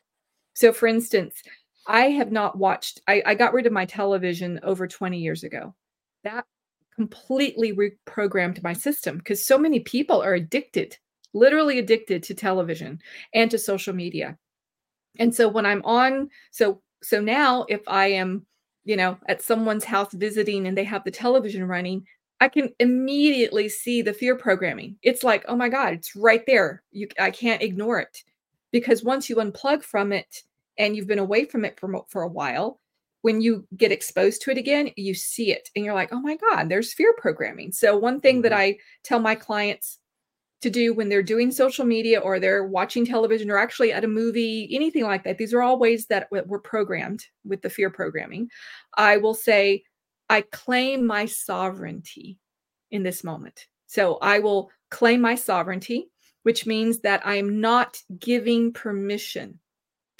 So, 0.53 0.73
for 0.73 0.87
instance, 0.87 1.41
I 1.87 2.09
have 2.09 2.31
not 2.31 2.57
watched, 2.57 3.01
I, 3.07 3.23
I 3.25 3.35
got 3.35 3.53
rid 3.53 3.65
of 3.65 3.73
my 3.73 3.85
television 3.85 4.59
over 4.63 4.87
20 4.87 5.19
years 5.19 5.43
ago. 5.43 5.73
That 6.23 6.45
completely 7.01 7.73
reprogrammed 7.73 8.61
my 8.61 8.73
system 8.73 9.17
because 9.17 9.43
so 9.43 9.57
many 9.57 9.79
people 9.79 10.21
are 10.21 10.35
addicted, 10.35 10.95
literally 11.33 11.79
addicted 11.79 12.21
to 12.21 12.35
television 12.35 12.99
and 13.33 13.49
to 13.49 13.57
social 13.57 13.93
media. 13.93 14.37
And 15.17 15.33
so 15.33 15.47
when 15.47 15.65
I'm 15.65 15.83
on, 15.83 16.29
so 16.51 16.81
so 17.01 17.19
now 17.19 17.65
if 17.69 17.81
I 17.87 18.07
am, 18.07 18.45
you 18.85 18.95
know, 18.95 19.17
at 19.27 19.41
someone's 19.41 19.83
house 19.83 20.13
visiting 20.13 20.67
and 20.67 20.77
they 20.77 20.83
have 20.83 21.03
the 21.03 21.09
television 21.09 21.63
running, 21.65 22.05
I 22.39 22.47
can 22.49 22.69
immediately 22.79 23.67
see 23.67 24.03
the 24.03 24.13
fear 24.13 24.35
programming. 24.35 24.97
It's 25.01 25.23
like, 25.23 25.43
oh 25.47 25.55
my 25.55 25.69
God, 25.69 25.93
it's 25.93 26.15
right 26.15 26.45
there. 26.45 26.83
You 26.91 27.07
I 27.19 27.31
can't 27.31 27.63
ignore 27.63 27.99
it. 27.99 28.23
Because 28.71 29.03
once 29.03 29.27
you 29.27 29.37
unplug 29.37 29.81
from 29.81 30.13
it 30.13 30.43
and 30.77 30.95
you've 30.95 31.07
been 31.07 31.19
away 31.19 31.45
from 31.45 31.65
it 31.65 31.79
for, 31.79 32.05
for 32.09 32.21
a 32.21 32.27
while, 32.29 32.79
when 33.21 33.41
you 33.41 33.67
get 33.77 33.91
exposed 33.91 34.41
to 34.41 34.51
it 34.51 34.57
again, 34.57 34.91
you 34.95 35.13
see 35.13 35.51
it 35.51 35.69
and 35.75 35.85
you're 35.85 35.93
like, 35.93 36.11
oh 36.11 36.19
my 36.19 36.37
God, 36.37 36.69
there's 36.69 36.93
fear 36.93 37.13
programming. 37.17 37.71
So, 37.71 37.97
one 37.97 38.19
thing 38.19 38.37
mm-hmm. 38.37 38.43
that 38.43 38.53
I 38.53 38.77
tell 39.03 39.19
my 39.19 39.35
clients 39.35 39.99
to 40.61 40.69
do 40.69 40.93
when 40.93 41.09
they're 41.09 41.23
doing 41.23 41.51
social 41.51 41.85
media 41.85 42.19
or 42.19 42.39
they're 42.39 42.65
watching 42.65 43.05
television 43.05 43.49
or 43.49 43.57
actually 43.57 43.91
at 43.91 44.03
a 44.03 44.07
movie, 44.07 44.69
anything 44.71 45.03
like 45.03 45.23
that, 45.23 45.37
these 45.37 45.53
are 45.53 45.61
all 45.61 45.79
ways 45.79 46.07
that 46.07 46.27
we're 46.31 46.59
programmed 46.59 47.25
with 47.45 47.61
the 47.61 47.69
fear 47.69 47.89
programming. 47.89 48.49
I 48.95 49.17
will 49.17 49.33
say, 49.33 49.83
I 50.29 50.41
claim 50.41 51.05
my 51.05 51.25
sovereignty 51.25 52.37
in 52.91 53.03
this 53.03 53.23
moment. 53.23 53.67
So, 53.87 54.17
I 54.17 54.39
will 54.39 54.71
claim 54.89 55.21
my 55.21 55.35
sovereignty, 55.35 56.09
which 56.43 56.65
means 56.65 56.99
that 57.01 57.21
I'm 57.23 57.61
not 57.61 57.97
giving 58.17 58.73
permission 58.73 59.59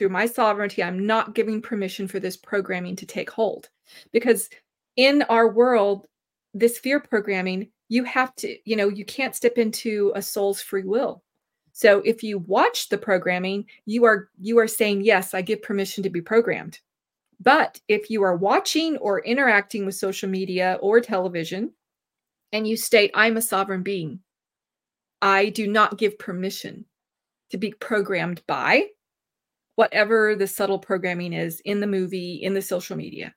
through 0.01 0.09
my 0.09 0.25
sovereignty, 0.25 0.81
I'm 0.81 1.05
not 1.05 1.35
giving 1.35 1.61
permission 1.61 2.07
for 2.07 2.19
this 2.19 2.35
programming 2.35 2.95
to 2.95 3.05
take 3.05 3.29
hold. 3.29 3.69
Because 4.11 4.49
in 4.95 5.21
our 5.29 5.47
world, 5.47 6.07
this 6.55 6.79
fear 6.79 6.99
programming, 6.99 7.69
you 7.87 8.03
have 8.05 8.35
to, 8.37 8.57
you 8.65 8.75
know, 8.75 8.89
you 8.89 9.05
can't 9.05 9.35
step 9.35 9.59
into 9.59 10.11
a 10.15 10.21
soul's 10.23 10.59
free 10.59 10.85
will. 10.85 11.21
So 11.73 11.99
if 12.03 12.23
you 12.23 12.39
watch 12.39 12.89
the 12.89 12.97
programming, 12.97 13.65
you 13.85 14.03
are 14.05 14.29
you 14.39 14.57
are 14.57 14.67
saying, 14.67 15.03
yes, 15.03 15.35
I 15.35 15.43
give 15.43 15.61
permission 15.61 16.01
to 16.01 16.09
be 16.09 16.19
programmed. 16.19 16.79
But 17.39 17.79
if 17.87 18.09
you 18.09 18.23
are 18.23 18.35
watching 18.35 18.97
or 18.97 19.23
interacting 19.23 19.85
with 19.85 19.93
social 19.93 20.29
media 20.29 20.79
or 20.81 20.99
television 20.99 21.73
and 22.51 22.67
you 22.67 22.75
state, 22.75 23.11
I'm 23.13 23.37
a 23.37 23.41
sovereign 23.41 23.83
being, 23.83 24.21
I 25.21 25.49
do 25.49 25.67
not 25.67 25.99
give 25.99 26.17
permission 26.17 26.85
to 27.51 27.59
be 27.59 27.71
programmed 27.73 28.41
by 28.47 28.87
whatever 29.75 30.35
the 30.35 30.47
subtle 30.47 30.79
programming 30.79 31.33
is 31.33 31.61
in 31.65 31.79
the 31.79 31.87
movie, 31.87 32.35
in 32.35 32.53
the 32.53 32.61
social 32.61 32.95
media. 32.95 33.33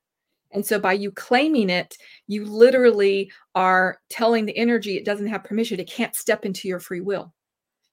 And 0.52 0.64
so 0.64 0.78
by 0.78 0.92
you 0.92 1.10
claiming 1.10 1.68
it, 1.68 1.96
you 2.28 2.44
literally 2.44 3.30
are 3.54 3.98
telling 4.08 4.46
the 4.46 4.56
energy 4.56 4.96
it 4.96 5.04
doesn't 5.04 5.26
have 5.26 5.44
permission, 5.44 5.80
it 5.80 5.90
can't 5.90 6.14
step 6.14 6.44
into 6.44 6.68
your 6.68 6.80
free 6.80 7.00
will. 7.00 7.32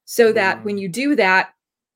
So 0.06 0.32
that 0.34 0.64
when 0.66 0.78
you 0.78 0.90
do 0.90 1.16
that, 1.16 1.54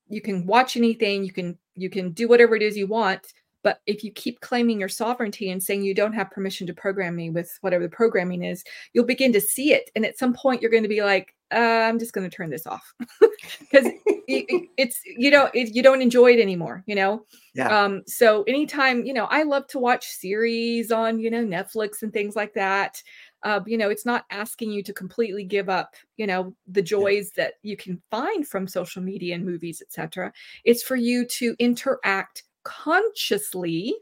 you 0.08 0.20
can 0.20 0.46
watch 0.46 0.76
anything, 0.76 1.24
you 1.24 1.32
can 1.32 1.58
you 1.74 1.90
can 1.90 2.12
do 2.12 2.26
whatever 2.26 2.56
it 2.56 2.62
is 2.62 2.76
you 2.76 2.86
want, 2.86 3.32
but 3.62 3.80
if 3.86 4.02
you 4.02 4.12
keep 4.12 4.40
claiming 4.40 4.80
your 4.80 4.88
sovereignty 4.88 5.50
and 5.50 5.62
saying 5.62 5.82
you 5.82 5.92
don't 5.92 6.12
have 6.12 6.30
permission 6.30 6.66
to 6.68 6.72
program 6.72 7.16
me 7.16 7.30
with 7.30 7.58
whatever 7.60 7.82
the 7.82 7.90
programming 7.90 8.44
is, 8.44 8.64
you'll 8.92 9.04
begin 9.04 9.32
to 9.32 9.40
see 9.40 9.72
it. 9.72 9.90
And 9.96 10.06
at 10.06 10.16
some 10.16 10.32
point, 10.32 10.62
you're 10.62 10.70
going 10.70 10.84
to 10.84 10.88
be 10.88 11.02
like, 11.02 11.34
uh, 11.52 11.58
I'm 11.58 11.98
just 11.98 12.12
going 12.12 12.28
to 12.28 12.34
turn 12.34 12.50
this 12.50 12.66
off 12.66 12.92
because 13.60 13.86
it, 14.26 14.68
it's, 14.76 15.00
you 15.04 15.30
know, 15.30 15.48
it, 15.54 15.74
you 15.74 15.82
don't 15.82 16.02
enjoy 16.02 16.32
it 16.32 16.40
anymore, 16.40 16.82
you 16.86 16.94
know? 16.94 17.24
Yeah. 17.54 17.84
Um, 17.84 18.02
so 18.06 18.42
anytime, 18.44 19.04
you 19.04 19.12
know, 19.12 19.26
I 19.26 19.44
love 19.44 19.66
to 19.68 19.78
watch 19.78 20.06
series 20.08 20.90
on, 20.90 21.20
you 21.20 21.30
know, 21.30 21.44
Netflix 21.44 22.02
and 22.02 22.12
things 22.12 22.34
like 22.34 22.54
that. 22.54 23.02
Uh, 23.44 23.60
you 23.64 23.78
know, 23.78 23.90
it's 23.90 24.04
not 24.04 24.24
asking 24.30 24.72
you 24.72 24.82
to 24.82 24.92
completely 24.92 25.44
give 25.44 25.68
up, 25.68 25.94
you 26.16 26.26
know, 26.26 26.54
the 26.66 26.82
joys 26.82 27.30
yeah. 27.36 27.44
that 27.44 27.54
you 27.62 27.76
can 27.76 28.02
find 28.10 28.46
from 28.46 28.66
social 28.66 29.02
media 29.02 29.34
and 29.34 29.44
movies, 29.44 29.80
etc. 29.80 30.32
It's 30.64 30.82
for 30.82 30.96
you 30.96 31.24
to 31.26 31.54
interact 31.60 32.42
consciously 32.64 33.94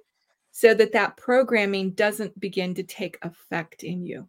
so 0.51 0.73
that 0.73 0.93
that 0.93 1.19
programming 1.19 1.91
doesn't 1.91 2.39
begin 2.41 2.75
to 2.75 2.83
take 2.83 3.19
effect 3.23 3.83
in 3.83 4.07
you 4.07 4.27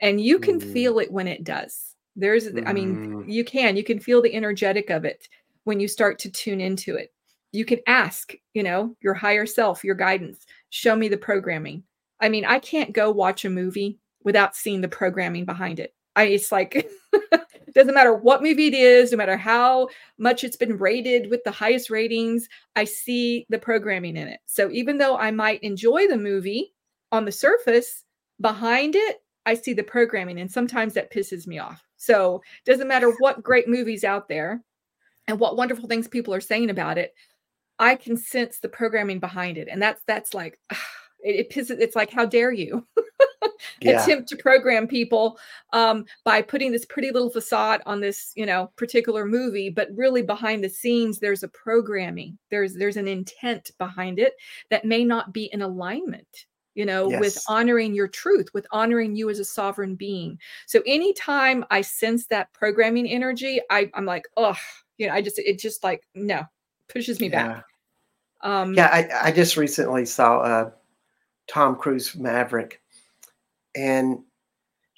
and 0.00 0.20
you 0.20 0.38
can 0.38 0.60
mm. 0.60 0.72
feel 0.72 0.98
it 0.98 1.10
when 1.10 1.26
it 1.26 1.42
does 1.44 1.91
there's 2.16 2.48
mm. 2.48 2.66
i 2.66 2.72
mean 2.72 3.24
mm. 3.24 3.32
you 3.32 3.44
can 3.44 3.76
you 3.76 3.84
can 3.84 3.98
feel 3.98 4.22
the 4.22 4.34
energetic 4.34 4.90
of 4.90 5.04
it 5.04 5.28
when 5.64 5.80
you 5.80 5.88
start 5.88 6.18
to 6.18 6.30
tune 6.30 6.60
into 6.60 6.96
it 6.96 7.12
you 7.52 7.64
can 7.64 7.78
ask 7.86 8.32
you 8.54 8.62
know 8.62 8.94
your 9.00 9.14
higher 9.14 9.46
self 9.46 9.84
your 9.84 9.94
guidance 9.94 10.46
show 10.70 10.96
me 10.96 11.08
the 11.08 11.16
programming 11.16 11.82
i 12.20 12.28
mean 12.28 12.44
i 12.44 12.58
can't 12.58 12.92
go 12.92 13.10
watch 13.10 13.44
a 13.44 13.50
movie 13.50 13.98
without 14.24 14.56
seeing 14.56 14.80
the 14.80 14.88
programming 14.88 15.44
behind 15.44 15.78
it 15.78 15.94
i 16.16 16.24
it's 16.24 16.52
like 16.52 16.88
doesn't 17.74 17.94
matter 17.94 18.14
what 18.14 18.42
movie 18.42 18.68
it 18.68 18.74
is, 18.74 19.12
no 19.12 19.18
matter 19.18 19.36
how 19.36 19.88
much 20.18 20.44
it's 20.44 20.56
been 20.56 20.76
rated 20.76 21.30
with 21.30 21.42
the 21.44 21.50
highest 21.50 21.90
ratings, 21.90 22.48
I 22.76 22.84
see 22.84 23.46
the 23.48 23.58
programming 23.58 24.16
in 24.16 24.28
it. 24.28 24.40
So 24.46 24.70
even 24.70 24.98
though 24.98 25.16
I 25.16 25.30
might 25.30 25.62
enjoy 25.62 26.06
the 26.06 26.16
movie 26.16 26.74
on 27.10 27.24
the 27.24 27.32
surface, 27.32 28.04
behind 28.40 28.96
it, 28.96 29.22
I 29.46 29.54
see 29.54 29.72
the 29.72 29.82
programming, 29.82 30.40
and 30.40 30.50
sometimes 30.50 30.94
that 30.94 31.12
pisses 31.12 31.46
me 31.46 31.58
off. 31.58 31.82
So 32.02 32.42
doesn't 32.64 32.88
matter 32.88 33.12
what 33.20 33.42
great 33.42 33.68
movies 33.68 34.02
out 34.02 34.28
there 34.28 34.62
and 35.28 35.38
what 35.38 35.56
wonderful 35.56 35.88
things 35.88 36.08
people 36.08 36.34
are 36.34 36.40
saying 36.40 36.68
about 36.68 36.98
it, 36.98 37.14
I 37.78 37.94
can 37.94 38.16
sense 38.16 38.58
the 38.58 38.68
programming 38.68 39.20
behind 39.20 39.56
it, 39.56 39.68
and 39.70 39.80
that's 39.80 40.02
that's 40.06 40.34
like. 40.34 40.58
it, 41.20 41.36
it 41.36 41.50
pisses. 41.50 41.78
It's 41.78 41.94
like, 41.94 42.10
how 42.10 42.26
dare 42.26 42.50
you? 42.50 42.84
yeah. 43.80 44.02
attempt 44.02 44.28
to 44.28 44.36
program 44.36 44.86
people 44.86 45.38
um, 45.72 46.04
by 46.24 46.42
putting 46.42 46.72
this 46.72 46.84
pretty 46.84 47.10
little 47.10 47.30
facade 47.30 47.80
on 47.86 48.00
this 48.00 48.32
you 48.36 48.46
know 48.46 48.70
particular 48.76 49.24
movie 49.24 49.70
but 49.70 49.88
really 49.94 50.22
behind 50.22 50.62
the 50.62 50.68
scenes 50.68 51.18
there's 51.18 51.42
a 51.42 51.48
programming 51.48 52.38
there's 52.50 52.74
there's 52.74 52.96
an 52.96 53.08
intent 53.08 53.70
behind 53.78 54.18
it 54.18 54.34
that 54.70 54.84
may 54.84 55.04
not 55.04 55.32
be 55.32 55.44
in 55.52 55.62
alignment 55.62 56.46
you 56.74 56.84
know 56.86 57.10
yes. 57.10 57.20
with 57.20 57.38
honoring 57.48 57.94
your 57.94 58.08
truth 58.08 58.48
with 58.54 58.66
honoring 58.70 59.14
you 59.14 59.30
as 59.30 59.38
a 59.38 59.44
sovereign 59.44 59.94
being 59.94 60.38
so 60.66 60.80
anytime 60.86 61.64
i 61.70 61.80
sense 61.80 62.26
that 62.26 62.52
programming 62.52 63.06
energy 63.06 63.60
I, 63.70 63.90
i'm 63.94 64.06
like 64.06 64.24
oh 64.36 64.56
you 64.98 65.06
know 65.06 65.14
i 65.14 65.22
just 65.22 65.38
it 65.38 65.58
just 65.58 65.84
like 65.84 66.02
no 66.14 66.42
pushes 66.88 67.20
me 67.20 67.28
yeah. 67.30 67.46
back 67.46 67.64
um 68.42 68.74
yeah 68.74 68.88
i, 68.92 69.28
I 69.28 69.32
just 69.32 69.56
recently 69.56 70.04
saw 70.04 70.38
uh 70.38 70.70
tom 71.48 71.76
cruise 71.76 72.16
maverick 72.16 72.80
and 73.74 74.18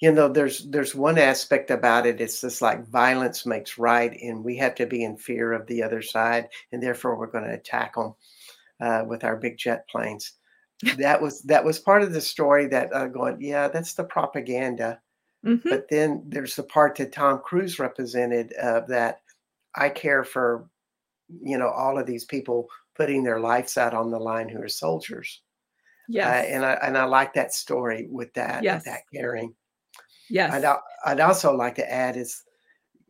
you 0.01 0.11
know 0.11 0.27
there's 0.27 0.65
there's 0.69 0.93
one 0.93 1.17
aspect 1.17 1.71
about 1.71 2.05
it 2.05 2.19
it's 2.19 2.41
just 2.41 2.61
like 2.61 2.87
violence 2.89 3.45
makes 3.45 3.77
right 3.77 4.19
and 4.21 4.43
we 4.43 4.57
have 4.57 4.75
to 4.75 4.85
be 4.85 5.03
in 5.03 5.15
fear 5.15 5.53
of 5.53 5.65
the 5.67 5.81
other 5.81 6.01
side 6.01 6.47
and 6.71 6.83
therefore 6.83 7.17
we're 7.17 7.27
going 7.27 7.45
to 7.45 7.53
attack 7.53 7.95
them 7.95 8.13
uh, 8.81 9.03
with 9.07 9.23
our 9.23 9.37
big 9.37 9.57
jet 9.57 9.87
planes 9.87 10.33
that 10.97 11.21
was 11.21 11.41
that 11.43 11.63
was 11.63 11.79
part 11.79 12.01
of 12.01 12.13
the 12.13 12.21
story 12.21 12.67
that 12.67 12.93
uh, 12.93 13.07
going 13.07 13.37
yeah 13.39 13.67
that's 13.67 13.93
the 13.93 14.03
propaganda 14.03 14.99
mm-hmm. 15.45 15.69
but 15.69 15.87
then 15.89 16.23
there's 16.27 16.55
the 16.55 16.63
part 16.63 16.95
that 16.95 17.11
tom 17.11 17.39
cruise 17.43 17.79
represented 17.79 18.51
of 18.53 18.87
that 18.87 19.21
i 19.75 19.87
care 19.87 20.23
for 20.23 20.69
you 21.41 21.57
know 21.57 21.69
all 21.69 21.97
of 21.97 22.05
these 22.05 22.25
people 22.25 22.67
putting 22.95 23.23
their 23.23 23.39
lives 23.39 23.77
out 23.77 23.93
on 23.93 24.11
the 24.11 24.19
line 24.19 24.49
who 24.49 24.61
are 24.61 24.69
soldiers 24.69 25.41
yeah, 26.07 26.29
uh, 26.29 26.33
and 26.33 26.65
I 26.65 26.73
and 26.83 26.97
I 26.97 27.05
like 27.05 27.33
that 27.33 27.53
story 27.53 28.07
with 28.09 28.33
that 28.33 28.63
yes. 28.63 28.83
that 28.85 29.01
caring. 29.13 29.53
Yes, 30.29 30.53
I'd 30.53 30.77
I'd 31.05 31.19
also 31.19 31.55
like 31.55 31.75
to 31.75 31.91
add 31.91 32.17
is, 32.17 32.43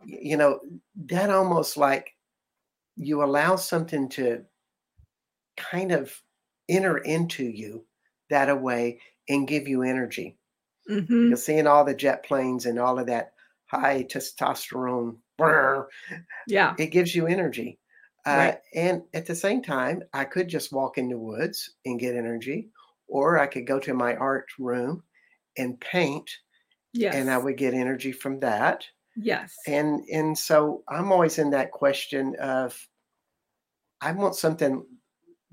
you 0.06 0.38
know, 0.38 0.60
that 1.08 1.30
almost 1.30 1.78
like 1.78 2.14
you 2.96 3.24
allow 3.24 3.56
something 3.56 4.08
to 4.10 4.44
kind 5.58 5.92
of 5.92 6.14
enter 6.70 6.98
into 6.98 7.44
you 7.44 7.86
that 8.30 8.50
away 8.50 9.00
and 9.30 9.48
give 9.48 9.68
you 9.68 9.84
energy. 9.84 10.38
Mm-hmm. 10.90 11.28
You're 11.28 11.38
seeing 11.38 11.68
all 11.68 11.84
the 11.84 11.96
jet 11.96 12.24
planes 12.24 12.66
and 12.66 12.80
all 12.80 13.00
of 13.00 13.08
that 13.08 13.34
high 13.66 14.04
testosterone. 14.04 15.18
Brr, 15.38 15.88
yeah, 16.48 16.76
it 16.80 16.88
gives 16.88 17.14
you 17.14 17.28
energy. 17.28 17.80
Uh, 18.26 18.32
right. 18.32 18.58
And 18.74 19.04
at 19.14 19.26
the 19.26 19.36
same 19.36 19.62
time, 19.62 20.04
I 20.14 20.26
could 20.26 20.48
just 20.48 20.72
walk 20.72 20.98
in 20.98 21.10
the 21.10 21.18
woods 21.18 21.72
and 21.86 22.00
get 22.00 22.16
energy, 22.16 22.70
or 23.08 23.38
I 23.38 23.48
could 23.48 23.68
go 23.68 23.80
to 23.80 23.94
my 23.94 24.16
art 24.16 24.48
room 24.58 25.04
and 25.58 25.80
paint 25.80 26.30
Yes. 26.96 27.14
And 27.16 27.30
I 27.30 27.38
would 27.38 27.58
get 27.58 27.74
energy 27.74 28.14
from 28.14 28.40
that. 28.40 28.86
Yes. 29.18 29.54
And 29.68 30.02
and 30.12 30.38
so 30.38 30.84
I'm 30.88 31.12
always 31.12 31.38
in 31.38 31.50
that 31.50 31.72
question 31.72 32.36
of 32.40 32.80
I 34.00 34.14
want 34.14 34.36
something 34.36 34.86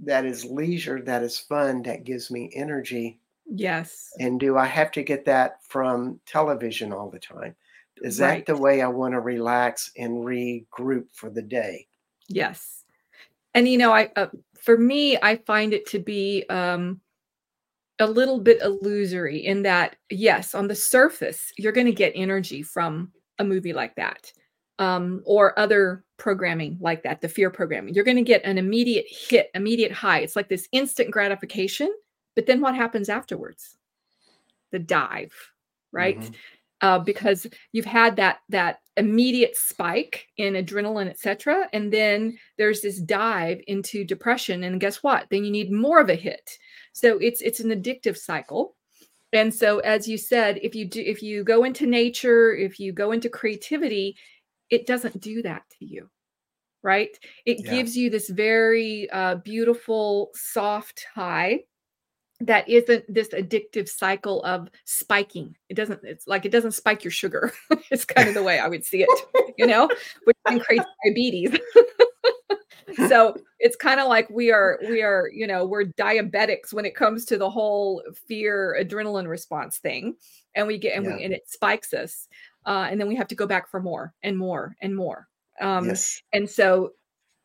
that 0.03 0.25
is 0.25 0.45
leisure, 0.45 1.01
that 1.03 1.23
is 1.23 1.39
fun, 1.39 1.83
that 1.83 2.05
gives 2.05 2.31
me 2.31 2.51
energy. 2.55 3.21
Yes. 3.47 4.11
And 4.19 4.39
do 4.39 4.57
I 4.57 4.67
have 4.67 4.91
to 4.93 5.03
get 5.03 5.25
that 5.27 5.65
from 5.67 6.21
television 6.27 6.93
all 6.93 7.11
the 7.11 7.19
time? 7.19 7.55
Is 8.03 8.21
Right. 8.21 8.45
that 8.45 8.53
the 8.53 8.61
way 8.61 8.83
I 8.83 8.89
want 8.89 9.13
to 9.15 9.21
relax 9.21 9.93
and 9.97 10.25
regroup 10.25 11.07
for 11.13 11.31
the 11.31 11.43
day? 11.43 11.87
Yes. 12.29 12.85
And 13.55 13.69
you 13.69 13.79
know, 13.79 13.93
I 13.93 14.11
uh, 14.17 14.29
for 14.61 14.79
me, 14.79 15.19
I 15.23 15.37
find 15.37 15.73
it 15.75 15.87
to 15.89 15.99
be 15.99 16.45
um 16.49 17.01
a 17.99 18.07
little 18.07 18.41
bit 18.41 18.61
illusory 18.63 19.39
in 19.45 19.63
that 19.63 19.97
yes, 20.11 20.55
on 20.55 20.67
the 20.67 20.75
surface, 20.75 21.53
you're 21.59 21.73
going 21.73 21.87
to 21.87 21.93
get 21.93 22.13
energy 22.17 22.63
from 22.63 23.13
a 23.39 23.45
movie 23.45 23.73
like 23.73 23.95
that. 23.97 24.33
Um, 24.79 25.23
or 25.25 25.57
other 25.59 26.05
programming 26.17 26.79
like 26.81 27.03
that, 27.05 27.21
the 27.21 27.29
fear 27.29 27.51
programming. 27.51 27.95
You're 27.95 28.05
going 28.05 28.17
to 28.17 28.23
get 28.23 28.45
an 28.45 28.59
immediate 28.59 29.07
hit, 29.09 29.51
immediate 29.55 29.93
high. 29.93 30.21
It's 30.21 30.35
like 30.35 30.49
this 30.49 30.69
instant 30.73 31.11
gratification, 31.11 31.93
but 32.35 32.47
then 32.47 32.61
what 32.61 32.75
happens 32.75 33.09
afterwards? 33.09 33.77
The 34.71 34.79
dive, 34.79 35.35
right? 35.93 36.21
Mhm. 36.21 36.35
uh, 36.81 36.99
because 36.99 37.47
you've 37.73 37.85
had 37.85 38.17
that 38.17 38.39
that 38.49 38.81
immediate 38.97 39.57
spike 39.57 40.27
in 40.37 40.55
adrenaline, 40.55 41.09
et 41.09 41.19
cetera, 41.19 41.69
and 41.73 41.93
then 41.93 42.37
there's 42.59 42.81
this 42.81 42.99
dive 43.01 43.61
into 43.69 44.05
depression, 44.05 44.65
and 44.65 44.81
guess 44.81 45.03
what? 45.03 45.29
Then 45.31 45.45
you 45.45 45.51
need 45.53 45.71
more 45.71 46.01
of 46.01 46.11
a 46.11 46.17
hit. 46.17 46.59
So 46.93 47.19
it's 47.19 47.41
it's 47.41 47.61
an 47.61 47.71
addictive 47.71 48.17
cycle. 48.17 48.75
And 49.33 49.55
so, 49.55 49.79
as 49.81 50.09
you 50.09 50.19
said, 50.19 50.59
if 50.63 50.75
you 50.75 50.85
do, 50.87 51.01
if 51.01 51.23
you 51.23 51.45
go 51.45 51.65
into 51.65 51.87
nature, 51.87 52.55
if 52.55 52.79
you 52.81 52.93
go 52.93 53.13
into 53.13 53.29
creativity, 53.31 54.17
it 54.73 54.87
doesn't 54.87 55.21
do 55.21 55.43
that 55.43 55.63
to 55.79 55.85
you, 55.85 56.09
right? 56.83 57.17
It 57.45 57.59
Yeah. 57.61 57.71
gives 57.71 57.97
you 57.97 58.11
this 58.11 58.29
very 58.31 59.09
uh, 59.11 59.37
beautiful, 59.37 60.31
soft 60.35 61.07
high 61.15 61.61
that 62.41 62.69
isn't 62.69 63.05
this 63.07 63.29
addictive 63.29 63.89
cycle 63.89 64.43
of 64.43 64.69
spiking. 64.85 65.55
It 65.69 65.75
doesn't, 65.75 66.01
it's 66.03 66.27
like 66.27 66.45
it 66.47 66.51
doesn't 66.51 66.73
spike 66.73 67.05
your 67.05 67.11
sugar. 67.11 67.53
it's 67.91 68.07
kind 68.07 68.27
of 68.27 68.35
the 68.35 68.43
way 68.43 68.59
I 68.59 68.67
would 68.67 68.85
see 68.85 69.03
it, 69.03 69.55
you 69.59 69.67
know, 69.67 69.89
which 70.25 70.37
can 70.49 70.59
create 70.59 70.83
diabetes. 71.05 71.55
so 73.09 73.37
it's 73.61 73.77
kind 73.77 74.01
of 74.01 74.09
like 74.09 74.29
we 74.31 74.51
are, 74.51 74.81
we 74.89 75.03
are, 75.03 75.29
you 75.33 75.47
know, 75.47 75.67
we're 75.67 75.85
diabetics 75.85 76.73
when 76.73 76.87
it 76.87 76.97
comes 76.97 77.27
to 77.27 77.37
the 77.37 77.51
whole 77.51 78.03
fear 78.27 78.77
adrenaline 78.81 79.29
response 79.29 79.79
thing. 79.79 80.17
And 80.57 80.67
we 80.67 80.79
get, 80.79 80.97
and 80.97 81.07
Yeah. 81.07 81.17
we, 81.17 81.25
and 81.25 81.35
it 81.35 81.49
spikes 81.49 81.93
us. 81.93 82.27
Uh, 82.67 82.87
and 82.91 83.01
then 83.01 83.09
we 83.09 83.17
have 83.17 83.29
to 83.29 83.35
go 83.35 83.47
back 83.47 83.69
for 83.69 83.81
more 83.81 84.15
and 84.23 84.37
more 84.39 84.77
and 84.81 84.95
more. 84.95 85.29
Um, 85.61 85.87
yes. 85.87 86.23
and 86.33 86.49
so 86.49 86.93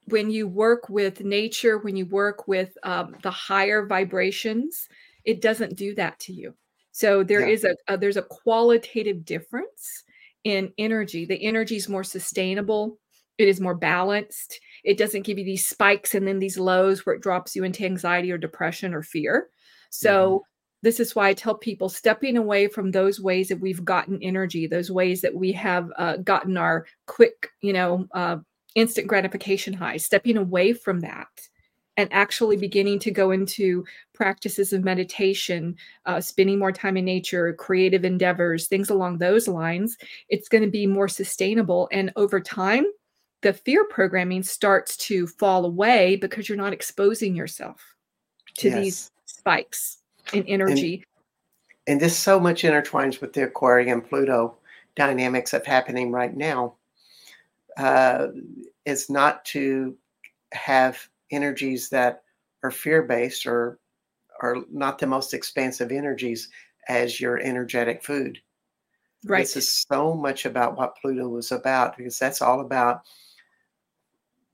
when 0.06 0.30
you 0.30 0.48
work 0.48 0.90
with 0.90 1.22
nature, 1.22 1.80
when 1.80 1.96
you 1.96 2.06
work 2.06 2.48
with 2.48 2.78
um, 2.84 3.16
the 3.24 3.32
higher 3.32 3.86
vibrations, 3.86 4.88
it 5.26 5.42
doesn't 5.42 5.76
do 5.78 5.94
that 5.96 6.20
to 6.22 6.34
you. 6.34 6.54
So 6.92 7.24
there 7.24 7.42
Yeah. 7.42 7.54
is 7.54 7.64
a, 7.66 7.76
a 7.88 7.98
there's 7.98 8.18
a 8.18 8.22
qualitative 8.24 9.26
difference 9.26 10.04
in 10.44 10.72
energy. 10.78 11.26
The 11.26 11.42
energy 11.44 11.76
is 11.76 11.90
more 11.90 12.04
sustainable. 12.04 12.98
It 13.38 13.48
is 13.48 13.60
more 13.60 13.76
balanced. 13.76 14.60
It 14.84 14.98
doesn't 14.98 15.24
give 15.24 15.38
you 15.38 15.46
these 15.46 15.68
spikes 15.68 16.16
and 16.16 16.26
then 16.28 16.40
these 16.40 16.58
lows 16.58 17.06
where 17.06 17.16
it 17.16 17.22
drops 17.22 17.56
you 17.56 17.64
into 17.64 17.86
anxiety 17.86 18.32
or 18.32 18.38
depression 18.38 18.94
or 18.94 19.04
fear. 19.04 19.50
So 19.90 20.44
this 20.84 21.00
is 21.00 21.16
why 21.16 21.30
I 21.30 21.34
tell 21.34 21.56
people 21.56 21.90
stepping 21.90 22.38
away 22.38 22.68
from 22.68 22.92
those 22.92 23.20
ways 23.20 23.50
that 23.50 23.60
we've 23.60 23.84
gotten 23.84 24.22
energy, 24.22 24.68
those 24.68 24.92
ways 24.92 25.22
that 25.22 25.34
we 25.34 25.52
have 25.54 25.92
uh, 25.98 26.18
gotten 26.18 26.58
our 26.58 26.86
quick, 27.08 27.50
you 27.62 27.74
know, 27.74 28.08
uh, 28.14 28.38
instant 28.76 29.08
gratification 29.08 29.74
high, 29.74 29.98
stepping 29.98 30.38
away 30.38 30.74
from 30.74 31.00
that 31.00 31.28
and 31.98 32.08
actually 32.14 32.58
beginning 32.58 33.00
to 33.00 33.10
go 33.10 33.32
into 33.32 33.84
practices 34.14 34.72
of 34.72 34.84
meditation, 34.84 35.76
uh, 36.06 36.22
spending 36.22 36.60
more 36.60 36.72
time 36.72 36.96
in 36.96 37.06
nature, 37.06 37.52
creative 37.54 38.06
endeavors, 38.06 38.68
things 38.68 38.92
along 38.92 39.18
those 39.18 39.48
lines, 39.48 39.98
it's 40.30 40.48
going 40.48 40.64
to 40.64 40.70
be 40.70 40.86
more 40.86 41.08
sustainable. 41.08 41.90
And 41.92 42.12
over 42.16 42.40
time, 42.40 42.86
the 43.42 43.54
fear 43.54 43.84
programming 43.86 44.44
starts 44.44 44.96
to 44.98 45.26
fall 45.26 45.66
away 45.66 46.18
because 46.18 46.48
you're 46.48 46.58
not 46.58 46.74
exposing 46.74 47.36
yourself 47.36 47.82
to 48.58 48.70
these 48.70 49.12
spikes 49.26 49.98
in 50.34 50.46
energy. 50.48 51.04
And 51.88 52.00
this 52.02 52.18
so 52.18 52.40
much 52.40 52.64
intertwines 52.64 53.22
with 53.22 53.34
the 53.34 53.44
Aquarian 53.44 54.02
Pluto 54.02 54.58
dynamics 54.96 55.54
of 55.54 55.66
happening 55.66 56.12
right 56.12 56.36
now. 56.36 56.76
Uh, 57.78 58.30
is 58.86 59.10
not 59.10 59.44
to 59.46 59.96
have 60.54 61.10
energies 61.30 61.90
that 61.90 62.24
are 62.64 62.72
fear 62.72 63.04
based 63.04 63.46
or 63.46 63.80
are 64.42 64.58
not 64.72 64.98
the 64.98 65.06
most 65.06 65.34
expansive 65.34 65.92
energies 65.92 66.50
as 66.88 67.20
your 67.20 67.38
energetic 67.40 68.04
food. 68.04 68.40
right. 69.26 69.42
This 69.42 69.58
is 69.58 69.86
so 69.90 70.16
much 70.16 70.46
about 70.46 70.78
what 70.78 70.96
Pluto 70.96 71.28
was 71.28 71.52
about 71.52 71.98
because 71.98 72.18
that's 72.18 72.42
all 72.42 72.62
about 72.62 73.02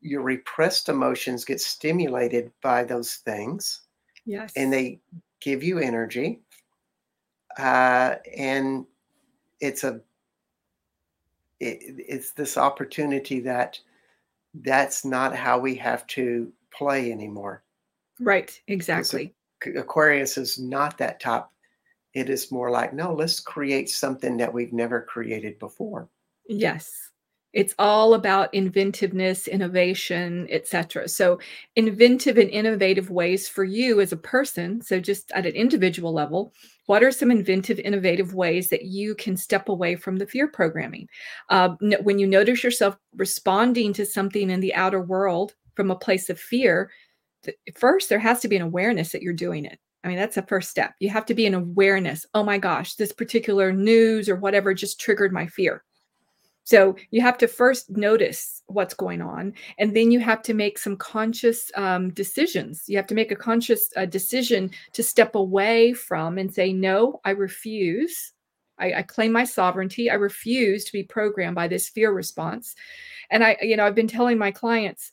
your 0.01 0.21
repressed 0.21 0.89
emotions 0.89 1.45
get 1.45 1.61
stimulated 1.61 2.51
by 2.61 2.83
those 2.83 3.15
things 3.17 3.81
yes. 4.25 4.51
and 4.55 4.73
they 4.73 4.99
give 5.43 5.63
you 5.63 5.79
energy. 5.79 6.41
Uh, 7.57 8.15
and 8.35 8.85
it's 9.59 9.83
a 9.83 10.01
it, 11.59 11.79
it's 12.07 12.31
this 12.31 12.57
opportunity 12.57 13.39
that 13.41 13.79
that's 14.55 15.05
not 15.05 15.35
how 15.35 15.59
we 15.59 15.75
have 15.75 16.05
to 16.07 16.51
play 16.71 17.11
anymore. 17.11 17.63
right. 18.19 18.59
Exactly. 18.67 19.33
Aquarius 19.75 20.37
is 20.37 20.59
not 20.59 20.97
that 20.97 21.19
top. 21.19 21.53
It 22.13 22.29
is 22.29 22.51
more 22.51 22.69
like, 22.69 22.93
no, 22.93 23.13
let's 23.13 23.39
create 23.39 23.89
something 23.89 24.37
that 24.37 24.53
we've 24.53 24.73
never 24.73 25.01
created 25.01 25.57
before. 25.57 26.09
Yes. 26.47 27.11
It's 27.53 27.75
all 27.77 28.15
about 28.15 28.53
inventiveness, 28.53 29.47
innovation, 29.47 30.47
etc. 30.49 31.07
So, 31.07 31.39
inventive 31.75 32.37
and 32.37 32.49
innovative 32.49 33.11
ways 33.11 33.47
for 33.47 33.63
you 33.63 34.01
as 34.01 34.11
a 34.11 34.17
person. 34.17 34.81
So, 34.81 34.99
just 34.99 35.31
at 35.31 35.45
an 35.45 35.53
individual 35.53 36.11
level, 36.13 36.51
what 36.87 37.03
are 37.03 37.11
some 37.11 37.31
inventive, 37.31 37.79
innovative 37.79 38.33
ways 38.33 38.69
that 38.69 38.85
you 38.85 39.15
can 39.15 39.37
step 39.37 39.69
away 39.69 39.95
from 39.95 40.17
the 40.17 40.25
fear 40.25 40.47
programming? 40.47 41.07
Uh, 41.49 41.75
when 42.01 42.19
you 42.19 42.27
notice 42.27 42.63
yourself 42.63 42.97
responding 43.15 43.93
to 43.93 44.05
something 44.05 44.49
in 44.49 44.59
the 44.59 44.73
outer 44.73 45.01
world 45.01 45.53
from 45.75 45.91
a 45.91 45.95
place 45.95 46.29
of 46.29 46.39
fear, 46.39 46.89
first 47.75 48.09
there 48.09 48.19
has 48.19 48.39
to 48.41 48.47
be 48.47 48.55
an 48.55 48.61
awareness 48.61 49.11
that 49.11 49.21
you're 49.21 49.33
doing 49.33 49.65
it. 49.65 49.79
I 50.03 50.09
mean, 50.09 50.17
that's 50.17 50.35
the 50.35 50.41
first 50.41 50.69
step. 50.69 50.93
You 50.99 51.09
have 51.09 51.25
to 51.27 51.33
be 51.33 51.45
an 51.45 51.53
awareness. 51.53 52.25
Oh 52.33 52.43
my 52.43 52.57
gosh, 52.57 52.95
this 52.95 53.13
particular 53.13 53.71
news 53.71 54.27
or 54.27 54.35
whatever 54.35 54.73
just 54.73 54.99
triggered 54.99 55.31
my 55.31 55.47
fear. 55.47 55.83
So 56.65 56.95
you 57.11 57.21
have 57.21 57.37
to 57.39 57.47
first 57.47 57.89
notice 57.89 58.63
what's 58.67 58.93
going 58.93 59.21
on, 59.21 59.53
and 59.77 59.95
then 59.95 60.11
you 60.11 60.19
have 60.21 60.41
to 60.43 60.53
make 60.53 60.77
some 60.77 60.95
conscious 60.95 61.69
um, 61.75 62.11
decisions. 62.11 62.83
You 62.87 62.95
have 62.97 63.07
to 63.07 63.15
make 63.15 63.31
a 63.31 63.35
conscious 63.35 63.89
uh, 63.97 64.05
decision 64.05 64.71
to 64.93 65.03
step 65.03 65.35
away 65.35 65.93
from 65.93 66.37
and 66.37 66.53
say, 66.53 66.71
"No, 66.71 67.19
I 67.25 67.31
refuse. 67.31 68.31
I, 68.79 68.93
I 68.93 69.01
claim 69.03 69.33
my 69.33 69.43
sovereignty. 69.43 70.09
I 70.09 70.15
refuse 70.15 70.85
to 70.85 70.93
be 70.93 71.03
programmed 71.03 71.55
by 71.55 71.67
this 71.67 71.89
fear 71.89 72.13
response." 72.13 72.75
And 73.29 73.43
I, 73.43 73.57
you 73.61 73.75
know, 73.75 73.85
I've 73.85 73.95
been 73.95 74.07
telling 74.07 74.37
my 74.37 74.51
clients 74.51 75.11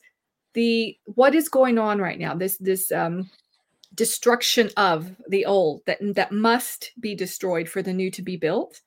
the 0.53 0.97
what 1.03 1.35
is 1.35 1.49
going 1.49 1.77
on 1.77 1.99
right 1.99 2.19
now. 2.19 2.33
This 2.33 2.57
this 2.57 2.93
um, 2.93 3.29
destruction 3.93 4.69
of 4.77 5.11
the 5.27 5.45
old 5.45 5.81
that 5.85 5.99
that 6.15 6.31
must 6.31 6.93
be 7.01 7.13
destroyed 7.13 7.67
for 7.67 7.81
the 7.81 7.93
new 7.93 8.09
to 8.11 8.21
be 8.21 8.37
built 8.37 8.79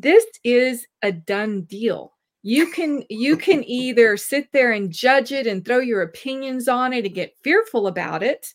this 0.00 0.24
is 0.44 0.86
a 1.02 1.12
done 1.12 1.62
deal. 1.62 2.12
You 2.42 2.66
can 2.70 3.04
you 3.08 3.36
can 3.36 3.64
either 3.66 4.16
sit 4.16 4.50
there 4.52 4.72
and 4.72 4.90
judge 4.90 5.32
it 5.32 5.46
and 5.46 5.64
throw 5.64 5.78
your 5.78 6.02
opinions 6.02 6.68
on 6.68 6.92
it 6.92 7.04
and 7.06 7.14
get 7.14 7.36
fearful 7.42 7.86
about 7.86 8.22
it 8.22 8.54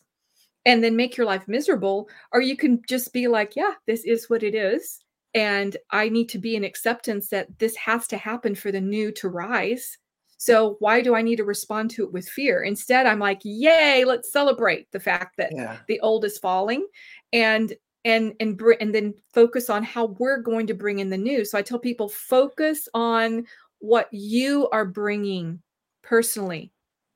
and 0.66 0.84
then 0.84 0.94
make 0.96 1.16
your 1.16 1.26
life 1.26 1.48
miserable 1.48 2.08
or 2.32 2.40
you 2.42 2.56
can 2.56 2.82
just 2.86 3.12
be 3.14 3.26
like 3.28 3.56
yeah 3.56 3.72
this 3.86 4.04
is 4.04 4.28
what 4.28 4.42
it 4.42 4.54
is 4.54 5.00
and 5.34 5.76
i 5.90 6.08
need 6.08 6.28
to 6.28 6.38
be 6.38 6.54
in 6.54 6.64
acceptance 6.64 7.28
that 7.30 7.46
this 7.58 7.74
has 7.76 8.06
to 8.08 8.18
happen 8.18 8.54
for 8.54 8.70
the 8.70 8.80
new 8.80 9.10
to 9.12 9.28
rise. 9.28 9.96
So 10.36 10.76
why 10.80 11.00
do 11.00 11.14
i 11.14 11.22
need 11.22 11.36
to 11.36 11.44
respond 11.44 11.90
to 11.92 12.04
it 12.04 12.12
with 12.12 12.28
fear? 12.28 12.62
Instead 12.62 13.06
i'm 13.06 13.18
like 13.18 13.40
yay 13.42 14.04
let's 14.04 14.30
celebrate 14.30 14.90
the 14.92 15.00
fact 15.00 15.36
that 15.38 15.52
Yeah. 15.54 15.78
the 15.88 15.98
old 16.00 16.24
is 16.26 16.38
falling. 16.38 16.86
And 17.32 17.72
and 18.04 18.34
and 18.40 18.56
br- 18.56 18.74
and 18.80 18.94
then 18.94 19.14
focus 19.32 19.70
on 19.70 19.82
how 19.82 20.06
we're 20.18 20.38
going 20.38 20.66
to 20.66 20.74
bring 20.74 20.98
in 20.98 21.10
the 21.10 21.18
new. 21.18 21.44
So 21.44 21.58
i 21.58 21.62
tell 21.62 21.78
people 21.78 22.08
focus 22.08 22.88
on 22.94 23.46
what 23.80 24.08
you 24.12 24.68
are 24.70 24.84
bringing 24.84 25.60
personally 26.02 26.72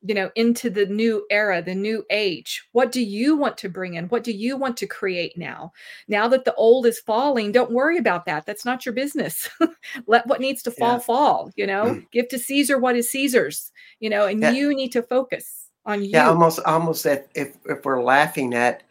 you 0.06 0.14
know 0.14 0.30
into 0.34 0.68
the 0.68 0.86
new 0.86 1.26
era 1.30 1.62
the 1.62 1.74
new 1.74 2.04
age. 2.10 2.68
What 2.72 2.92
do 2.92 3.02
you 3.02 3.36
want 3.36 3.56
to 3.58 3.68
bring 3.68 3.94
in? 3.94 4.06
What 4.08 4.22
do 4.22 4.32
you 4.32 4.56
want 4.56 4.76
to 4.78 4.86
create 4.86 5.36
now? 5.38 5.72
Now 6.08 6.28
that 6.28 6.44
the 6.44 6.54
old 6.54 6.86
is 6.86 7.00
falling 7.00 7.52
don't 7.52 7.70
worry 7.70 7.98
about 7.98 8.26
that. 8.26 8.44
That's 8.44 8.64
not 8.64 8.84
your 8.84 8.94
business. 8.94 9.48
Let 10.06 10.26
what 10.26 10.40
needs 10.40 10.62
to 10.64 10.70
fall 10.70 10.94
yeah. 10.94 10.98
fall 10.98 11.50
you 11.56 11.66
know? 11.66 11.84
Mm. 11.84 12.10
give 12.10 12.28
to 12.28 12.38
caesar 12.38 12.78
what 12.78 12.96
is 12.96 13.10
caesar's 13.10 13.72
you 14.00 14.10
know 14.10 14.26
and 14.26 14.40
yeah. 14.40 14.50
you 14.50 14.74
need 14.74 14.92
to 14.92 15.02
focus 15.02 15.70
on 15.86 16.02
you. 16.02 16.10
yeah 16.10 16.28
almost 16.28 16.60
almost 16.60 17.06
if 17.06 17.26
if, 17.34 17.56
if 17.66 17.84
we're 17.84 18.02
laughing 18.02 18.54
at 18.54 18.82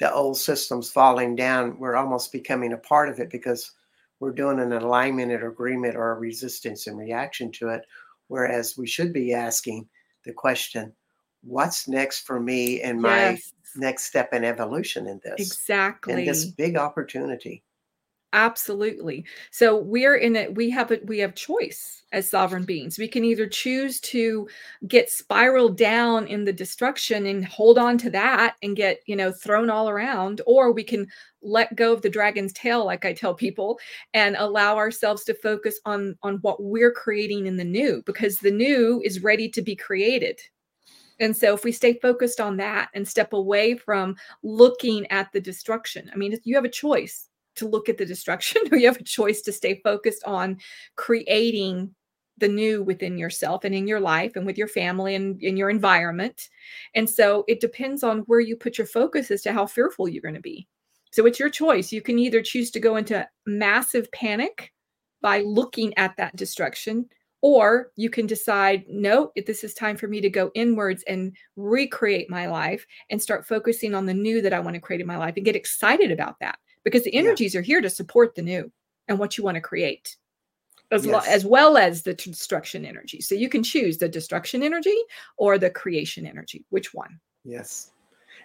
the 0.00 0.12
old 0.12 0.36
systems 0.36 0.90
falling 0.90 1.36
down 1.36 1.78
we're 1.78 1.94
almost 1.94 2.32
becoming 2.32 2.72
a 2.72 2.78
part 2.78 3.08
of 3.08 3.20
it 3.20 3.30
because 3.30 3.72
we're 4.20 4.30
doing 4.30 4.60
an 4.60 4.72
alignment 4.72 5.32
or 5.32 5.48
agreement 5.48 5.96
or 5.96 6.12
a 6.12 6.18
resistance 6.18 6.86
and 6.86 6.98
reaction 6.98 7.50
to 7.52 7.70
it. 7.70 7.86
Whereas 8.28 8.76
we 8.76 8.86
should 8.86 9.12
be 9.12 9.34
asking 9.34 9.88
the 10.24 10.32
question 10.32 10.92
what's 11.42 11.88
next 11.88 12.26
for 12.26 12.38
me 12.38 12.82
and 12.82 13.00
my 13.00 13.30
yes. 13.30 13.54
next 13.74 14.04
step 14.04 14.34
in 14.34 14.44
evolution 14.44 15.06
in 15.06 15.20
this? 15.24 15.40
Exactly 15.40 16.12
in 16.12 16.24
this 16.26 16.44
big 16.44 16.76
opportunity. 16.76 17.64
Absolutely. 18.34 19.24
So 19.50 19.78
we're 19.78 20.16
in 20.16 20.36
it 20.36 20.54
we 20.54 20.70
have 20.70 20.92
a 20.92 21.00
we 21.04 21.18
have 21.18 21.34
choice 21.34 21.99
as 22.12 22.28
sovereign 22.28 22.64
beings. 22.64 22.98
We 22.98 23.08
can 23.08 23.24
either 23.24 23.46
choose 23.46 24.00
to 24.00 24.48
get 24.88 25.10
spiraled 25.10 25.76
down 25.76 26.26
in 26.26 26.44
the 26.44 26.52
destruction 26.52 27.26
and 27.26 27.44
hold 27.44 27.78
on 27.78 27.98
to 27.98 28.10
that 28.10 28.56
and 28.62 28.76
get 28.76 29.00
you 29.06 29.16
know 29.16 29.32
thrown 29.32 29.70
all 29.70 29.88
around 29.88 30.40
or 30.46 30.72
we 30.72 30.82
can 30.82 31.06
let 31.42 31.74
go 31.76 31.92
of 31.92 32.02
the 32.02 32.10
dragon's 32.10 32.52
tail 32.52 32.84
like 32.84 33.04
i 33.04 33.12
tell 33.12 33.32
people 33.32 33.78
and 34.12 34.36
allow 34.38 34.76
ourselves 34.76 35.24
to 35.24 35.34
focus 35.34 35.80
on 35.86 36.16
on 36.22 36.36
what 36.38 36.62
we're 36.62 36.92
creating 36.92 37.46
in 37.46 37.56
the 37.56 37.64
new 37.64 38.02
because 38.04 38.38
the 38.38 38.50
new 38.50 39.00
is 39.04 39.22
ready 39.22 39.48
to 39.48 39.62
be 39.62 39.76
created. 39.76 40.38
And 41.18 41.36
so 41.36 41.52
if 41.52 41.64
we 41.64 41.72
stay 41.72 41.98
focused 42.00 42.40
on 42.40 42.56
that 42.56 42.88
and 42.94 43.06
step 43.06 43.34
away 43.34 43.76
from 43.76 44.16
looking 44.42 45.06
at 45.08 45.30
the 45.32 45.40
destruction 45.40 46.10
i 46.12 46.16
mean 46.16 46.36
you 46.44 46.54
have 46.54 46.64
a 46.64 46.68
choice 46.68 47.30
to 47.56 47.68
look 47.68 47.88
at 47.88 47.98
the 47.98 48.06
destruction. 48.06 48.62
Or 48.72 48.78
you 48.78 48.86
have 48.86 49.00
a 49.00 49.04
choice 49.04 49.42
to 49.42 49.52
stay 49.52 49.80
focused 49.82 50.24
on 50.24 50.58
creating 50.96 51.94
the 52.40 52.48
new 52.48 52.82
within 52.82 53.16
yourself 53.16 53.64
and 53.64 53.74
in 53.74 53.86
your 53.86 54.00
life 54.00 54.36
and 54.36 54.44
with 54.44 54.58
your 54.58 54.68
family 54.68 55.14
and 55.14 55.42
in 55.42 55.56
your 55.56 55.70
environment. 55.70 56.48
And 56.94 57.08
so 57.08 57.44
it 57.48 57.60
depends 57.60 58.02
on 58.02 58.20
where 58.20 58.40
you 58.40 58.56
put 58.56 58.78
your 58.78 58.86
focus 58.86 59.30
as 59.30 59.42
to 59.42 59.52
how 59.52 59.66
fearful 59.66 60.08
you're 60.08 60.22
going 60.22 60.34
to 60.34 60.40
be. 60.40 60.66
So 61.12 61.26
it's 61.26 61.40
your 61.40 61.50
choice. 61.50 61.92
You 61.92 62.02
can 62.02 62.18
either 62.18 62.42
choose 62.42 62.70
to 62.72 62.80
go 62.80 62.96
into 62.96 63.26
massive 63.46 64.10
panic 64.12 64.72
by 65.20 65.40
looking 65.40 65.96
at 65.98 66.16
that 66.16 66.36
destruction, 66.36 67.06
or 67.42 67.90
you 67.96 68.10
can 68.10 68.26
decide, 68.26 68.84
no, 68.88 69.32
this 69.46 69.64
is 69.64 69.74
time 69.74 69.96
for 69.96 70.08
me 70.08 70.20
to 70.20 70.30
go 70.30 70.50
inwards 70.54 71.02
and 71.08 71.36
recreate 71.56 72.30
my 72.30 72.46
life 72.46 72.86
and 73.10 73.20
start 73.20 73.46
focusing 73.46 73.94
on 73.94 74.06
the 74.06 74.14
new 74.14 74.40
that 74.42 74.52
I 74.52 74.60
want 74.60 74.74
to 74.74 74.80
create 74.80 75.00
in 75.00 75.06
my 75.06 75.16
life 75.16 75.34
and 75.36 75.44
get 75.44 75.56
excited 75.56 76.10
about 76.10 76.38
that 76.40 76.58
because 76.84 77.04
the 77.04 77.14
energies 77.14 77.54
yeah. 77.54 77.60
are 77.60 77.64
here 77.64 77.80
to 77.80 77.90
support 77.90 78.34
the 78.34 78.42
new 78.42 78.70
and 79.08 79.18
what 79.18 79.36
you 79.36 79.44
want 79.44 79.56
to 79.56 79.60
create 79.60 80.16
as, 80.90 81.06
yes. 81.06 81.12
lo- 81.12 81.32
as 81.32 81.44
well 81.44 81.76
as 81.76 82.02
the 82.02 82.14
destruction 82.14 82.84
energy. 82.84 83.20
So 83.20 83.34
you 83.34 83.48
can 83.48 83.62
choose 83.62 83.98
the 83.98 84.08
destruction 84.08 84.62
energy 84.62 84.96
or 85.36 85.58
the 85.58 85.70
creation 85.70 86.26
energy. 86.26 86.64
Which 86.70 86.92
one? 86.92 87.20
Yes. 87.44 87.92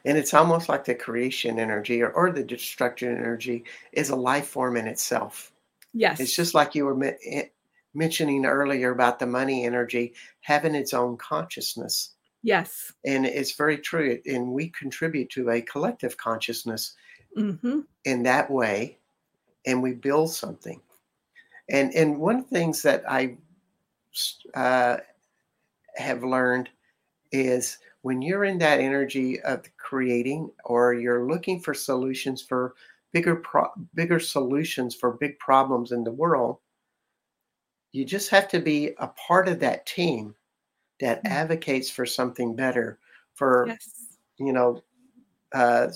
And 0.06 0.18
it's 0.18 0.34
almost 0.34 0.70
like 0.70 0.86
the 0.86 0.96
creation 0.96 1.60
energy 1.60 2.02
or, 2.02 2.12
or 2.12 2.32
the 2.32 2.44
destruction 2.44 3.18
energy 3.18 3.64
is 3.92 4.10
a 4.10 4.16
life 4.16 4.48
form 4.48 4.78
in 4.78 4.88
itself. 4.88 5.52
Yes. 5.94 6.20
It's 6.20 6.36
just 6.36 6.54
like 6.54 6.76
you 6.76 6.86
were 6.86 6.96
me- 6.96 7.14
eh, 7.26 7.46
mentioning 7.94 8.46
earlier 8.46 8.92
about 8.92 9.20
the 9.20 9.26
money 9.26 9.66
energy 9.66 10.14
having 10.42 10.76
its 10.76 10.94
own 10.94 11.18
consciousness. 11.18 12.12
Yes. 12.44 12.92
And 13.04 13.26
it's 13.26 13.54
very 13.54 13.80
true 13.80 14.20
and 14.28 14.50
we 14.52 14.70
contribute 14.70 15.32
to 15.32 15.50
a 15.50 15.62
collective 15.62 16.18
consciousness 16.18 16.94
mm-hmm. 17.36 17.80
in 18.04 18.24
that 18.24 18.52
way 18.52 19.00
and 19.66 19.82
we 19.82 19.94
build 19.94 20.32
something 20.32 20.80
and 21.70 21.94
and 21.94 22.18
one 22.20 22.38
of 22.38 22.50
the 22.50 22.56
things 22.56 22.82
that 22.82 23.04
i 23.10 23.36
uh, 24.54 24.98
have 25.96 26.24
learned 26.24 26.70
is 27.32 27.80
when 28.02 28.22
you're 28.22 28.46
in 28.46 28.58
that 28.58 28.80
energy 28.80 29.42
of 29.42 29.64
creating 29.78 30.50
or 30.64 30.94
you're 30.94 31.28
looking 31.28 31.60
for 31.60 31.74
solutions 31.74 32.42
for 32.42 32.76
bigger 33.12 33.38
pro- 33.38 33.72
bigger 33.94 34.20
solutions 34.20 34.96
for 34.96 35.14
big 35.14 35.38
problems 35.40 35.92
in 35.92 36.04
the 36.04 36.12
world 36.12 36.58
you 37.92 38.06
just 38.06 38.30
have 38.30 38.48
to 38.48 38.60
be 38.60 38.92
a 39.00 39.08
part 39.08 39.48
of 39.48 39.60
that 39.60 39.86
team 39.86 40.36
that 41.00 41.24
mm-hmm. 41.24 41.34
advocates 41.34 41.90
for 41.90 42.06
something 42.06 42.56
better 42.56 43.00
for 43.34 43.66
yes. 43.68 44.18
you 44.38 44.54
know 44.54 44.82
uh, 45.54 45.88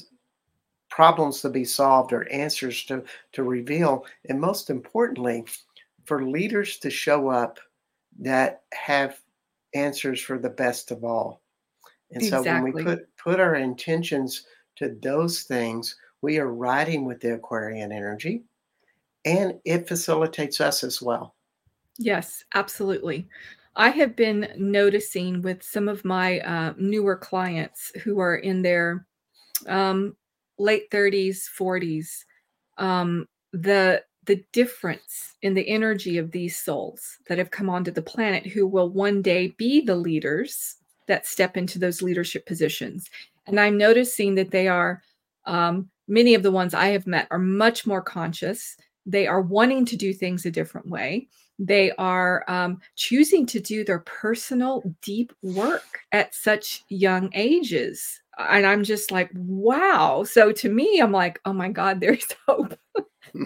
problems 0.99 1.39
to 1.39 1.49
be 1.49 1.63
solved 1.63 2.11
or 2.11 2.29
answers 2.29 2.83
to, 2.83 3.01
to 3.31 3.43
reveal. 3.43 4.05
And 4.27 4.37
most 4.37 4.69
importantly, 4.69 5.45
for 6.03 6.25
leaders 6.25 6.77
to 6.79 6.89
show 6.89 7.29
up 7.29 7.57
that 8.19 8.63
have 8.73 9.17
answers 9.73 10.19
for 10.19 10.37
the 10.37 10.49
best 10.49 10.91
of 10.91 11.05
all. 11.05 11.41
And 12.11 12.21
exactly. 12.21 12.49
so 12.49 12.53
when 12.53 12.73
we 12.73 12.83
put, 12.83 13.15
put 13.15 13.39
our 13.39 13.55
intentions 13.55 14.45
to 14.75 14.97
those 15.01 15.43
things, 15.43 15.95
we 16.21 16.37
are 16.37 16.51
riding 16.51 17.05
with 17.05 17.21
the 17.21 17.35
Aquarian 17.35 17.93
energy 17.93 18.43
and 19.23 19.53
it 19.63 19.87
facilitates 19.87 20.59
us 20.59 20.83
as 20.83 21.01
well. 21.01 21.33
Yes, 21.97 22.43
absolutely. 22.55 23.29
I 23.77 23.91
have 23.91 24.17
been 24.17 24.51
noticing 24.57 25.43
with 25.43 25.63
some 25.63 25.87
of 25.87 26.03
my 26.03 26.41
uh, 26.41 26.73
newer 26.75 27.15
clients 27.15 27.93
who 28.03 28.19
are 28.19 28.35
in 28.35 28.61
their 28.61 29.05
um, 29.65 30.17
late 30.59 30.89
30s, 30.91 31.43
40s, 31.57 32.25
um, 32.77 33.27
the 33.53 34.03
the 34.25 34.43
difference 34.53 35.33
in 35.41 35.55
the 35.55 35.67
energy 35.67 36.19
of 36.19 36.29
these 36.29 36.55
souls 36.55 37.17
that 37.27 37.39
have 37.39 37.49
come 37.49 37.67
onto 37.67 37.89
the 37.89 38.01
planet 38.01 38.45
who 38.45 38.67
will 38.67 38.89
one 38.89 39.23
day 39.23 39.55
be 39.57 39.81
the 39.81 39.95
leaders 39.95 40.75
that 41.07 41.25
step 41.25 41.57
into 41.57 41.79
those 41.79 42.03
leadership 42.03 42.45
positions. 42.45 43.09
And 43.47 43.59
I'm 43.59 43.75
noticing 43.75 44.35
that 44.35 44.51
they 44.51 44.67
are, 44.67 45.01
um, 45.45 45.89
many 46.07 46.35
of 46.35 46.43
the 46.43 46.51
ones 46.51 46.75
I 46.75 46.89
have 46.89 47.07
met 47.07 47.27
are 47.31 47.39
much 47.39 47.87
more 47.87 48.03
conscious. 48.03 48.77
They 49.03 49.25
are 49.25 49.41
wanting 49.41 49.83
to 49.85 49.97
do 49.97 50.13
things 50.13 50.45
a 50.45 50.51
different 50.51 50.87
way. 50.87 51.27
They 51.57 51.91
are 51.93 52.45
um, 52.47 52.79
choosing 52.95 53.47
to 53.47 53.59
do 53.59 53.83
their 53.83 53.99
personal 53.99 54.83
deep 55.01 55.33
work 55.41 56.01
at 56.11 56.35
such 56.35 56.83
young 56.89 57.31
ages 57.33 58.21
and 58.39 58.65
I'm 58.65 58.83
just 58.83 59.11
like, 59.11 59.29
wow. 59.33 60.23
So 60.23 60.51
to 60.51 60.69
me, 60.69 60.99
I'm 60.99 61.11
like, 61.11 61.39
oh 61.45 61.53
my 61.53 61.69
God, 61.69 61.99
there's 61.99 62.27
hope 62.47 62.77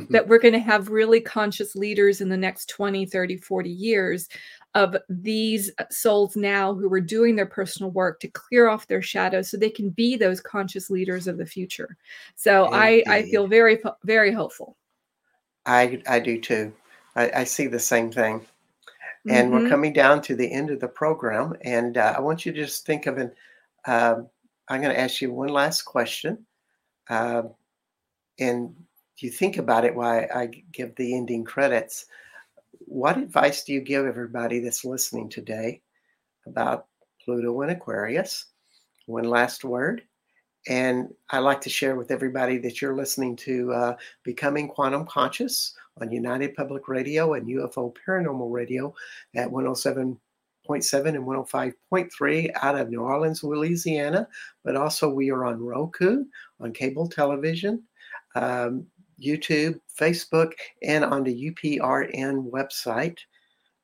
that 0.10 0.28
we're 0.28 0.40
going 0.40 0.54
to 0.54 0.60
have 0.60 0.90
really 0.90 1.20
conscious 1.20 1.76
leaders 1.76 2.22
in 2.22 2.30
the 2.30 2.38
next 2.38 2.68
20, 2.70 3.06
30, 3.06 3.38
40 3.38 3.70
years 3.70 4.30
of 4.76 4.96
these 5.10 5.72
souls 5.92 6.36
now 6.36 6.74
who 6.74 6.92
are 6.92 7.02
doing 7.02 7.36
their 7.36 7.46
personal 7.46 7.92
work 7.92 8.20
to 8.20 8.28
clear 8.30 8.68
off 8.68 8.88
their 8.88 9.02
shadows 9.02 9.50
so 9.50 9.58
they 9.58 9.70
can 9.70 9.90
be 9.90 10.16
those 10.16 10.42
conscious 10.42 10.90
leaders 10.90 11.28
of 11.28 11.38
the 11.38 11.46
future. 11.46 11.98
So 12.36 12.72
I, 12.72 13.04
I 13.08 13.24
feel 13.24 13.48
very, 13.48 13.80
very 14.04 14.32
hopeful. 14.32 14.78
I, 15.66 16.02
I 16.08 16.20
do 16.20 16.40
too. 16.40 16.74
I, 17.16 17.32
I 17.36 17.44
see 17.44 17.68
the 17.68 17.80
same 17.80 18.12
thing. 18.12 18.46
And 19.30 19.52
mm-hmm. 19.52 19.64
we're 19.64 19.70
coming 19.70 19.94
down 19.94 20.22
to 20.24 20.36
the 20.36 20.52
end 20.52 20.70
of 20.70 20.80
the 20.80 20.88
program. 20.88 21.56
And 21.62 21.98
uh, 21.98 22.16
I 22.18 22.20
want 22.20 22.46
you 22.46 22.52
to 22.52 22.60
just 22.60 22.86
think 22.86 23.06
of 23.06 23.18
an, 23.18 23.32
um, 23.86 24.28
I'm 24.70 24.82
going 24.82 24.94
to 24.94 25.00
ask 25.00 25.22
you 25.22 25.32
one 25.32 25.50
last 25.50 25.84
question. 25.84 26.46
Uh, 27.10 27.44
and 28.40 28.76
you 29.18 29.30
think 29.30 29.58
about 29.58 29.86
it 29.86 29.96
while 29.96 30.26
I 30.34 30.48
give 30.72 30.96
the 30.96 31.16
ending 31.16 31.44
credits. 31.44 32.06
What 32.80 33.18
advice 33.18 33.64
do 33.64 33.74
you 33.74 33.82
give 33.82 34.06
everybody 34.06 34.60
that's 34.60 34.86
listening 34.86 35.30
today 35.30 35.82
about 36.48 36.88
Pluto 37.24 37.62
and 37.62 37.72
Aquarius? 37.72 38.46
One 39.06 39.26
last 39.26 39.64
word. 39.64 40.04
And 40.68 41.14
I 41.30 41.40
like 41.40 41.60
to 41.62 41.70
share 41.70 41.96
with 41.96 42.10
everybody 42.10 42.58
that 42.60 42.82
you're 42.82 42.96
listening 42.96 43.36
to 43.38 43.74
uh, 43.74 43.96
Becoming 44.24 44.70
Quantum 44.70 45.06
Conscious 45.06 45.76
on 46.00 46.10
United 46.10 46.56
Public 46.56 46.88
Radio 46.88 47.34
and 47.34 47.48
UFO 47.48 47.94
Paranormal 48.08 48.52
Radio 48.52 48.94
at 49.36 49.52
107 49.52 50.04
105.7 50.04 50.18
and 50.70 50.82
105.3 50.82 52.52
out 52.62 52.80
of 52.80 52.90
New 52.90 53.02
Orleans, 53.02 53.44
Louisiana, 53.44 54.28
but 54.64 54.76
also 54.76 55.10
we 55.10 55.30
are 55.30 55.46
on 55.46 55.60
Roku, 55.60 56.26
on 56.60 56.74
cable 56.74 57.08
television, 57.08 57.84
um, 58.36 58.86
YouTube, 59.22 59.80
Facebook, 60.00 60.54
and 60.82 61.04
on 61.04 61.24
the 61.24 61.52
UPRN 61.52 62.50
website. 62.50 63.20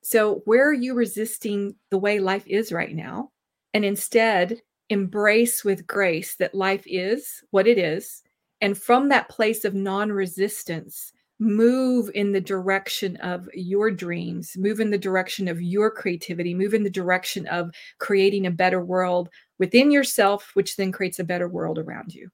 So, 0.00 0.42
where 0.44 0.68
are 0.68 0.72
you 0.72 0.94
resisting 0.94 1.74
the 1.90 1.98
way 1.98 2.20
life 2.20 2.46
is 2.46 2.70
right 2.70 2.94
now? 2.94 3.32
And 3.72 3.84
instead, 3.84 4.62
embrace 4.90 5.64
with 5.64 5.84
grace 5.84 6.36
that 6.36 6.54
life 6.54 6.84
is 6.86 7.42
what 7.50 7.66
it 7.66 7.76
is. 7.76 8.22
And 8.60 8.78
from 8.78 9.08
that 9.08 9.28
place 9.28 9.64
of 9.64 9.74
non 9.74 10.12
resistance, 10.12 11.12
move 11.40 12.12
in 12.14 12.30
the 12.30 12.40
direction 12.40 13.16
of 13.16 13.48
your 13.54 13.90
dreams, 13.90 14.56
move 14.56 14.78
in 14.78 14.90
the 14.90 14.96
direction 14.96 15.48
of 15.48 15.60
your 15.60 15.90
creativity, 15.90 16.54
move 16.54 16.74
in 16.74 16.84
the 16.84 16.90
direction 16.90 17.44
of 17.48 17.72
creating 17.98 18.46
a 18.46 18.52
better 18.52 18.84
world 18.84 19.30
within 19.58 19.90
yourself, 19.90 20.52
which 20.54 20.76
then 20.76 20.92
creates 20.92 21.18
a 21.18 21.24
better 21.24 21.48
world 21.48 21.80
around 21.80 22.14
you. 22.14 22.30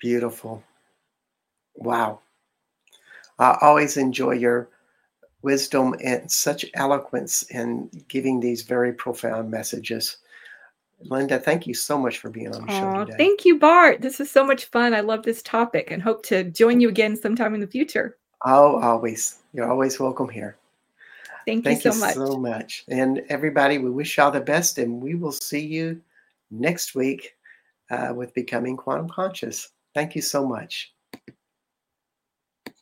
Beautiful. 0.00 0.64
Wow. 1.74 2.20
I 3.38 3.58
always 3.60 3.96
enjoy 3.96 4.32
your 4.32 4.68
wisdom 5.42 5.94
and 6.02 6.30
such 6.30 6.64
eloquence 6.74 7.42
in 7.50 7.90
giving 8.08 8.40
these 8.40 8.62
very 8.62 8.92
profound 8.92 9.50
messages. 9.50 10.18
Linda, 11.10 11.38
thank 11.38 11.66
you 11.66 11.74
so 11.74 11.98
much 11.98 12.18
for 12.18 12.30
being 12.30 12.54
on 12.54 12.66
the 12.66 12.72
show 12.72 13.04
today. 13.04 13.16
Thank 13.18 13.44
you, 13.44 13.58
Bart. 13.58 14.00
This 14.00 14.20
is 14.20 14.30
so 14.30 14.44
much 14.44 14.66
fun. 14.66 14.94
I 14.94 15.00
love 15.00 15.22
this 15.22 15.42
topic 15.42 15.90
and 15.90 16.02
hope 16.02 16.24
to 16.26 16.44
join 16.44 16.80
you 16.80 16.88
again 16.88 17.14
sometime 17.14 17.54
in 17.54 17.60
the 17.60 17.66
future. 17.66 18.16
Oh, 18.44 18.80
always. 18.80 19.40
You're 19.52 19.70
always 19.70 20.00
welcome 20.00 20.28
here. 20.28 20.56
Thank, 21.46 21.64
thank 21.64 21.84
you 21.84 21.92
so 21.92 21.96
you 21.96 22.00
much. 22.00 22.14
so 22.14 22.38
much. 22.38 22.84
And 22.88 23.22
everybody, 23.28 23.76
we 23.76 23.90
wish 23.90 24.16
y'all 24.16 24.30
the 24.30 24.40
best, 24.40 24.78
and 24.78 25.02
we 25.02 25.14
will 25.14 25.32
see 25.32 25.60
you 25.60 26.00
next 26.50 26.94
week 26.94 27.36
uh, 27.90 28.12
with 28.14 28.32
Becoming 28.32 28.78
Quantum 28.78 29.10
Conscious. 29.10 29.70
Thank 29.94 30.14
you 30.16 30.22
so 30.22 30.46
much. 30.46 30.93